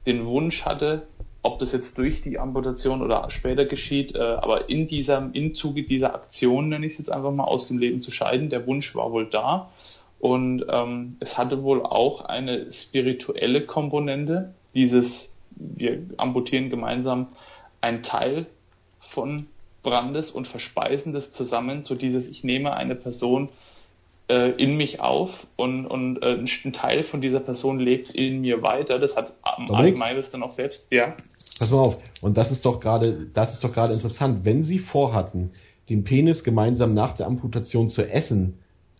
[0.07, 1.03] den Wunsch hatte,
[1.43, 5.84] ob das jetzt durch die Amputation oder später geschieht, äh, aber in dieser, im Zuge
[5.84, 8.95] dieser Aktion, nenne ich es jetzt einfach mal, aus dem Leben zu scheiden, der Wunsch
[8.95, 9.70] war wohl da.
[10.20, 17.28] Und ähm, es hatte wohl auch eine spirituelle Komponente, dieses, wir amputieren gemeinsam
[17.80, 18.46] einen Teil
[18.98, 19.46] von
[19.82, 23.48] Brandes und verspeisen das zusammen, so dieses, ich nehme eine Person
[24.28, 28.60] äh, in mich auf und, und äh, ein Teil von dieser Person lebt in mir
[28.62, 28.98] weiter.
[28.98, 31.14] Das hat Mike Meiwes dann auch selbst, ja.
[31.58, 34.44] Pass mal auf, und das ist doch gerade, das ist doch gerade interessant.
[34.44, 35.52] Wenn sie vorhatten,
[35.88, 38.58] den Penis gemeinsam nach der Amputation zu essen,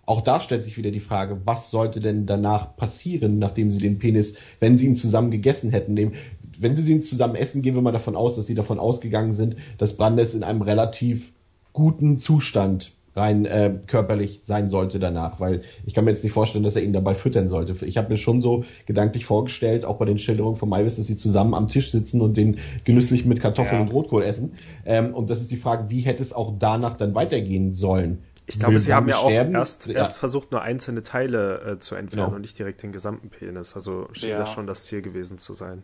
[0.09, 3.99] auch da stellt sich wieder die Frage, was sollte denn danach passieren, nachdem sie den
[3.99, 6.13] Penis, wenn sie ihn zusammen gegessen hätten,
[6.59, 9.57] wenn sie ihn zusammen essen, gehen wir mal davon aus, dass sie davon ausgegangen sind,
[9.77, 11.33] dass Brandes in einem relativ
[11.75, 16.65] guten Zustand rein äh, körperlich sein sollte danach, weil ich kann mir jetzt nicht vorstellen,
[16.65, 17.85] dass er ihn dabei füttern sollte.
[17.85, 21.17] Ich habe mir schon so gedanklich vorgestellt, auch bei den Schilderungen von Maivis, dass sie
[21.19, 23.87] zusammen am Tisch sitzen und den genüsslich mit Kartoffeln ja.
[23.87, 24.53] und Rotkohl essen.
[24.87, 28.23] Ähm, und das ist die Frage, wie hätte es auch danach dann weitergehen sollen?
[28.49, 29.95] Ich glaube, sie haben ja auch erst, ja.
[29.95, 32.37] erst versucht, nur einzelne Teile äh, zu entfernen genau.
[32.37, 33.75] und nicht direkt den gesamten Penis.
[33.75, 34.39] Also schien ja.
[34.39, 35.83] das schon das Ziel gewesen zu sein.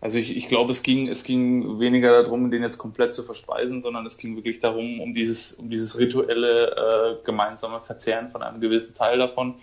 [0.00, 3.82] Also ich, ich glaube, es ging, es ging weniger darum, den jetzt komplett zu verspeisen,
[3.82, 6.70] sondern es ging wirklich darum, um dieses, um dieses rituelle
[7.20, 9.56] äh, gemeinsame Verzehren von einem gewissen Teil davon.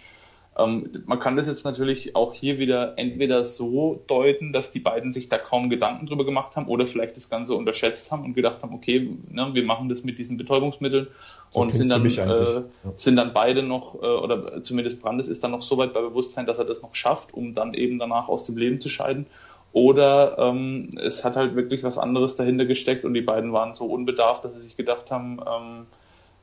[0.58, 5.14] Ähm, man kann das jetzt natürlich auch hier wieder entweder so deuten, dass die beiden
[5.14, 8.62] sich da kaum Gedanken drüber gemacht haben oder vielleicht das Ganze unterschätzt haben und gedacht
[8.62, 11.08] haben, okay, ne, wir machen das mit diesen Betäubungsmitteln
[11.52, 12.64] so und sind dann, äh, ja.
[12.96, 16.46] sind dann beide noch, äh, oder zumindest Brandes ist dann noch so weit bei Bewusstsein,
[16.46, 19.26] dass er das noch schafft, um dann eben danach aus dem Leben zu scheiden.
[19.72, 23.86] Oder ähm, es hat halt wirklich was anderes dahinter gesteckt und die beiden waren so
[23.86, 25.86] unbedarft, dass sie sich gedacht haben, ähm,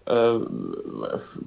[0.07, 0.39] äh,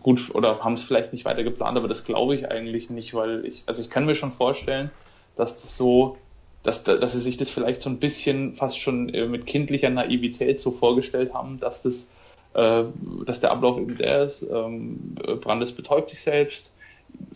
[0.02, 3.46] gut, oder haben es vielleicht nicht weiter geplant, aber das glaube ich eigentlich nicht, weil
[3.46, 4.92] ich, also ich kann mir schon vorstellen,
[5.38, 6.18] dass das so,
[6.64, 10.60] dass, dass sie sich das vielleicht so ein bisschen fast schon äh, mit kindlicher Naivität
[10.60, 12.10] so vorgestellt haben, dass das,
[12.54, 12.84] äh,
[13.26, 16.74] dass der Ablauf eben der ist, ähm, Brandes betäubt sich selbst,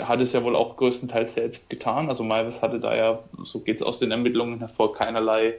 [0.01, 2.09] hat es ja wohl auch größtenteils selbst getan.
[2.09, 5.55] Also Maivis hatte da ja, so geht es aus den Ermittlungen hervor, keinerlei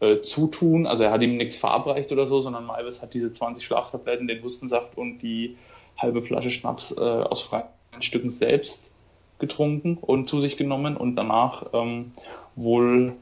[0.00, 0.86] äh, Zutun.
[0.86, 4.42] Also er hat ihm nichts verabreicht oder so, sondern Maivis hat diese 20 Schlaftabletten, den
[4.42, 5.56] Hustensaft und die
[5.96, 7.64] halbe Flasche Schnaps äh, aus freien
[8.00, 8.90] Stücken selbst
[9.38, 12.12] getrunken und zu sich genommen und danach ähm,
[12.56, 13.14] wohl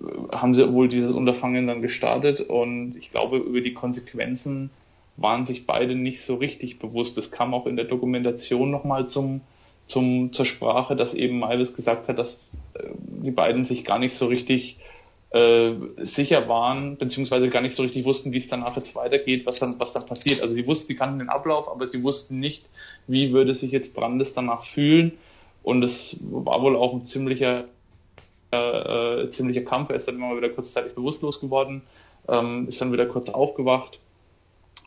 [0.00, 4.70] äh, haben sie wohl dieses Unterfangen dann gestartet und ich glaube über die Konsequenzen
[5.18, 7.18] waren sich beide nicht so richtig bewusst.
[7.18, 9.42] Das kam auch in der Dokumentation nochmal zum
[9.88, 12.34] zum, zur Sprache, dass eben Malvis gesagt hat, dass
[12.74, 14.76] äh, die beiden sich gar nicht so richtig
[15.30, 19.58] äh, sicher waren, beziehungsweise gar nicht so richtig wussten, wie es danach jetzt weitergeht, was
[19.58, 20.42] dann, was dann passiert.
[20.42, 22.64] Also sie wussten, sie kannten den Ablauf, aber sie wussten nicht,
[23.06, 25.12] wie würde sich jetzt Brandes danach fühlen.
[25.62, 27.64] Und es war wohl auch ein ziemlicher,
[28.52, 28.56] äh,
[29.24, 29.90] äh, ziemlicher Kampf.
[29.90, 31.82] Er ist dann immer wieder kurzzeitig bewusstlos geworden,
[32.28, 33.98] ähm, ist dann wieder kurz aufgewacht.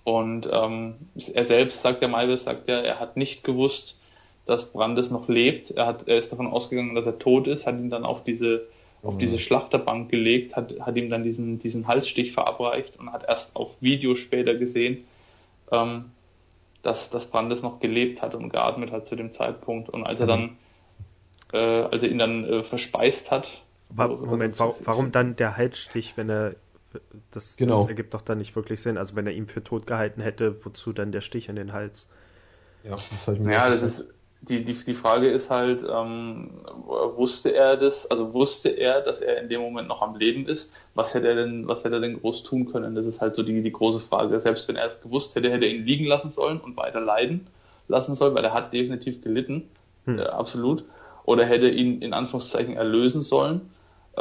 [0.03, 0.95] Und ähm,
[1.33, 3.97] er selbst sagt ja, Malvis sagt ja, er hat nicht gewusst,
[4.45, 5.71] dass Brandes noch lebt.
[5.71, 8.67] Er, hat, er ist davon ausgegangen, dass er tot ist, hat ihn dann auf diese,
[9.01, 9.09] mhm.
[9.09, 13.55] auf diese Schlachterbank gelegt, hat, hat ihm dann diesen, diesen Halsstich verabreicht und hat erst
[13.55, 15.05] auf Video später gesehen,
[15.71, 16.05] ähm,
[16.81, 19.89] dass, dass Brandes noch gelebt hat und geatmet hat zu dem Zeitpunkt.
[19.89, 20.29] Und als er mhm.
[20.29, 20.57] dann,
[21.53, 23.61] äh, als er ihn dann äh, verspeist hat.
[23.95, 26.55] Aber Moment, warum, warum dann der Halsstich, wenn er
[27.31, 27.81] das, genau.
[27.81, 28.97] das ergibt doch dann nicht wirklich Sinn.
[28.97, 32.07] Also wenn er ihn für tot gehalten hätte, wozu dann der Stich in den Hals?
[32.83, 34.05] Ja, das, ich mir ja, das ist
[34.41, 36.49] die, die, die Frage ist halt, ähm,
[36.85, 40.71] wusste er das, also wusste er, dass er in dem Moment noch am Leben ist?
[40.95, 42.95] Was hätte er denn, was hätte er denn groß tun können?
[42.95, 44.39] Das ist halt so die, die große Frage.
[44.39, 47.45] Selbst wenn er es gewusst hätte, hätte er ihn liegen lassen sollen und weiter leiden
[47.87, 49.69] lassen sollen, weil er hat definitiv gelitten,
[50.05, 50.17] hm.
[50.17, 50.85] äh, absolut.
[51.25, 53.69] Oder hätte ihn in Anführungszeichen erlösen sollen.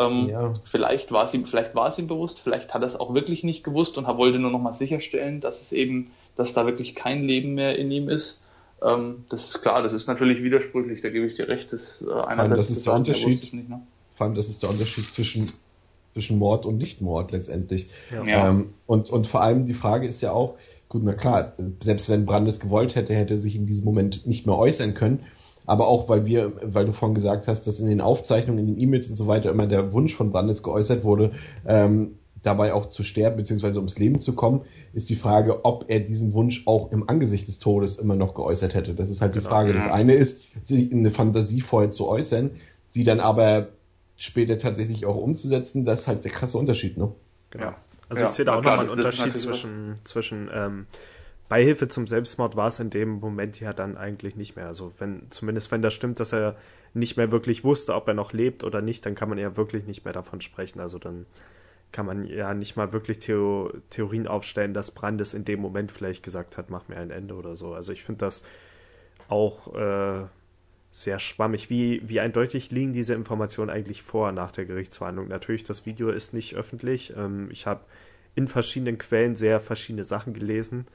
[0.01, 0.53] Ähm, ja.
[0.65, 3.45] Vielleicht war es ihm, vielleicht war es ihm bewusst, vielleicht hat er es auch wirklich
[3.45, 7.25] nicht gewusst und wollte nur noch mal sicherstellen, dass es eben, dass da wirklich kein
[7.25, 8.41] Leben mehr in ihm ist
[8.83, 11.73] ähm, das ist klar, das ist natürlich widersprüchlich, da gebe ich dir recht.
[11.73, 13.83] Das, äh, einerseits das ist der Unterschied, nicht, ne?
[14.15, 15.51] vor allem das ist der Unterschied zwischen,
[16.15, 17.91] zwischen Mord und Nichtmord letztendlich.
[18.11, 18.49] Ja.
[18.49, 20.57] Ähm, und, und vor allem die Frage ist ja auch,
[20.89, 24.47] gut, na klar, selbst wenn Brandes gewollt hätte, hätte er sich in diesem Moment nicht
[24.47, 25.25] mehr äußern können.
[25.67, 28.81] Aber auch, weil wir, weil du vorhin gesagt hast, dass in den Aufzeichnungen, in den
[28.81, 31.33] E-Mails und so weiter immer der Wunsch von Brandes geäußert wurde,
[31.67, 33.77] ähm, dabei auch zu sterben bzw.
[33.77, 37.59] ums Leben zu kommen, ist die Frage, ob er diesen Wunsch auch im Angesicht des
[37.59, 38.95] Todes immer noch geäußert hätte.
[38.95, 39.45] Das ist halt genau.
[39.45, 39.73] die Frage.
[39.73, 42.53] Das eine ist, sie eine Fantasie vorher zu äußern,
[42.89, 43.69] sie dann aber
[44.17, 45.85] später tatsächlich auch umzusetzen.
[45.85, 47.13] Das ist halt der krasse Unterschied, ne?
[47.51, 47.73] Genau.
[48.09, 50.87] Also ja, ich sehe da auch nochmal einen Unterschied zwischen, zwischen ähm,
[51.51, 54.69] Beihilfe zum Selbstmord war es in dem Moment ja dann eigentlich nicht mehr.
[54.69, 56.57] Also wenn, zumindest wenn das stimmt, dass er
[56.95, 59.85] nicht mehr wirklich wusste, ob er noch lebt oder nicht, dann kann man ja wirklich
[59.85, 60.79] nicht mehr davon sprechen.
[60.79, 61.27] Also dann
[61.91, 66.23] kann man ja nicht mal wirklich Theo Theorien aufstellen, dass Brandes in dem Moment vielleicht
[66.23, 67.75] gesagt hat, mach mir ein Ende oder so.
[67.75, 68.45] Also ich finde das
[69.27, 70.27] auch äh,
[70.93, 71.69] sehr schwammig.
[71.69, 75.27] Wie, wie eindeutig liegen diese Informationen eigentlich vor nach der Gerichtsverhandlung?
[75.27, 77.13] Natürlich, das Video ist nicht öffentlich.
[77.17, 77.81] Ähm, ich habe
[78.37, 80.87] in verschiedenen Quellen sehr verschiedene Sachen gelesen.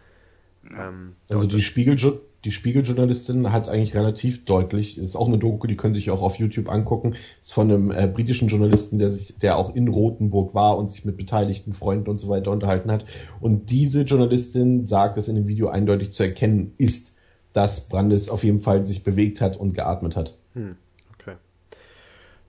[0.71, 1.97] Ähm, also die, Spiegel,
[2.43, 6.35] die Spiegeljournalistin hat eigentlich relativ deutlich, ist auch eine Doku, die können sich auch auf
[6.35, 10.77] YouTube angucken, ist von einem äh, britischen Journalisten, der sich, der auch in Rothenburg war
[10.77, 13.05] und sich mit beteiligten Freunden und so weiter unterhalten hat.
[13.39, 17.13] Und diese Journalistin sagt, dass in dem Video eindeutig zu erkennen ist,
[17.53, 20.37] dass Brandes auf jeden Fall sich bewegt hat und geatmet hat.
[20.53, 20.75] Hm,
[21.13, 21.35] okay.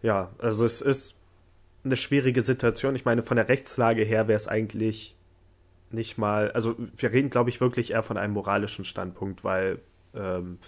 [0.03, 1.15] Ja, also es ist
[1.85, 2.97] eine schwierige Situation.
[2.97, 5.16] Ich meine, von der Rechtslage her wäre es eigentlich
[5.91, 9.81] nicht mal, also wir reden, glaube ich, wirklich eher von einem moralischen Standpunkt, weil
[10.15, 10.59] ähm,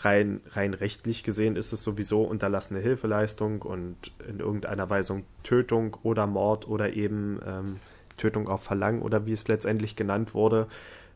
[0.00, 6.26] rein, rein rechtlich gesehen ist es sowieso unterlassene Hilfeleistung und in irgendeiner Weise Tötung oder
[6.26, 7.76] Mord oder eben ähm,
[8.16, 10.66] Tötung auf Verlangen oder wie es letztendlich genannt wurde.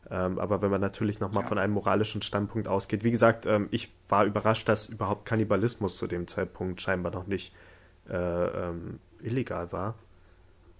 [0.09, 1.49] Ähm, aber wenn man natürlich nochmal ja.
[1.49, 6.07] von einem moralischen Standpunkt ausgeht, wie gesagt, ähm, ich war überrascht, dass überhaupt Kannibalismus zu
[6.07, 7.53] dem Zeitpunkt scheinbar noch nicht
[8.09, 9.95] äh, ähm, illegal war.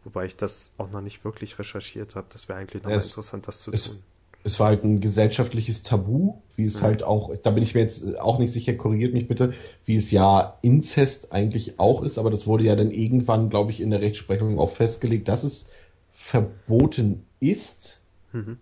[0.04, 2.28] Wobei ich das auch noch nicht wirklich recherchiert habe.
[2.32, 3.98] Das wäre eigentlich nochmal interessant, das zu es, tun.
[4.44, 6.86] Es war halt ein gesellschaftliches Tabu, wie es mhm.
[6.86, 9.54] halt auch, da bin ich mir jetzt auch nicht sicher, korrigiert mich bitte,
[9.86, 13.80] wie es ja Inzest eigentlich auch ist, aber das wurde ja dann irgendwann, glaube ich,
[13.80, 15.70] in der Rechtsprechung auch festgelegt, dass es
[16.12, 18.02] verboten ist.
[18.34, 18.58] Mhm.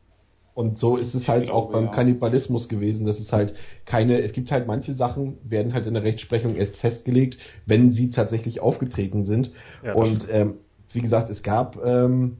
[0.54, 3.54] Und so ist es halt auch beim Kannibalismus gewesen, dass es halt
[3.86, 8.10] keine, es gibt halt manche Sachen, werden halt in der Rechtsprechung erst festgelegt, wenn sie
[8.10, 9.52] tatsächlich aufgetreten sind.
[9.86, 10.56] Ja, und ähm,
[10.94, 12.38] wie gesagt, es gab ähm,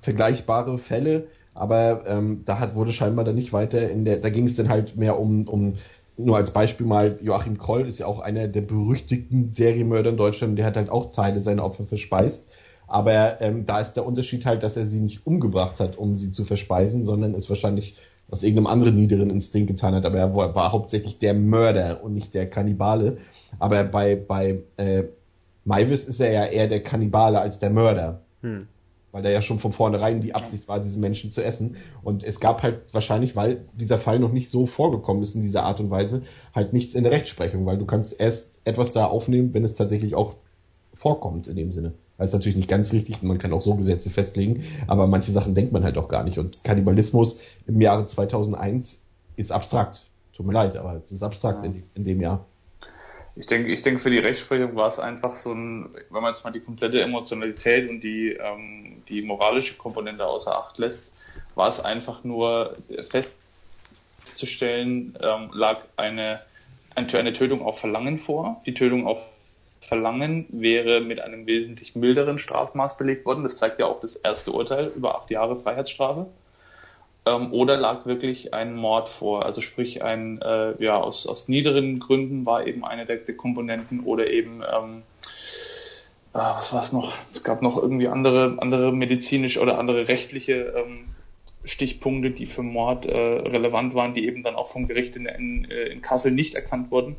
[0.00, 4.46] vergleichbare Fälle, aber ähm, da hat, wurde scheinbar dann nicht weiter in der, da ging
[4.46, 5.74] es dann halt mehr um, um
[6.16, 10.58] nur als Beispiel mal, Joachim Kroll ist ja auch einer der berüchtigten Serienmörder in Deutschland,
[10.58, 12.46] der hat halt auch Teile seiner Opfer verspeist.
[12.86, 16.32] Aber ähm, da ist der Unterschied halt, dass er sie nicht umgebracht hat, um sie
[16.32, 17.96] zu verspeisen, sondern es wahrscheinlich
[18.30, 20.04] aus irgendeinem anderen niederen Instinkt getan hat.
[20.04, 23.18] Aber er war, war hauptsächlich der Mörder und nicht der Kannibale.
[23.58, 25.04] Aber bei, bei äh,
[25.64, 28.22] Maivis ist er ja eher der Kannibale als der Mörder.
[28.42, 28.66] Hm.
[29.12, 31.76] Weil da ja schon von vornherein die Absicht war, diese Menschen zu essen.
[32.02, 35.64] Und es gab halt wahrscheinlich, weil dieser Fall noch nicht so vorgekommen ist in dieser
[35.64, 36.22] Art und Weise,
[36.54, 40.14] halt nichts in der Rechtsprechung, weil du kannst erst etwas da aufnehmen, wenn es tatsächlich
[40.14, 40.36] auch
[40.94, 41.94] vorkommt in dem Sinne.
[42.18, 45.54] Das ist natürlich nicht ganz richtig, man kann auch so Gesetze festlegen, aber manche Sachen
[45.54, 46.38] denkt man halt auch gar nicht.
[46.38, 49.00] Und Kannibalismus im Jahre 2001
[49.36, 50.10] ist abstrakt.
[50.34, 51.70] Tut mir leid, aber es ist abstrakt ja.
[51.70, 52.44] in, in dem Jahr.
[53.40, 56.44] Ich denke, ich denke, für die Rechtsprechung war es einfach so ein, wenn man jetzt
[56.44, 61.10] mal die komplette Emotionalität und die, ähm, die moralische Komponente außer Acht lässt,
[61.54, 62.76] war es einfach nur
[64.26, 66.42] festzustellen, ähm, lag eine,
[66.94, 68.62] eine Tötung auf Verlangen vor.
[68.66, 69.26] Die Tötung auf
[69.80, 73.42] Verlangen wäre mit einem wesentlich milderen Strafmaß belegt worden.
[73.42, 76.26] Das zeigt ja auch das erste Urteil über acht Jahre Freiheitsstrafe
[77.30, 79.44] ähm, oder lag wirklich ein Mord vor?
[79.44, 84.00] Also sprich ein, äh, ja, aus, aus niederen Gründen war eben eine der, der Komponenten
[84.00, 85.02] oder eben, ähm,
[86.34, 87.12] äh, was war es noch?
[87.34, 91.06] Es gab noch irgendwie andere, andere medizinische oder andere rechtliche ähm,
[91.64, 95.70] Stichpunkte, die für Mord äh, relevant waren, die eben dann auch vom Gericht in, in,
[95.70, 97.16] äh, in Kassel nicht erkannt wurden.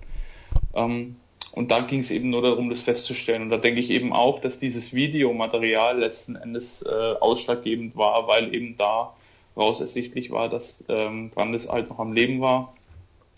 [0.73, 1.15] Ähm,
[1.53, 3.41] und da ging es eben nur darum, das festzustellen.
[3.43, 8.55] Und da denke ich eben auch, dass dieses Videomaterial letzten Endes äh, ausschlaggebend war, weil
[8.55, 9.13] eben da
[9.55, 12.73] raus ersichtlich war, dass ähm, Brandes halt noch am Leben war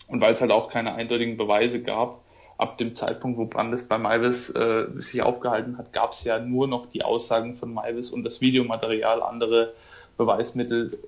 [0.08, 2.20] und weil es halt auch keine eindeutigen Beweise gab.
[2.56, 6.68] Ab dem Zeitpunkt, wo Brandes bei Maivis äh, sich aufgehalten hat, gab es ja nur
[6.68, 9.22] noch die Aussagen von Maivis und das Videomaterial.
[9.22, 9.74] Andere
[10.16, 10.98] Beweismittel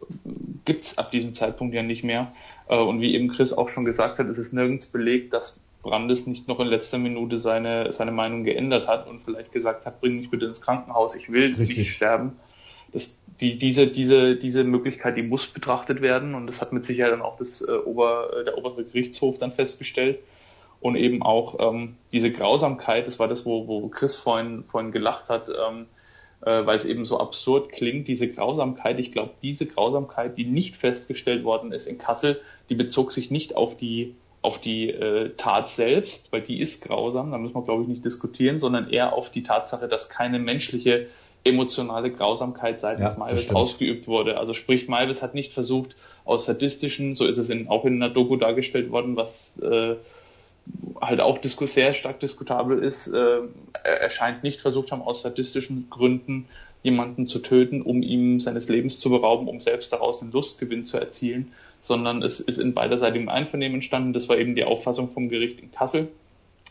[0.65, 2.33] gibt's ab diesem Zeitpunkt ja nicht mehr.
[2.69, 6.27] Äh, und wie eben Chris auch schon gesagt hat, ist es nirgends belegt, dass Brandes
[6.27, 10.17] nicht noch in letzter Minute seine, seine Meinung geändert hat und vielleicht gesagt hat, bring
[10.17, 11.79] mich bitte ins Krankenhaus, ich will Richtig.
[11.79, 12.33] nicht sterben
[12.97, 17.13] das, die, diese, diese, diese Möglichkeit, die muss betrachtet werden und das hat mit Sicherheit
[17.13, 20.19] dann auch das, äh, Ober, äh, der obere Gerichtshof dann festgestellt.
[20.81, 25.29] Und eben auch ähm, diese Grausamkeit, das war das, wo, wo Chris vorhin, vorhin gelacht
[25.29, 25.87] hat, ähm,
[26.41, 30.77] äh, weil es eben so absurd klingt, diese Grausamkeit, ich glaube, diese Grausamkeit, die nicht
[30.77, 32.41] festgestellt worden ist in Kassel,
[32.71, 37.33] die bezog sich nicht auf die auf die äh, Tat selbst, weil die ist grausam,
[37.33, 41.09] da müssen wir glaube ich nicht diskutieren, sondern eher auf die Tatsache, dass keine menschliche
[41.47, 44.39] emotionale Grausamkeit seitens ja, Malvis ausgeübt wurde.
[44.39, 48.13] Also sprich, Malvis hat nicht versucht, aus sadistischen, so ist es in, auch in einer
[48.13, 49.95] Doku dargestellt worden, was äh,
[51.01, 53.39] halt auch sehr stark diskutabel ist, äh,
[53.85, 56.47] er scheint nicht versucht haben, aus sadistischen Gründen
[56.83, 60.99] jemanden zu töten, um ihm seines Lebens zu berauben, um selbst daraus einen Lustgewinn zu
[60.99, 64.13] erzielen, sondern es ist in beiderseitigem Einvernehmen entstanden.
[64.13, 66.09] Das war eben die Auffassung vom Gericht in Kassel.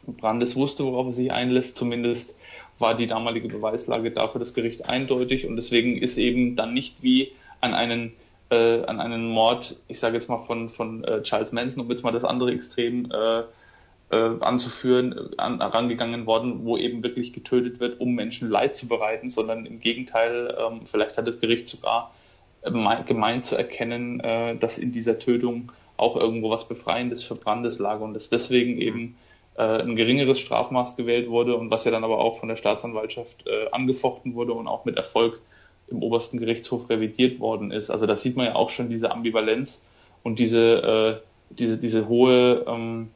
[0.07, 2.36] Brandes wusste, worauf er sich einlässt, zumindest
[2.80, 7.32] war die damalige Beweislage dafür das Gericht eindeutig und deswegen ist eben dann nicht wie
[7.61, 8.13] an einen
[8.49, 12.03] äh, an einen Mord, ich sage jetzt mal von von äh, Charles Manson, um jetzt
[12.03, 13.43] mal das andere Extrem äh,
[14.11, 19.30] äh, anzuführen, an, herangegangen worden, wo eben wirklich getötet wird, um Menschen Leid zu bereiten,
[19.30, 22.13] sondern im Gegenteil, ähm, vielleicht hat das Gericht sogar
[22.61, 22.71] äh,
[23.03, 27.99] gemeint zu erkennen, äh, dass in dieser Tötung auch irgendwo was Befreiendes für Brandes lag
[27.99, 29.17] und dass deswegen eben
[29.57, 33.47] äh, ein geringeres Strafmaß gewählt wurde und was ja dann aber auch von der Staatsanwaltschaft
[33.47, 35.39] äh, angefochten wurde und auch mit Erfolg
[35.87, 37.89] im obersten Gerichtshof revidiert worden ist.
[37.89, 39.83] Also da sieht man ja auch schon diese Ambivalenz
[40.23, 43.09] und diese, äh, diese, diese hohe ähm,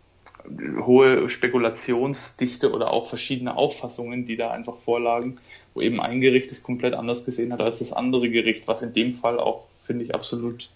[0.85, 5.37] hohe Spekulationsdichte oder auch verschiedene Auffassungen, die da einfach vorlagen,
[5.73, 8.93] wo eben ein Gericht es komplett anders gesehen hat als das andere Gericht, was in
[8.93, 10.69] dem Fall auch, finde ich, absolut,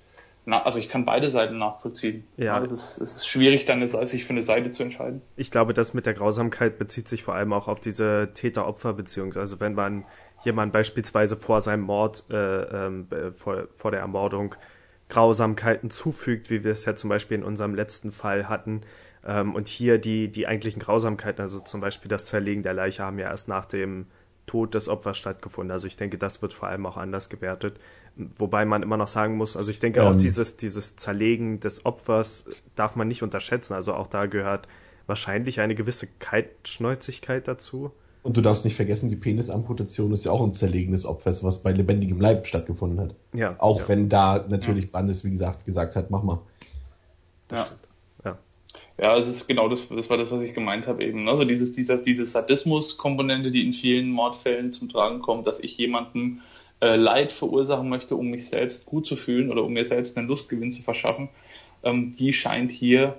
[0.46, 2.26] na, also ich kann beide Seiten nachvollziehen.
[2.38, 2.62] Ja.
[2.64, 5.22] Es ist, es ist schwierig, dann sich für eine Seite zu entscheiden.
[5.38, 9.36] Ich glaube, das mit der Grausamkeit bezieht sich vor allem auch auf diese Täter-Opfer-Beziehung.
[9.36, 10.06] Also wenn man
[10.44, 14.56] jemand beispielsweise vor seinem Mord, äh, äh, vor, vor der Ermordung
[15.10, 18.82] Grausamkeiten zufügt, wie wir es ja zum Beispiel in unserem letzten Fall hatten,
[19.26, 23.20] ähm, und hier die, die eigentlichen Grausamkeiten, also zum Beispiel das Zerlegen der Leiche, haben
[23.20, 24.08] ja erst nach dem
[24.46, 25.72] Tod des Opfers stattgefunden.
[25.72, 27.80] Also ich denke, das wird vor allem auch anders gewertet.
[28.16, 30.08] Wobei man immer noch sagen muss, also ich denke ähm.
[30.08, 32.46] auch dieses, dieses Zerlegen des Opfers
[32.76, 33.74] darf man nicht unterschätzen.
[33.74, 34.68] Also auch da gehört
[35.08, 37.92] wahrscheinlich eine gewisse Kaltschnäuzigkeit dazu.
[38.22, 41.62] Und du darfst nicht vergessen, die Penisamputation ist ja auch ein Zerlegen des Opfers, was
[41.62, 43.16] bei lebendigem Leib stattgefunden hat.
[43.34, 43.56] Ja.
[43.58, 43.88] Auch ja.
[43.90, 46.40] wenn da natürlich Brandes, wie gesagt, gesagt hat, mach mal.
[47.50, 47.66] Das ja.
[47.66, 47.84] stimmt.
[48.98, 51.28] Ja, es ist genau das, das war das, was ich gemeint habe eben.
[51.28, 56.42] Also dieses, dieser, diese Sadismus-Komponente, die in vielen Mordfällen zum Tragen kommt, dass ich jemandem
[56.82, 60.28] äh, Leid verursachen möchte, um mich selbst gut zu fühlen oder um mir selbst einen
[60.28, 61.30] Lustgewinn zu verschaffen,
[61.84, 63.18] ähm, die scheint hier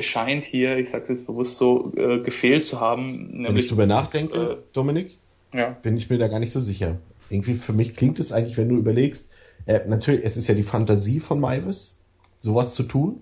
[0.00, 3.28] scheint hier, ich sage jetzt bewusst so, äh, gefehlt zu haben.
[3.28, 5.18] Nämlich, Wenn ich drüber nachdenke, äh, Dominik,
[5.52, 5.70] ja.
[5.70, 6.98] bin ich mir da gar nicht so sicher.
[7.30, 9.30] Irgendwie für mich klingt es eigentlich, wenn du überlegst,
[9.66, 11.98] äh, natürlich, es ist ja die Fantasie von Maivis,
[12.40, 13.20] sowas zu tun.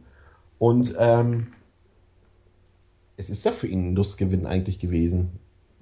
[0.59, 1.49] Und ähm,
[3.17, 5.31] es ist ja für ihn ein Lustgewinn eigentlich gewesen.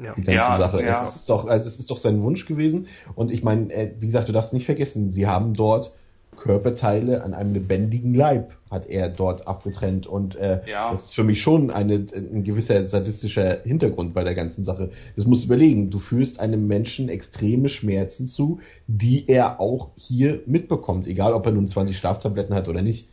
[0.03, 0.13] Ja.
[0.15, 0.85] Die ganze ja, Sache.
[0.85, 1.05] Ja.
[1.05, 2.87] Es, ist doch, also es ist doch sein Wunsch gewesen.
[3.15, 5.93] Und ich meine, äh, wie gesagt, du darfst nicht vergessen, sie haben dort
[6.37, 10.91] Körperteile an einem lebendigen Leib hat er dort abgetrennt und äh, ja.
[10.93, 14.91] das ist für mich schon eine, ein gewisser sadistischer Hintergrund bei der ganzen Sache.
[15.17, 20.41] Das musst du überlegen, du führst einem Menschen extreme Schmerzen zu, die er auch hier
[20.47, 23.09] mitbekommt, egal ob er nun 20 Schlaftabletten hat oder nicht.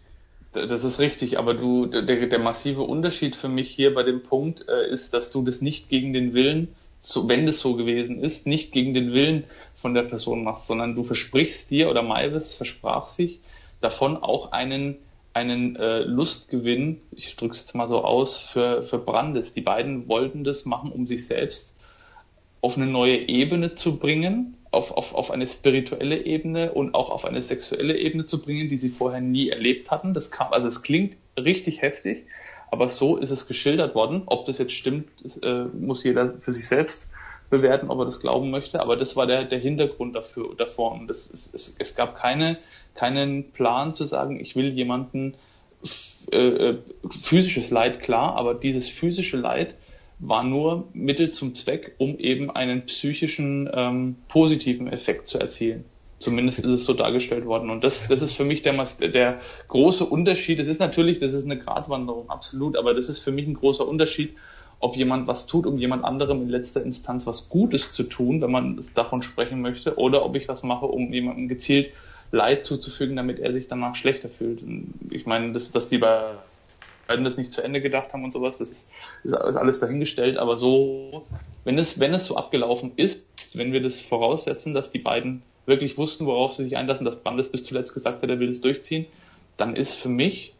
[0.65, 4.65] Das ist richtig, aber du, der, der massive Unterschied für mich hier bei dem Punkt
[4.67, 6.69] äh, ist, dass du das nicht gegen den Willen,
[7.01, 9.43] so, wenn das so gewesen ist, nicht gegen den Willen
[9.75, 13.41] von der Person machst, sondern du versprichst dir oder Maivis versprach sich
[13.81, 14.97] davon auch einen
[15.37, 19.53] einen äh, Lustgewinn, ich drücke es jetzt mal so aus, für, für Brandes.
[19.53, 21.75] Die beiden wollten das machen, um sich selbst
[22.61, 27.25] auf eine neue Ebene zu bringen, auf, auf, auf eine spirituelle Ebene und auch auf
[27.25, 30.13] eine sexuelle Ebene zu bringen, die sie vorher nie erlebt hatten.
[30.13, 32.25] Das kam, also es klingt richtig heftig,
[32.69, 34.23] aber so ist es geschildert worden.
[34.27, 37.09] Ob das jetzt stimmt, das, äh, muss jeder für sich selbst
[37.49, 38.79] bewerten, ob er das glauben möchte.
[38.79, 40.91] Aber das war der, der Hintergrund dafür, davor.
[40.91, 42.57] Und das, es, es, es gab keine,
[42.93, 45.33] keinen Plan zu sagen, ich will jemanden
[46.31, 46.77] äh, äh,
[47.19, 49.75] physisches Leid, klar, aber dieses physische Leid
[50.19, 55.85] war nur Mittel zum Zweck, um eben einen psychischen ähm, positiven Effekt zu erzielen.
[56.19, 57.69] Zumindest ist es so dargestellt worden.
[57.69, 60.59] Und das, das ist für mich der, der große Unterschied.
[60.59, 63.87] Es ist natürlich, das ist eine Gratwanderung, absolut, aber das ist für mich ein großer
[63.87, 64.35] Unterschied,
[64.79, 68.51] ob jemand was tut, um jemand anderem in letzter Instanz was Gutes zu tun, wenn
[68.51, 71.91] man davon sprechen möchte, oder ob ich was mache, um jemandem gezielt
[72.31, 74.61] Leid zuzufügen, damit er sich danach schlechter fühlt.
[74.61, 76.33] Und ich meine, dass, dass die bei
[77.07, 78.89] werden das nicht zu Ende gedacht haben und sowas, das ist,
[79.23, 81.25] ist alles dahingestellt, aber so,
[81.63, 85.97] wenn es, wenn es so abgelaufen ist, wenn wir das voraussetzen, dass die beiden wirklich
[85.97, 89.05] wussten, worauf sie sich einlassen, dass Brandes bis zuletzt gesagt hat, er will es durchziehen,
[89.57, 90.53] dann ist für mich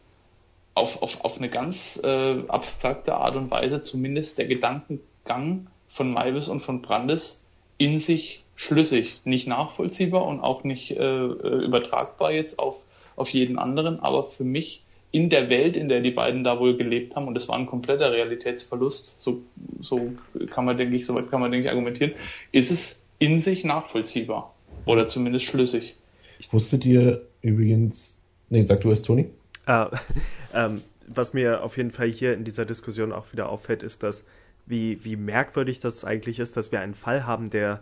[0.74, 6.48] auf, auf, auf eine ganz äh, abstrakte Art und Weise zumindest der Gedankengang von Maivis
[6.48, 7.42] und von Brandes
[7.78, 12.76] in sich schlüssig, nicht nachvollziehbar und auch nicht äh, äh übertragbar jetzt auf,
[13.16, 16.76] auf jeden anderen, aber für mich in der Welt, in der die beiden da wohl
[16.76, 19.42] gelebt haben, und das war ein kompletter Realitätsverlust, so,
[19.80, 20.12] so
[20.50, 22.12] kann man, denke ich, soweit kann man, denke ich, argumentieren,
[22.52, 24.54] ist es in sich nachvollziehbar.
[24.84, 25.96] Oder zumindest schlüssig.
[26.38, 28.16] Ich wusste dir übrigens,
[28.48, 29.26] nee, sag du es, Toni.
[29.66, 29.86] Äh,
[30.54, 34.24] ähm, was mir auf jeden Fall hier in dieser Diskussion auch wieder auffällt, ist, dass
[34.66, 37.80] wie, wie merkwürdig das eigentlich ist, dass wir einen Fall haben, der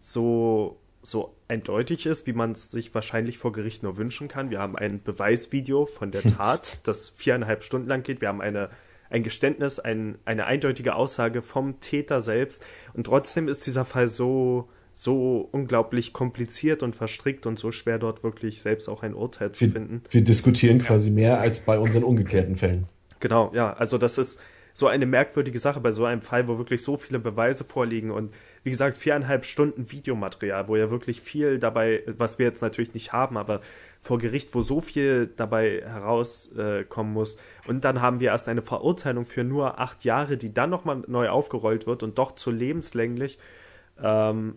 [0.00, 4.50] so so eindeutig ist, wie man es sich wahrscheinlich vor Gericht nur wünschen kann.
[4.50, 8.20] Wir haben ein Beweisvideo von der Tat, das viereinhalb Stunden lang geht.
[8.20, 8.70] Wir haben eine,
[9.10, 12.64] ein Geständnis, ein, eine eindeutige Aussage vom Täter selbst.
[12.94, 18.24] Und trotzdem ist dieser Fall so, so unglaublich kompliziert und verstrickt und so schwer, dort
[18.24, 20.02] wirklich selbst auch ein Urteil zu wir, finden.
[20.10, 22.86] Wir diskutieren quasi mehr als bei unseren umgekehrten Fällen.
[23.20, 23.72] Genau, ja.
[23.74, 24.40] Also das ist
[24.74, 28.34] so eine merkwürdige Sache bei so einem Fall, wo wirklich so viele Beweise vorliegen und
[28.64, 33.12] wie gesagt, viereinhalb Stunden Videomaterial, wo ja wirklich viel dabei, was wir jetzt natürlich nicht
[33.12, 33.60] haben, aber
[34.00, 37.36] vor Gericht, wo so viel dabei herauskommen äh, muss.
[37.66, 41.28] Und dann haben wir erst eine Verurteilung für nur acht Jahre, die dann nochmal neu
[41.28, 43.38] aufgerollt wird und doch zu lebenslänglich.
[44.02, 44.54] Ähm,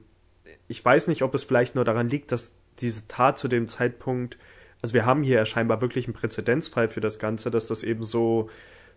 [0.70, 4.38] ich weiß nicht, ob es vielleicht nur daran liegt, dass diese Tat zu dem Zeitpunkt,
[4.82, 8.03] also wir haben hier ja scheinbar wirklich einen Präzedenzfall für das Ganze, dass das eben
[8.03, 8.49] so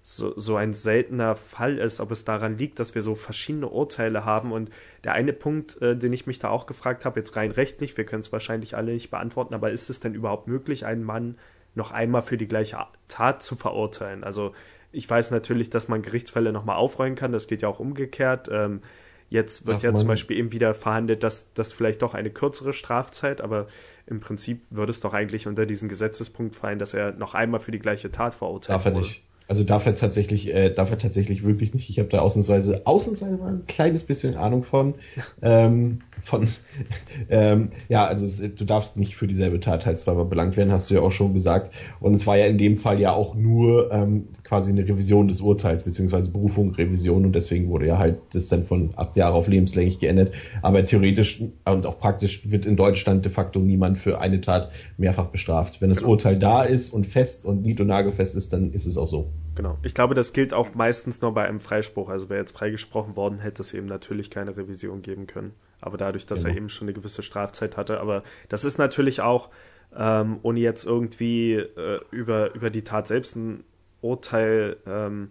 [0.03, 4.25] so, so ein seltener Fall ist, ob es daran liegt, dass wir so verschiedene Urteile
[4.25, 4.53] haben.
[4.53, 4.71] Und
[5.05, 8.05] der eine Punkt, äh, den ich mich da auch gefragt habe, jetzt rein rechtlich, wir
[8.05, 11.37] können es wahrscheinlich alle nicht beantworten, aber ist es denn überhaupt möglich, einen Mann
[11.75, 12.79] noch einmal für die gleiche
[13.09, 14.25] Tat zu verurteilen?
[14.25, 14.53] Also
[14.93, 18.49] ich weiß natürlich, dass man Gerichtsfälle nochmal aufrollen kann, das geht ja auch umgekehrt.
[18.51, 18.81] Ähm,
[19.29, 22.73] jetzt wird Darf ja zum Beispiel eben wieder verhandelt, dass das vielleicht doch eine kürzere
[22.73, 23.67] Strafzeit, aber
[24.07, 27.71] im Prinzip würde es doch eigentlich unter diesen Gesetzespunkt fallen, dass er noch einmal für
[27.71, 29.07] die gleiche Tat verurteilt Darf er wurde.
[29.07, 29.23] nicht.
[29.51, 31.91] Also darf er tatsächlich, äh, darf er tatsächlich wirklich nicht.
[31.91, 34.95] Ich habe da ausnahmsweise, ausnahmsweise mal ein kleines bisschen Ahnung von.
[35.43, 36.47] Ähm, von
[37.31, 40.95] ähm, ja, also du darfst nicht für dieselbe Tat halt zweimal belangt werden, hast du
[40.95, 41.75] ja auch schon gesagt.
[41.99, 45.41] Und es war ja in dem Fall ja auch nur ähm, quasi eine Revision des
[45.41, 49.47] Urteils, beziehungsweise Berufung, Revision und deswegen wurde ja halt das dann von acht Jahre auf
[49.47, 50.35] lebenslänglich geändert.
[50.61, 55.27] Aber theoretisch und auch praktisch wird in Deutschland de facto niemand für eine Tat mehrfach
[55.27, 55.81] bestraft.
[55.81, 56.11] Wenn das genau.
[56.11, 59.31] Urteil da ist und fest und nied- und nagelfest ist, dann ist es auch so.
[59.55, 59.79] Genau.
[59.85, 62.09] Ich glaube, das gilt auch meistens nur bei einem Freispruch.
[62.09, 65.53] Also wer jetzt freigesprochen worden, hätte es eben natürlich keine Revision geben können.
[65.81, 66.55] Aber dadurch, dass genau.
[66.55, 68.01] er eben schon eine gewisse Strafzeit hatte.
[68.01, 69.49] Aber das ist natürlich auch,
[69.97, 73.63] ähm, ohne jetzt irgendwie äh, über, über die Tat selbst ein
[74.01, 75.31] Urteil ähm,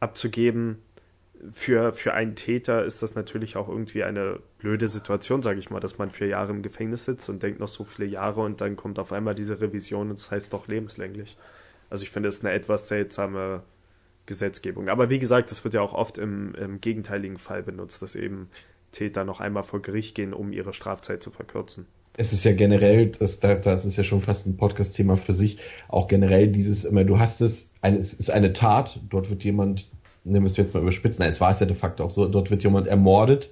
[0.00, 0.82] abzugeben,
[1.50, 5.80] für, für einen Täter ist das natürlich auch irgendwie eine blöde Situation, sage ich mal,
[5.80, 8.76] dass man vier Jahre im Gefängnis sitzt und denkt noch so viele Jahre und dann
[8.76, 11.36] kommt auf einmal diese Revision und das heißt doch lebenslänglich.
[11.90, 13.62] Also ich finde, es ist eine etwas seltsame
[14.24, 14.88] Gesetzgebung.
[14.88, 18.48] Aber wie gesagt, das wird ja auch oft im, im gegenteiligen Fall benutzt, dass eben
[18.90, 21.86] Täter noch einmal vor Gericht gehen, um ihre Strafzeit zu verkürzen.
[22.16, 25.58] Es ist ja generell, das, das ist ja schon fast ein Podcast-Thema für sich,
[25.88, 29.88] auch generell dieses immer, du hast es, es ist eine Tat, dort wird jemand,
[30.24, 32.26] nehmen wir es jetzt mal überspitzen, nein, es war es ja de facto auch so,
[32.26, 33.50] dort wird jemand ermordet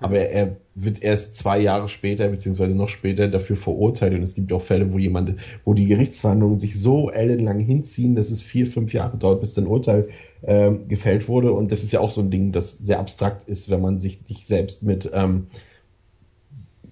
[0.00, 4.14] aber er wird erst zwei Jahre später, beziehungsweise noch später, dafür verurteilt.
[4.14, 8.30] Und es gibt auch Fälle, wo jemand, wo die Gerichtsverhandlungen sich so ellenlang hinziehen, dass
[8.30, 10.08] es vier, fünf Jahre dauert, bis ein Urteil
[10.40, 11.52] äh, gefällt wurde.
[11.52, 14.20] Und das ist ja auch so ein Ding, das sehr abstrakt ist, wenn man sich
[14.28, 15.48] nicht selbst mit ähm,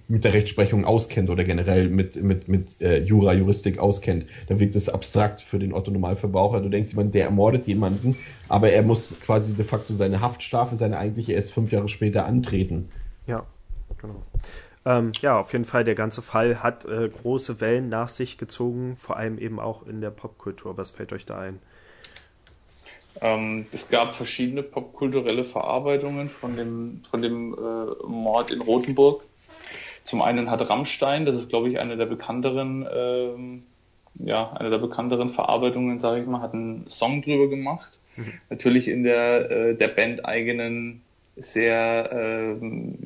[0.09, 4.75] mit der Rechtsprechung auskennt oder generell mit, mit, mit äh, Jura, Juristik auskennt, dann wirkt
[4.75, 6.61] es abstrakt für den Otto-Normalverbraucher.
[6.63, 8.17] Du denkst jemand, der ermordet jemanden,
[8.49, 12.89] aber er muss quasi de facto seine Haftstrafe, seine eigentliche erst fünf Jahre später antreten.
[13.27, 13.45] Ja,
[14.01, 14.23] genau.
[14.87, 18.97] Ähm, ja, auf jeden Fall, der ganze Fall hat äh, große Wellen nach sich gezogen,
[18.97, 20.79] vor allem eben auch in der Popkultur.
[20.79, 21.59] Was fällt euch da ein?
[23.21, 29.23] Ähm, es gab verschiedene popkulturelle Verarbeitungen von dem, von dem äh, Mord in Rothenburg.
[30.09, 33.63] Zum einen hat Rammstein, das ist glaube ich eine der bekannteren, ähm,
[34.15, 37.99] ja, eine der bekannteren Verarbeitungen, sage ich mal, hat einen Song drüber gemacht.
[38.17, 38.33] Mhm.
[38.49, 41.03] Natürlich in der, äh, der Band eigenen
[41.37, 42.53] sehr, äh,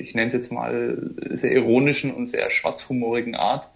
[0.00, 0.96] ich nenne es jetzt mal,
[1.30, 3.66] sehr ironischen und sehr schwarzhumorigen Art,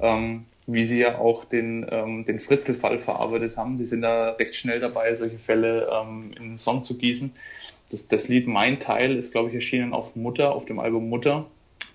[0.00, 3.76] ähm, wie sie ja auch den, ähm, den Fritzel-Fall verarbeitet haben.
[3.76, 7.34] Sie sind da recht schnell dabei, solche Fälle ähm, in einen Song zu gießen.
[7.90, 11.44] Das, das Lied Mein Teil ist, glaube ich, erschienen auf Mutter, auf dem Album Mutter.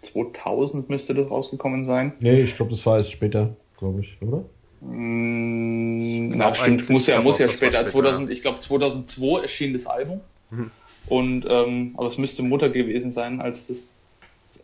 [0.02, 2.14] 2000 müsste das rausgekommen sein.
[2.20, 4.44] Nee, ich glaube, das war erst später, glaube ich, oder?
[4.82, 7.88] Mm, na, stimmt, muss ja, muss ja später.
[7.88, 7.92] später.
[7.92, 10.22] 2000, ich glaube, 2002 erschien das Album.
[10.50, 10.72] Mhm.
[11.08, 13.90] Und, ähm, aber es müsste Mutter gewesen sein, als das,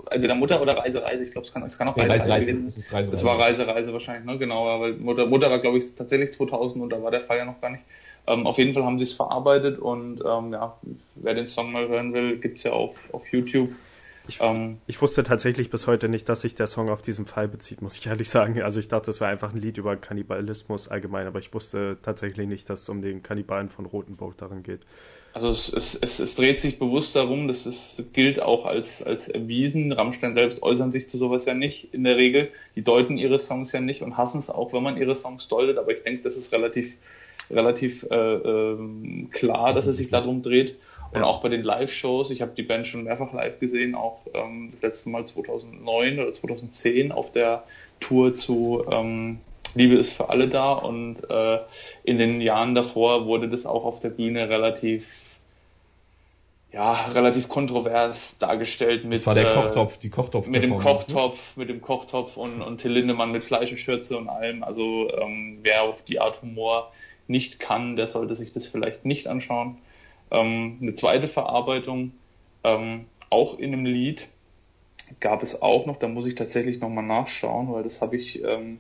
[0.09, 1.23] entweder Mutter oder Reise, Reise.
[1.23, 2.67] Ich glaube, es kann, es kann auch Reise, Reise, Reise, Reise.
[2.67, 4.37] Es, Reise, es war Reise, Reise wahrscheinlich, ne?
[4.37, 7.45] Genau, weil Mutter, Mutter war, glaube ich, tatsächlich 2000 und da war der Fall ja
[7.45, 7.83] noch gar nicht.
[8.27, 10.77] Ähm, auf jeden Fall haben sie es verarbeitet und ähm, ja,
[11.15, 13.69] wer den Song mal hören will, gibt's ja auf, auf YouTube.
[14.27, 17.47] Ich, ähm, ich, wusste tatsächlich bis heute nicht, dass sich der Song auf diesen Fall
[17.47, 18.61] bezieht, muss ich ehrlich sagen.
[18.61, 22.47] Also ich dachte, das wäre einfach ein Lied über Kannibalismus allgemein, aber ich wusste tatsächlich
[22.47, 24.81] nicht, dass es um den Kannibalen von Rotenburg darin geht.
[25.33, 29.29] Also es, es, es, es dreht sich bewusst darum, dass es gilt auch als, als
[29.29, 29.91] erwiesen.
[29.91, 32.49] Rammstein selbst äußern sich zu sowas ja nicht in der Regel.
[32.75, 35.77] Die deuten ihre Songs ja nicht und hassen es auch, wenn man ihre Songs deutet,
[35.77, 36.97] aber ich denke, das ist relativ,
[37.51, 38.77] relativ äh, äh,
[39.31, 40.77] klar, dass es sich darum dreht.
[41.11, 44.71] Und auch bei den Live-Shows, ich habe die Band schon mehrfach live gesehen, auch ähm,
[44.71, 47.63] das letzte Mal 2009 oder 2010 auf der
[47.99, 49.39] Tour zu ähm,
[49.75, 51.59] Liebe ist für alle da und äh,
[52.03, 55.05] in den Jahren davor wurde das auch auf der Bühne relativ
[56.73, 59.19] ja, relativ kontrovers dargestellt mit.
[59.19, 60.47] Das war der äh, Kochtopf, die Kochtopf.
[60.47, 60.77] Mit dem ne?
[60.77, 61.61] Kochtopf, ne?
[61.61, 64.63] mit dem Kochtopf und, und Till Lindemann mit Fleisch und Schürze und allem.
[64.63, 66.91] Also ähm, wer auf die Art Humor
[67.27, 69.77] nicht kann, der sollte sich das vielleicht nicht anschauen.
[70.31, 72.11] Ähm, eine zweite Verarbeitung,
[72.63, 74.27] ähm, auch in einem Lied,
[75.19, 78.79] gab es auch noch, da muss ich tatsächlich nochmal nachschauen, weil das habe ich, ähm,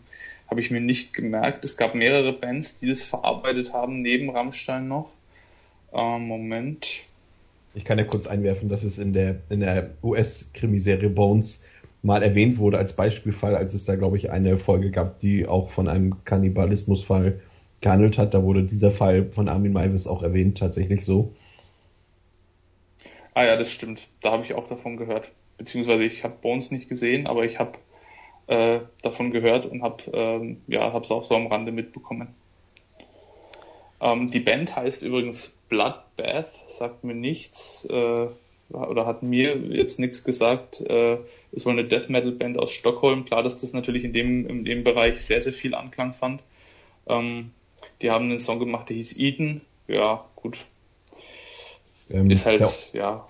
[0.49, 1.63] hab ich mir nicht gemerkt.
[1.63, 5.11] Es gab mehrere Bands, die das verarbeitet haben, neben Rammstein noch.
[5.93, 7.03] Ähm, Moment.
[7.73, 11.63] Ich kann ja kurz einwerfen, dass es in der, in der US-Krimiserie Bones
[12.01, 15.69] mal erwähnt wurde als Beispielfall, als es da, glaube ich, eine Folge gab, die auch
[15.69, 17.39] von einem Kannibalismusfall
[17.81, 18.33] gehandelt hat.
[18.33, 21.33] Da wurde dieser Fall von Armin Maivis auch erwähnt, tatsächlich so.
[23.33, 24.07] Ah ja, das stimmt.
[24.21, 25.31] Da habe ich auch davon gehört.
[25.57, 27.73] Beziehungsweise ich habe Bones nicht gesehen, aber ich habe
[28.47, 32.29] äh, davon gehört und habe ähm, ja, es auch so am Rande mitbekommen.
[33.99, 38.27] Ähm, die Band heißt übrigens Bloodbath, sagt mir nichts äh,
[38.69, 40.81] oder hat mir jetzt nichts gesagt.
[40.81, 41.17] Äh,
[41.51, 43.25] ist wohl eine Death Metal Band aus Stockholm.
[43.25, 46.41] Klar, dass das natürlich in dem, in dem Bereich sehr, sehr viel Anklang fand.
[47.07, 47.51] Ähm,
[48.01, 49.61] die haben einen Song gemacht, der hieß Eden.
[49.87, 50.59] Ja, gut.
[52.09, 52.69] Ähm, ist halt, ja.
[52.93, 53.27] ja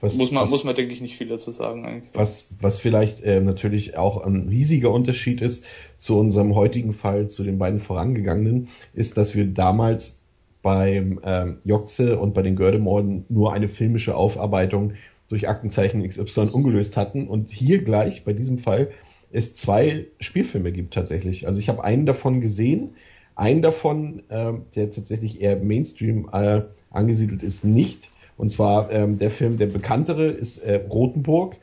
[0.00, 2.10] was, muss man, was, muss man, denke ich, nicht viel dazu sagen eigentlich.
[2.14, 5.64] Was, was vielleicht äh, natürlich auch ein riesiger Unterschied ist
[5.98, 10.20] zu unserem heutigen Fall, zu den beiden vorangegangenen, ist, dass wir damals
[10.62, 14.94] beim ähm, Joxe und bei den Gördemorden nur eine filmische Aufarbeitung
[15.28, 18.90] durch Aktenzeichen XY ungelöst hatten und hier gleich bei diesem Fall
[19.32, 21.46] es zwei Spielfilme gibt tatsächlich.
[21.46, 22.90] Also ich habe einen davon gesehen,
[23.36, 28.10] einen davon, äh, der tatsächlich eher Mainstream äh, angesiedelt ist, nicht.
[28.36, 31.56] Und zwar ähm, der Film, der bekanntere, ist äh, Rotenburg.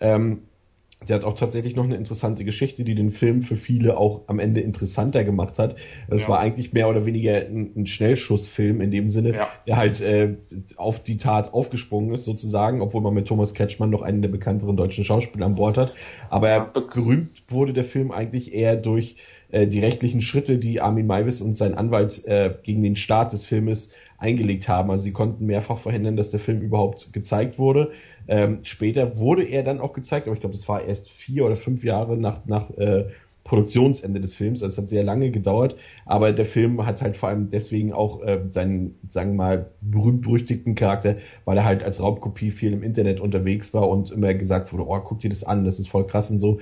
[0.00, 0.42] Ähm,
[1.08, 4.38] der hat auch tatsächlich noch eine interessante Geschichte, die den Film für viele auch am
[4.38, 5.76] Ende interessanter gemacht hat.
[6.08, 6.28] Es ja.
[6.28, 9.48] war eigentlich mehr oder weniger ein, ein Schnellschussfilm in dem Sinne, ja.
[9.66, 10.36] der halt äh,
[10.76, 14.76] auf die Tat aufgesprungen ist sozusagen, obwohl man mit Thomas Kretschmann noch einen der bekannteren
[14.76, 15.94] deutschen Schauspieler an Bord hat.
[16.28, 19.16] Aber gerühmt wurde der Film eigentlich eher durch
[19.52, 23.46] äh, die rechtlichen Schritte, die Armin Maivis und sein Anwalt äh, gegen den Start des
[23.46, 24.90] Filmes eingelegt haben.
[24.90, 27.92] Also sie konnten mehrfach verhindern, dass der Film überhaupt gezeigt wurde.
[28.28, 31.56] Ähm, später wurde er dann auch gezeigt, aber ich glaube, es war erst vier oder
[31.56, 33.06] fünf Jahre nach, nach äh,
[33.44, 34.62] Produktionsende des Films.
[34.62, 35.74] Also es hat sehr lange gedauert,
[36.06, 40.74] aber der Film hat halt vor allem deswegen auch äh, seinen, sagen wir mal, berühmt-berüchtigten
[40.74, 44.86] Charakter, weil er halt als Raubkopie viel im Internet unterwegs war und immer gesagt wurde,
[44.86, 46.60] oh, guck dir das an, das ist voll krass und so.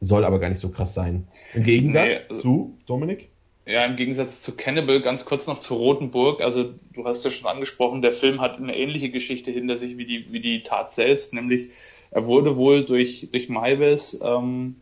[0.00, 1.26] Soll aber gar nicht so krass sein.
[1.54, 3.28] Im Gegensatz nee, also, zu, Dominik?
[3.66, 6.40] Ja, im Gegensatz zu Cannibal, ganz kurz noch zu Rotenburg.
[6.40, 10.04] Also du hast ja schon angesprochen, der Film hat eine ähnliche Geschichte hinter sich wie
[10.04, 11.70] die, wie die Tat selbst, nämlich
[12.10, 14.76] er wurde wohl durch, durch Maives, ähm,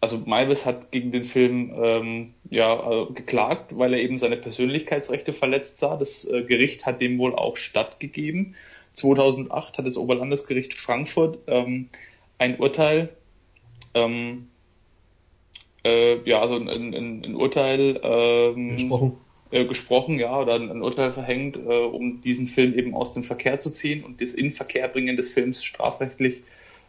[0.00, 5.32] also Maives hat gegen den Film ähm, ja, äh, geklagt, weil er eben seine Persönlichkeitsrechte
[5.32, 5.96] verletzt sah.
[5.96, 8.54] Das äh, Gericht hat dem wohl auch stattgegeben.
[8.94, 11.88] 2008 hat das Oberlandesgericht Frankfurt ähm,
[12.38, 13.10] ein Urteil
[13.94, 14.48] ähm,
[15.84, 19.16] äh, ja, also ein, ein, ein Urteil ähm, gesprochen.
[19.52, 23.24] Äh, gesprochen, ja, oder ein, ein Urteil verhängt, äh, um diesen Film eben aus dem
[23.24, 26.44] Verkehr zu ziehen und das Inverkehrbringen des Films strafrechtlich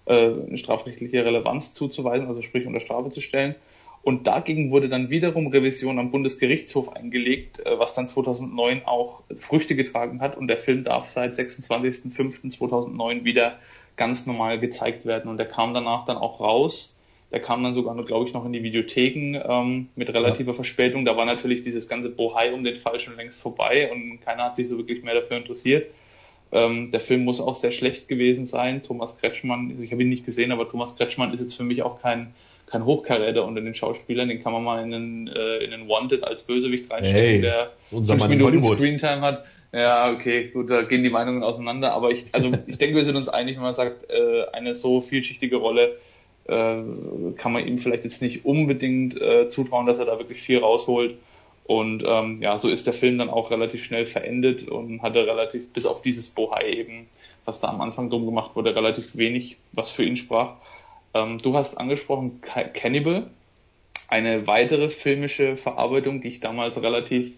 [0.06, 3.56] äh, eine strafrechtliche Relevanz zuzuweisen, also sprich unter Strafe zu stellen.
[4.04, 9.76] Und dagegen wurde dann wiederum Revision am Bundesgerichtshof eingelegt, äh, was dann 2009 auch Früchte
[9.76, 10.38] getragen hat.
[10.38, 13.60] Und der Film darf seit 26.05.2009 wieder
[14.02, 15.30] ganz normal gezeigt werden.
[15.30, 16.96] Und der kam danach dann auch raus
[17.32, 20.54] der kam dann sogar, glaube ich, noch in die Videotheken ähm, mit relativer.
[20.54, 21.06] Verspätung.
[21.06, 24.58] Da war natürlich dieses ganze Bohai um den Fall schon längst vorbei und keiner hat
[24.58, 25.88] sich so wirklich mehr dafür interessiert.
[26.52, 28.84] Ähm, der Film muss auch sehr schlecht gewesen sein.
[28.84, 31.84] Thomas Kretschmann, also ich habe ihn nicht gesehen, aber Thomas Kretschmann ist jetzt für mich
[31.84, 32.34] auch kein
[32.72, 36.24] kein Hochkaräter unter den Schauspielern, den kann man mal in einen, äh, in einen Wanted
[36.24, 39.44] als Bösewicht reinstecken, hey, der fünf Minuten Screentime hat.
[39.74, 43.16] Ja, okay, gut, da gehen die Meinungen auseinander, aber ich, also ich denke, wir sind
[43.16, 45.98] uns einig, wenn man sagt, äh, eine so vielschichtige Rolle
[46.46, 46.82] äh,
[47.38, 51.16] kann man ihm vielleicht jetzt nicht unbedingt äh, zutrauen, dass er da wirklich viel rausholt.
[51.66, 55.72] Und ähm, ja, so ist der Film dann auch relativ schnell verendet und hatte relativ,
[55.72, 57.08] bis auf dieses Bohai eben,
[57.46, 60.56] was da am Anfang drum gemacht wurde, relativ wenig, was für ihn sprach.
[61.14, 62.42] Ähm, du hast angesprochen
[62.74, 63.30] Cannibal,
[64.10, 67.32] eine weitere filmische Verarbeitung, die ich damals relativ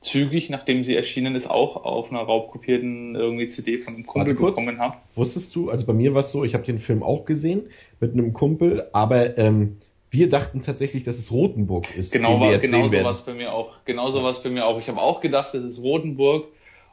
[0.00, 4.56] zügig, nachdem sie erschienen ist, auch auf einer raubkopierten irgendwie CD von einem Kumpel kurz,
[4.56, 4.96] bekommen habe.
[5.14, 7.70] Wusstest du, also bei mir war es so, ich habe den Film auch gesehen
[8.00, 9.78] mit einem Kumpel, aber ähm,
[10.10, 12.12] wir dachten tatsächlich, dass es Rotenburg ist.
[12.12, 13.72] Genau, war, genau so was bei mir auch.
[13.84, 14.78] Genau so was bei mir auch.
[14.78, 16.46] Ich habe auch gedacht, es ist Rotenburg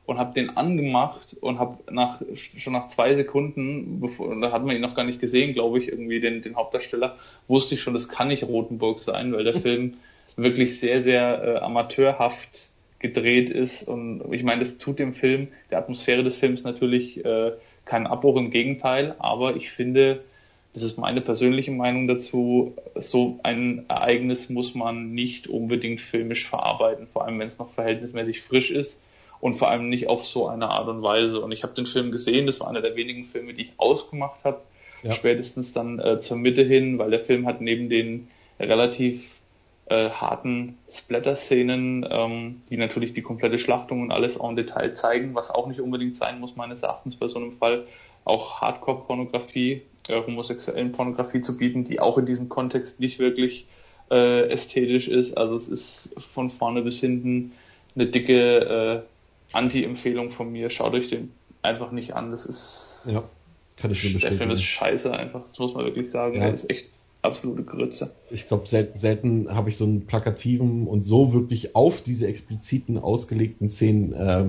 [0.05, 4.75] und habe den angemacht und habe nach schon nach zwei Sekunden, bevor, da hat man
[4.75, 8.09] ihn noch gar nicht gesehen, glaube ich, irgendwie den, den Hauptdarsteller, wusste ich schon, das
[8.09, 9.95] kann nicht Rotenburg sein, weil der Film
[10.35, 12.69] wirklich sehr, sehr äh, amateurhaft
[13.03, 13.87] gedreht ist.
[13.87, 17.51] Und ich meine, das tut dem Film, der Atmosphäre des Films natürlich äh,
[17.85, 20.23] keinen Abbruch, im Gegenteil, aber ich finde,
[20.73, 27.07] das ist meine persönliche Meinung dazu, so ein Ereignis muss man nicht unbedingt filmisch verarbeiten,
[27.11, 29.01] vor allem wenn es noch verhältnismäßig frisch ist
[29.41, 31.41] und vor allem nicht auf so eine Art und Weise.
[31.41, 34.45] Und ich habe den Film gesehen, das war einer der wenigen Filme, die ich ausgemacht
[34.45, 34.61] habe,
[35.03, 35.11] ja.
[35.11, 38.29] spätestens dann äh, zur Mitte hin, weil der Film hat neben den
[38.59, 39.41] relativ
[39.87, 45.49] äh, harten Splatter-Szenen, ähm, die natürlich die komplette Schlachtung und alles en Detail zeigen, was
[45.49, 47.85] auch nicht unbedingt sein muss, meines Erachtens bei so einem Fall,
[48.25, 53.65] auch Hardcore-Pornografie, äh, homosexuellen Pornografie zu bieten, die auch in diesem Kontext nicht wirklich
[54.11, 55.37] äh, ästhetisch ist.
[55.37, 57.51] Also es ist von vorne bis hinten
[57.95, 59.03] eine dicke
[59.53, 60.69] äh, Anti-Empfehlung von mir.
[60.69, 61.31] Schaut euch den
[61.61, 62.31] einfach nicht an.
[62.31, 63.05] Das ist.
[63.07, 63.23] Ja,
[63.77, 64.21] kann ich bestätigen.
[64.21, 65.41] Der Film ist scheiße einfach.
[65.47, 66.35] Das muss man wirklich sagen.
[66.35, 66.45] Ja.
[66.45, 66.92] Der ist echt
[67.23, 68.11] absolute Grütze.
[68.29, 72.97] Ich glaube, selten, selten habe ich so einen plakativen und so wirklich auf diese expliziten
[72.97, 74.45] ausgelegten Szenen äh,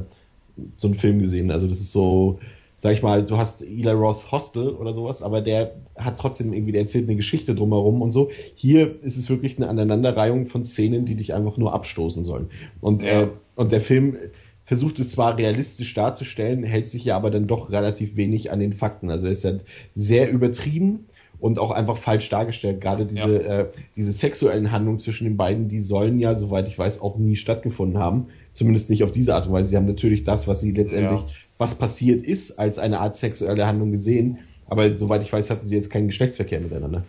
[0.77, 1.51] so einen Film gesehen.
[1.51, 2.41] Also das ist so,
[2.77, 6.72] sag ich mal, du hast Eli Roth Hostel oder sowas, aber der hat trotzdem irgendwie,
[6.72, 8.31] der erzählt eine Geschichte drumherum und so.
[8.55, 12.51] Hier ist es wirklich eine Aneinanderreihung von Szenen, die dich einfach nur abstoßen sollen.
[12.81, 13.22] Und, ja.
[13.22, 14.16] äh, und der Film,
[14.64, 18.72] versucht es zwar realistisch darzustellen, hält sich ja aber dann doch relativ wenig an den
[18.72, 19.11] Fakten.
[19.11, 19.53] Also er ist ja
[19.95, 21.07] sehr übertrieben
[21.41, 22.80] und auch einfach falsch dargestellt.
[22.80, 23.61] Gerade diese, ja.
[23.61, 23.66] äh,
[23.97, 27.99] diese sexuellen Handlungen zwischen den beiden, die sollen ja, soweit ich weiß, auch nie stattgefunden
[27.99, 28.28] haben.
[28.53, 29.70] Zumindest nicht auf diese Art und Weise.
[29.70, 31.26] Sie haben natürlich das, was sie letztendlich, ja.
[31.59, 34.39] was passiert ist, als eine Art sexuelle Handlung gesehen.
[34.68, 37.05] Aber soweit ich weiß, hatten sie jetzt keinen Geschlechtsverkehr miteinander.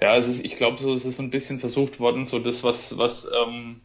[0.00, 2.62] Ja, es ist, ich glaube, so es ist so ein bisschen versucht worden, so das,
[2.64, 3.76] was, was ähm,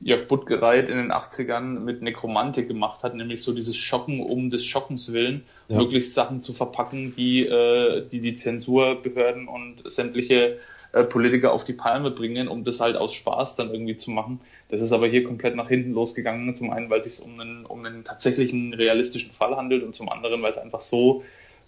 [0.00, 4.64] Jörg Buttgereit in den 80ern mit Nekromantik gemacht hat, nämlich so dieses Schocken um des
[4.64, 5.78] Schockens willen, ja.
[5.78, 10.58] möglichst Sachen zu verpacken, die, äh, die die Zensurbehörden und sämtliche
[10.92, 14.40] äh, Politiker auf die Palme bringen, um das halt aus Spaß dann irgendwie zu machen.
[14.68, 17.66] Das ist aber hier komplett nach hinten losgegangen, zum einen, weil es sich um einen,
[17.66, 21.24] um einen tatsächlichen realistischen Fall handelt und zum anderen, weil es einfach so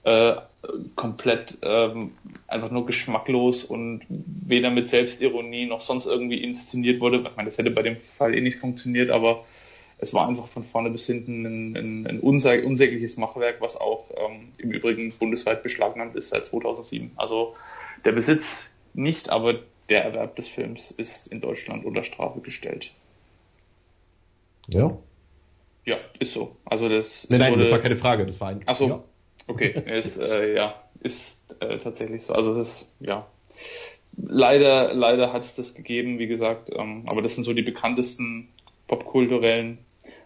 [0.09, 0.37] äh,
[0.97, 2.13] komplett ähm,
[2.47, 7.19] einfach nur geschmacklos und weder mit Selbstironie noch sonst irgendwie inszeniert wurde.
[7.19, 9.45] Ich meine, das hätte bei dem Fall eh nicht funktioniert, aber
[9.99, 14.49] es war einfach von vorne bis hinten ein, ein, ein unsägliches Machwerk, was auch ähm,
[14.59, 17.13] im Übrigen bundesweit beschlagnahmt ist seit 2007.
[17.17, 17.55] Also
[18.05, 22.93] der Besitz nicht, aber der Erwerb des Films ist in Deutschland unter Strafe gestellt.
[24.69, 24.97] Ja.
[25.85, 26.57] Ja, ist so.
[26.65, 27.29] Also das.
[27.31, 28.61] Nein, nein, wurde, das war keine Frage, das war ein.
[28.67, 28.89] Ach so.
[28.89, 29.05] Ja.
[29.49, 32.35] Okay, ist, äh, ja, ist äh, tatsächlich so.
[32.35, 33.27] Also es ist, ja,
[34.17, 38.49] leider, leider hat es das gegeben, wie gesagt, ähm, aber das sind so die bekanntesten
[38.87, 39.79] popkulturellen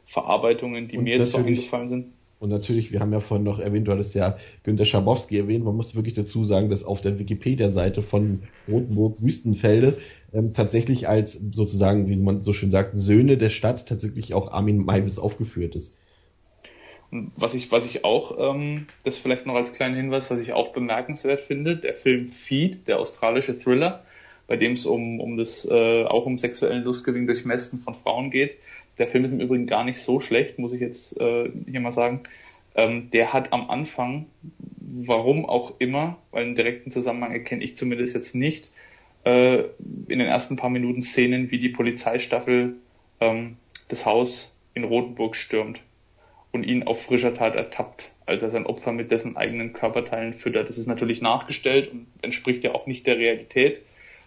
[0.07, 2.07] Verarbeitungen, die und mir jetzt so eingefallen sind.
[2.39, 5.77] Und natürlich, wir haben ja vorhin noch erwähnt, du hattest ja Günter Schabowski erwähnt, man
[5.77, 9.99] muss wirklich dazu sagen, dass auf der Wikipedia-Seite von Rotenburg Wüstenfelde
[10.35, 14.85] ähm, tatsächlich als sozusagen, wie man so schön sagt, Söhne der Stadt tatsächlich auch Armin
[14.85, 15.97] Maivis aufgeführt ist.
[17.37, 20.73] Was ich, was ich auch, ähm, das vielleicht noch als kleinen Hinweis, was ich auch
[20.73, 24.03] bemerkenswert finde, der Film Feed, der australische Thriller,
[24.47, 28.31] bei dem es um, um das, äh, auch um sexuellen Lustgewinn durch Mästen von Frauen
[28.31, 28.57] geht.
[28.97, 31.93] Der Film ist im Übrigen gar nicht so schlecht, muss ich jetzt äh, hier mal
[31.93, 32.23] sagen.
[32.75, 34.25] Ähm, der hat am Anfang,
[34.79, 38.71] warum auch immer, weil einen direkten Zusammenhang erkenne ich zumindest jetzt nicht,
[39.25, 39.65] äh,
[40.09, 42.77] in den ersten paar Minuten Szenen, wie die Polizeistaffel
[43.21, 43.59] ähm,
[43.89, 45.83] das Haus in Rotenburg stürmt
[46.53, 50.69] und ihn auf frischer Tat ertappt, als er sein Opfer mit dessen eigenen Körperteilen füttert.
[50.69, 53.83] Das ist natürlich nachgestellt und entspricht ja auch nicht der Realität.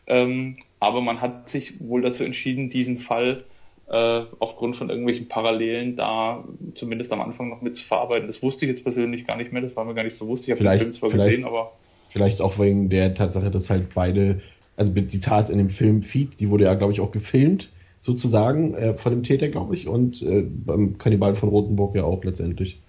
[0.08, 3.44] Ähm, aber man hat sich wohl dazu entschieden, diesen Fall
[3.88, 6.44] äh, aufgrund von irgendwelchen Parallelen da
[6.74, 8.28] zumindest am Anfang noch mit zu verarbeiten.
[8.28, 10.48] Das wusste ich jetzt persönlich gar nicht mehr, das war mir gar nicht bewusst.
[10.48, 11.74] Ich habe den Film zwar gesehen, aber.
[12.10, 14.42] Vielleicht auch wegen der Tatsache, dass halt beide,
[14.78, 17.70] also die Tat in dem Film Feed, die wurde ja, glaube ich, auch gefilmt
[18.06, 22.24] sozusagen äh, von dem Täter, glaube ich, und äh, beim Kannibal von Rotenburg ja auch
[22.24, 22.80] letztendlich.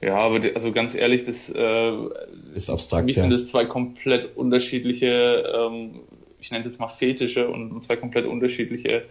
[0.00, 1.92] Ja, aber die, also ganz ehrlich, das äh,
[2.54, 3.02] ist abstrakt.
[3.02, 3.22] Für mich ja.
[3.22, 6.00] sind das zwei komplett unterschiedliche, ähm,
[6.40, 9.04] ich nenne es jetzt mal Fetische und zwei komplett unterschiedliche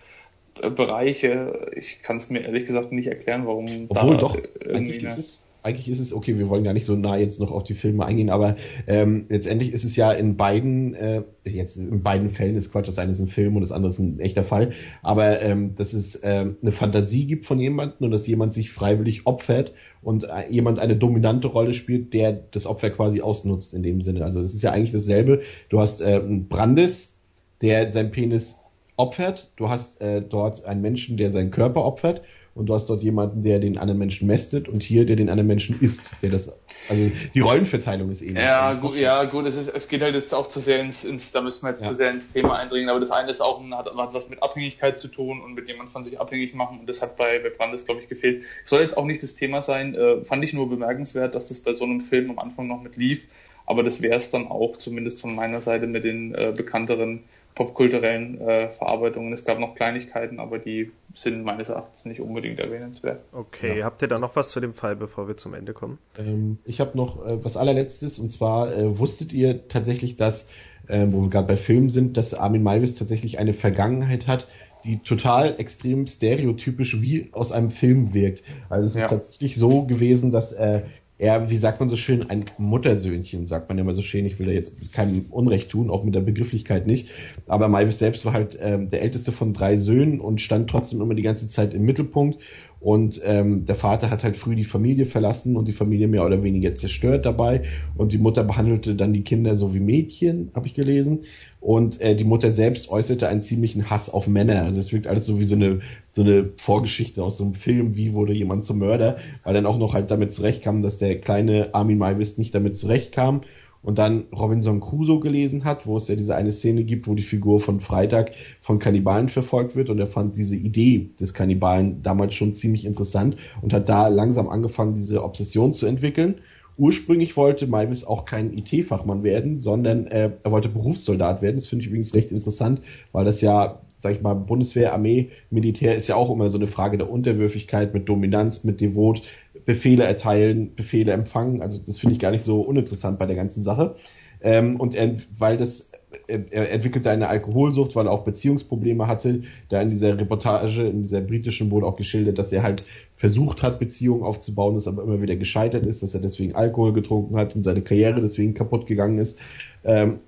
[0.61, 1.71] äh, Bereiche.
[1.75, 3.85] Ich kann es mir ehrlich gesagt nicht erklären, warum.
[3.87, 4.37] Obwohl da doch,
[4.67, 7.51] eigentlich ist es eigentlich ist es, okay, wir wollen gar nicht so nah jetzt noch
[7.51, 8.55] auf die Filme eingehen, aber
[8.87, 12.97] ähm, letztendlich ist es ja in beiden, äh, jetzt in beiden Fällen ist Quatsch, das
[12.97, 14.71] eine ist ein Film und das andere ist ein echter Fall,
[15.03, 19.27] aber ähm, dass es ähm, eine Fantasie gibt von jemandem und dass jemand sich freiwillig
[19.27, 24.01] opfert und äh, jemand eine dominante Rolle spielt, der das Opfer quasi ausnutzt in dem
[24.01, 24.23] Sinne.
[24.23, 25.41] Also es ist ja eigentlich dasselbe.
[25.67, 27.17] Du hast äh, Brandes,
[27.61, 28.61] der sein Penis
[28.95, 32.21] opfert, du hast äh, dort einen Menschen, der seinen Körper opfert
[32.57, 35.47] und du hast dort jemanden, der den anderen Menschen mästet und hier, der den anderen
[35.47, 36.53] Menschen isst, der das
[36.89, 38.43] also die Rollenverteilung ist ähnlich.
[38.43, 41.31] Ja, gut, ja, gut, es, ist, es geht halt jetzt auch zu sehr ins, ins
[41.31, 41.89] da müssen wir jetzt ja.
[41.89, 44.99] zu sehr ins Thema eindringen, aber das eine ist auch, hat, hat was mit Abhängigkeit
[44.99, 47.85] zu tun und mit jemandem von sich abhängig machen und das hat bei, bei Brandes,
[47.85, 48.43] glaube ich, gefehlt.
[48.63, 51.73] Soll jetzt auch nicht das Thema sein, äh, fand ich nur bemerkenswert, dass das bei
[51.73, 53.27] so einem Film am Anfang noch mit lief,
[53.65, 57.23] aber das wäre es dann auch, zumindest von meiner Seite mit den äh, bekannteren
[57.57, 59.33] popkulturellen äh, Verarbeitungen.
[59.33, 63.21] Es gab noch Kleinigkeiten, aber die sind meines Erachtens nicht unbedingt erwähnenswert.
[63.31, 63.85] Okay, ja.
[63.85, 65.97] habt ihr da noch was zu dem Fall, bevor wir zum Ende kommen?
[66.17, 70.47] Ähm, ich habe noch äh, was allerletztes und zwar äh, wusstet ihr tatsächlich, dass,
[70.87, 74.47] äh, wo wir gerade bei Filmen sind, dass Armin Maivis tatsächlich eine Vergangenheit hat,
[74.83, 78.43] die total extrem stereotypisch wie aus einem Film wirkt.
[78.69, 79.07] Also es ist ja.
[79.07, 80.83] tatsächlich so gewesen, dass äh,
[81.19, 84.25] er, wie sagt man so schön, ein Muttersöhnchen, sagt man ja immer so schön.
[84.25, 87.09] Ich will da jetzt keinem Unrecht tun, auch mit der Begrifflichkeit nicht.
[87.47, 91.15] Aber Malvis selbst war halt ähm, der älteste von drei Söhnen und stand trotzdem immer
[91.15, 92.37] die ganze Zeit im Mittelpunkt.
[92.79, 96.43] Und ähm, der Vater hat halt früh die Familie verlassen und die Familie mehr oder
[96.43, 97.63] weniger zerstört dabei.
[97.95, 101.21] Und die Mutter behandelte dann die Kinder so wie Mädchen, habe ich gelesen.
[101.59, 104.63] Und äh, die Mutter selbst äußerte einen ziemlichen Hass auf Männer.
[104.63, 105.79] Also es wirkt alles so wie so eine,
[106.17, 109.77] so eine Vorgeschichte aus so einem Film, wie wurde jemand zum Mörder, weil dann auch
[109.77, 113.41] noch halt damit zurechtkam, dass der kleine Armin Maivis nicht damit zurechtkam
[113.83, 117.23] und dann Robinson Crusoe gelesen hat, wo es ja diese eine Szene gibt, wo die
[117.23, 118.31] Figur von Freitag
[118.61, 123.37] von Kannibalen verfolgt wird und er fand diese Idee des Kannibalen damals schon ziemlich interessant
[123.61, 126.41] und hat da langsam angefangen, diese Obsession zu entwickeln
[126.77, 131.55] Ursprünglich wollte Maivis auch kein IT-Fachmann werden, sondern äh, er wollte Berufssoldat werden.
[131.55, 132.81] Das finde ich übrigens recht interessant,
[133.11, 136.67] weil das ja, sag ich mal, Bundeswehr, Armee, Militär ist ja auch immer so eine
[136.67, 139.23] Frage der Unterwürfigkeit mit Dominanz, mit Devot,
[139.65, 141.61] Befehle erteilen, Befehle empfangen.
[141.61, 143.95] Also das finde ich gar nicht so uninteressant bei der ganzen Sache.
[144.41, 145.89] Ähm, und er, weil das
[146.27, 149.43] er entwickelte eine Alkoholsucht, weil er auch Beziehungsprobleme hatte.
[149.69, 153.79] Da in dieser Reportage, in dieser britischen wurde auch geschildert, dass er halt versucht hat,
[153.79, 157.63] Beziehungen aufzubauen, das aber immer wieder gescheitert ist, dass er deswegen Alkohol getrunken hat und
[157.63, 159.39] seine Karriere deswegen kaputt gegangen ist.
[159.83, 160.19] Ähm,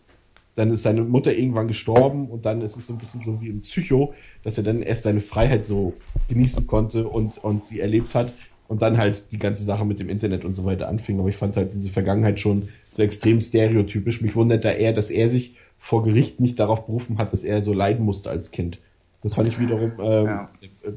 [0.59, 3.47] dann ist seine Mutter irgendwann gestorben und dann ist es so ein bisschen so wie
[3.47, 4.13] im Psycho,
[4.43, 5.93] dass er dann erst seine Freiheit so
[6.27, 8.33] genießen konnte und, und sie erlebt hat
[8.67, 11.17] und dann halt die ganze Sache mit dem Internet und so weiter anfing.
[11.21, 14.19] Aber ich fand halt diese Vergangenheit schon so extrem stereotypisch.
[14.19, 17.61] Mich wundert da eher, dass er sich vor Gericht nicht darauf berufen hat, dass er
[17.61, 18.79] so leiden musste als Kind.
[19.23, 20.49] Das fand ich wiederum ähm, ja.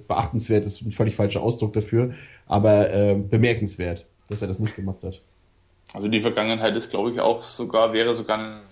[0.08, 2.14] beachtenswert, das ist ein völlig falscher Ausdruck dafür,
[2.48, 5.20] aber äh, bemerkenswert, dass er das nicht gemacht hat.
[5.94, 8.62] Also die Vergangenheit ist, glaube ich, auch sogar, wäre sogar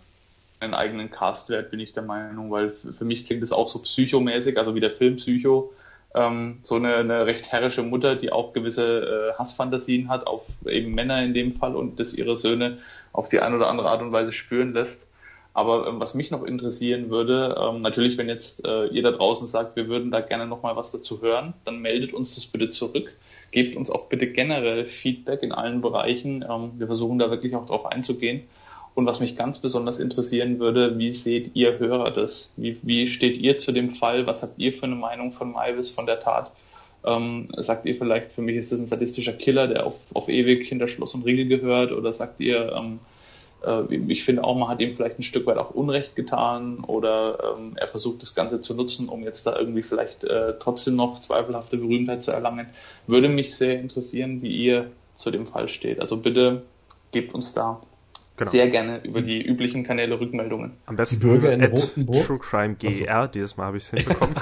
[0.61, 3.81] einen eigenen Cast wert, bin ich der Meinung, weil für mich klingt das auch so
[3.81, 5.73] psychomäßig, also wie der Film Psycho,
[6.15, 10.95] ähm, so eine, eine recht herrische Mutter, die auch gewisse äh, Hassfantasien hat auf eben
[10.95, 12.79] Männer in dem Fall und das ihre Söhne
[13.13, 15.07] auf die eine oder andere Art und Weise spüren lässt.
[15.55, 19.47] Aber ähm, was mich noch interessieren würde, ähm, natürlich, wenn jetzt äh, ihr da draußen
[19.49, 23.13] sagt, wir würden da gerne nochmal was dazu hören, dann meldet uns das bitte zurück.
[23.51, 26.45] Gebt uns auch bitte generell Feedback in allen Bereichen.
[26.49, 28.43] Ähm, wir versuchen da wirklich auch drauf einzugehen.
[28.95, 32.53] Und was mich ganz besonders interessieren würde, wie seht ihr Hörer das?
[32.57, 34.27] Wie, wie steht ihr zu dem Fall?
[34.27, 36.51] Was habt ihr für eine Meinung von Maivis, von der Tat?
[37.05, 40.69] Ähm, sagt ihr vielleicht, für mich ist das ein sadistischer Killer, der auf, auf ewig
[40.69, 41.93] hinter Schloss und Riegel gehört?
[41.93, 42.99] Oder sagt ihr, ähm,
[43.65, 47.57] äh, ich finde auch, man hat ihm vielleicht ein Stück weit auch Unrecht getan oder
[47.57, 51.21] ähm, er versucht das Ganze zu nutzen, um jetzt da irgendwie vielleicht äh, trotzdem noch
[51.21, 52.67] zweifelhafte Berühmtheit zu erlangen.
[53.07, 56.01] Würde mich sehr interessieren, wie ihr zu dem Fall steht.
[56.01, 56.63] Also bitte
[57.13, 57.81] gebt uns da
[58.41, 58.53] Genau.
[58.53, 60.73] Sehr gerne über die üblichen Kanäle Rückmeldungen.
[60.87, 62.25] Am besten die Bürger in Rotenburg.
[62.25, 63.33] True Crime GER, also.
[63.33, 64.35] dieses Mal habe ich es hinbekommen.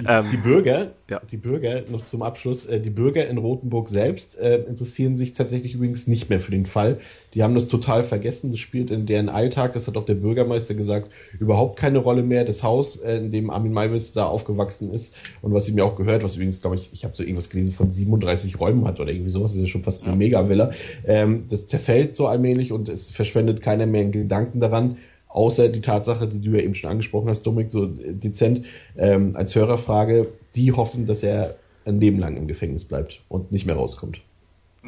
[0.00, 1.20] die, die, Bürger, ja.
[1.30, 5.74] die Bürger, noch zum Abschluss, äh, die Bürger in Rotenburg selbst äh, interessieren sich tatsächlich
[5.74, 7.00] übrigens nicht mehr für den Fall.
[7.34, 8.52] Die haben das total vergessen.
[8.52, 12.44] Das spielt in deren Alltag, das hat auch der Bürgermeister gesagt, überhaupt keine Rolle mehr.
[12.44, 15.96] Das Haus, äh, in dem Armin Maivis da aufgewachsen ist und was ihm ja auch
[15.96, 19.12] gehört, was übrigens, glaube ich, ich habe so irgendwas gelesen von 37 Räumen hat oder
[19.12, 20.72] irgendwie sowas, das ist ja schon fast eine Mega-Villa.
[21.06, 24.96] Ähm, das zerfällt so allmählich und es verschwendet keiner mehr einen Gedanken daran,
[25.28, 28.64] außer die Tatsache, die du ja eben schon angesprochen hast, Dominik, so dezent
[28.96, 33.66] ähm, als Hörerfrage, die hoffen, dass er ein Leben lang im Gefängnis bleibt und nicht
[33.66, 34.20] mehr rauskommt.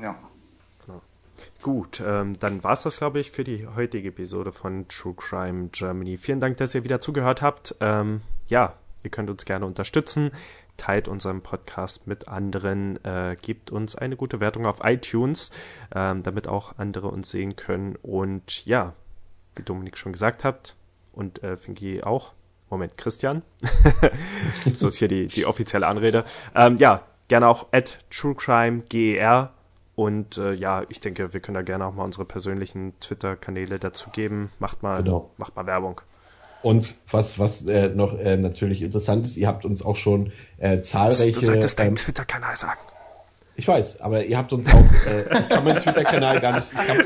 [0.01, 0.17] Ja.
[1.63, 6.17] Gut, ähm, dann war's das, glaube ich, für die heutige Episode von True Crime Germany.
[6.17, 7.75] Vielen Dank, dass ihr wieder zugehört habt.
[7.81, 10.31] Ähm, ja, ihr könnt uns gerne unterstützen.
[10.77, 15.51] Teilt unseren Podcast mit anderen, äh, gebt uns eine gute Wertung auf iTunes,
[15.95, 17.97] ähm, damit auch andere uns sehen können.
[17.97, 18.95] Und ja,
[19.57, 20.77] wie Dominik schon gesagt hat,
[21.17, 22.33] und äh, Fingi auch.
[22.69, 23.43] Moment, Christian.
[24.75, 26.25] so ist hier die, die offizielle Anrede.
[26.55, 29.53] Ähm, ja, gerne auch at truecrimeger
[29.95, 34.11] und äh, ja, ich denke, wir können da gerne auch mal unsere persönlichen Twitter-Kanäle dazu
[34.11, 34.51] geben.
[34.59, 35.31] Macht mal, genau.
[35.39, 36.01] macht mal Werbung.
[36.63, 40.83] Und was, was äh, noch äh, natürlich interessant ist, ihr habt uns auch schon äh,
[40.83, 41.33] zahlreiche.
[41.33, 42.79] Du solltest deinen ähm, Twitter-Kanal sagen.
[43.55, 46.87] Ich weiß, aber ihr habt uns auch, äh, ich kann meinen Twitter-Kanal gar nicht, ich
[46.87, 47.05] kann,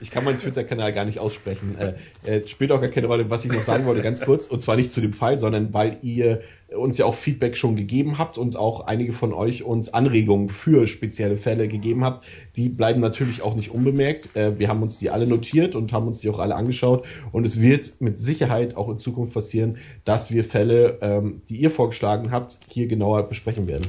[0.00, 1.76] ich kann meinen Twitter-Kanal gar nicht aussprechen.
[1.78, 1.94] Äh,
[2.24, 4.76] äh, spielt auch gar keine Rolle, was ich noch sagen wollte, ganz kurz, und zwar
[4.76, 6.42] nicht zu dem Fall, sondern weil ihr
[6.76, 10.86] uns ja auch Feedback schon gegeben habt und auch einige von euch uns Anregungen für
[10.86, 12.24] spezielle Fälle gegeben habt.
[12.56, 14.36] Die bleiben natürlich auch nicht unbemerkt.
[14.36, 17.44] Äh, wir haben uns die alle notiert und haben uns die auch alle angeschaut und
[17.44, 22.30] es wird mit Sicherheit auch in Zukunft passieren, dass wir Fälle, ähm, die ihr vorgeschlagen
[22.30, 23.86] habt, hier genauer besprechen werden.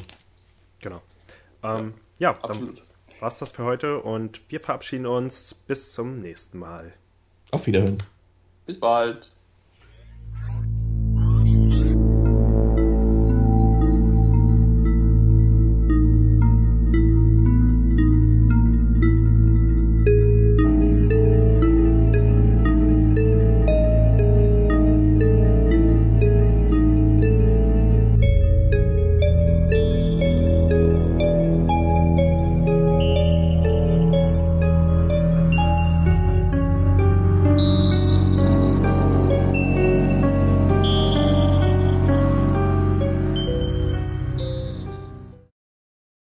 [0.80, 1.02] Genau.
[1.64, 2.78] Ähm, ja, Absolut.
[2.78, 2.89] dann
[3.22, 6.94] war's das für heute und wir verabschieden uns bis zum nächsten Mal.
[7.52, 7.98] Auf Wiederhören.
[8.66, 9.32] Bis bald.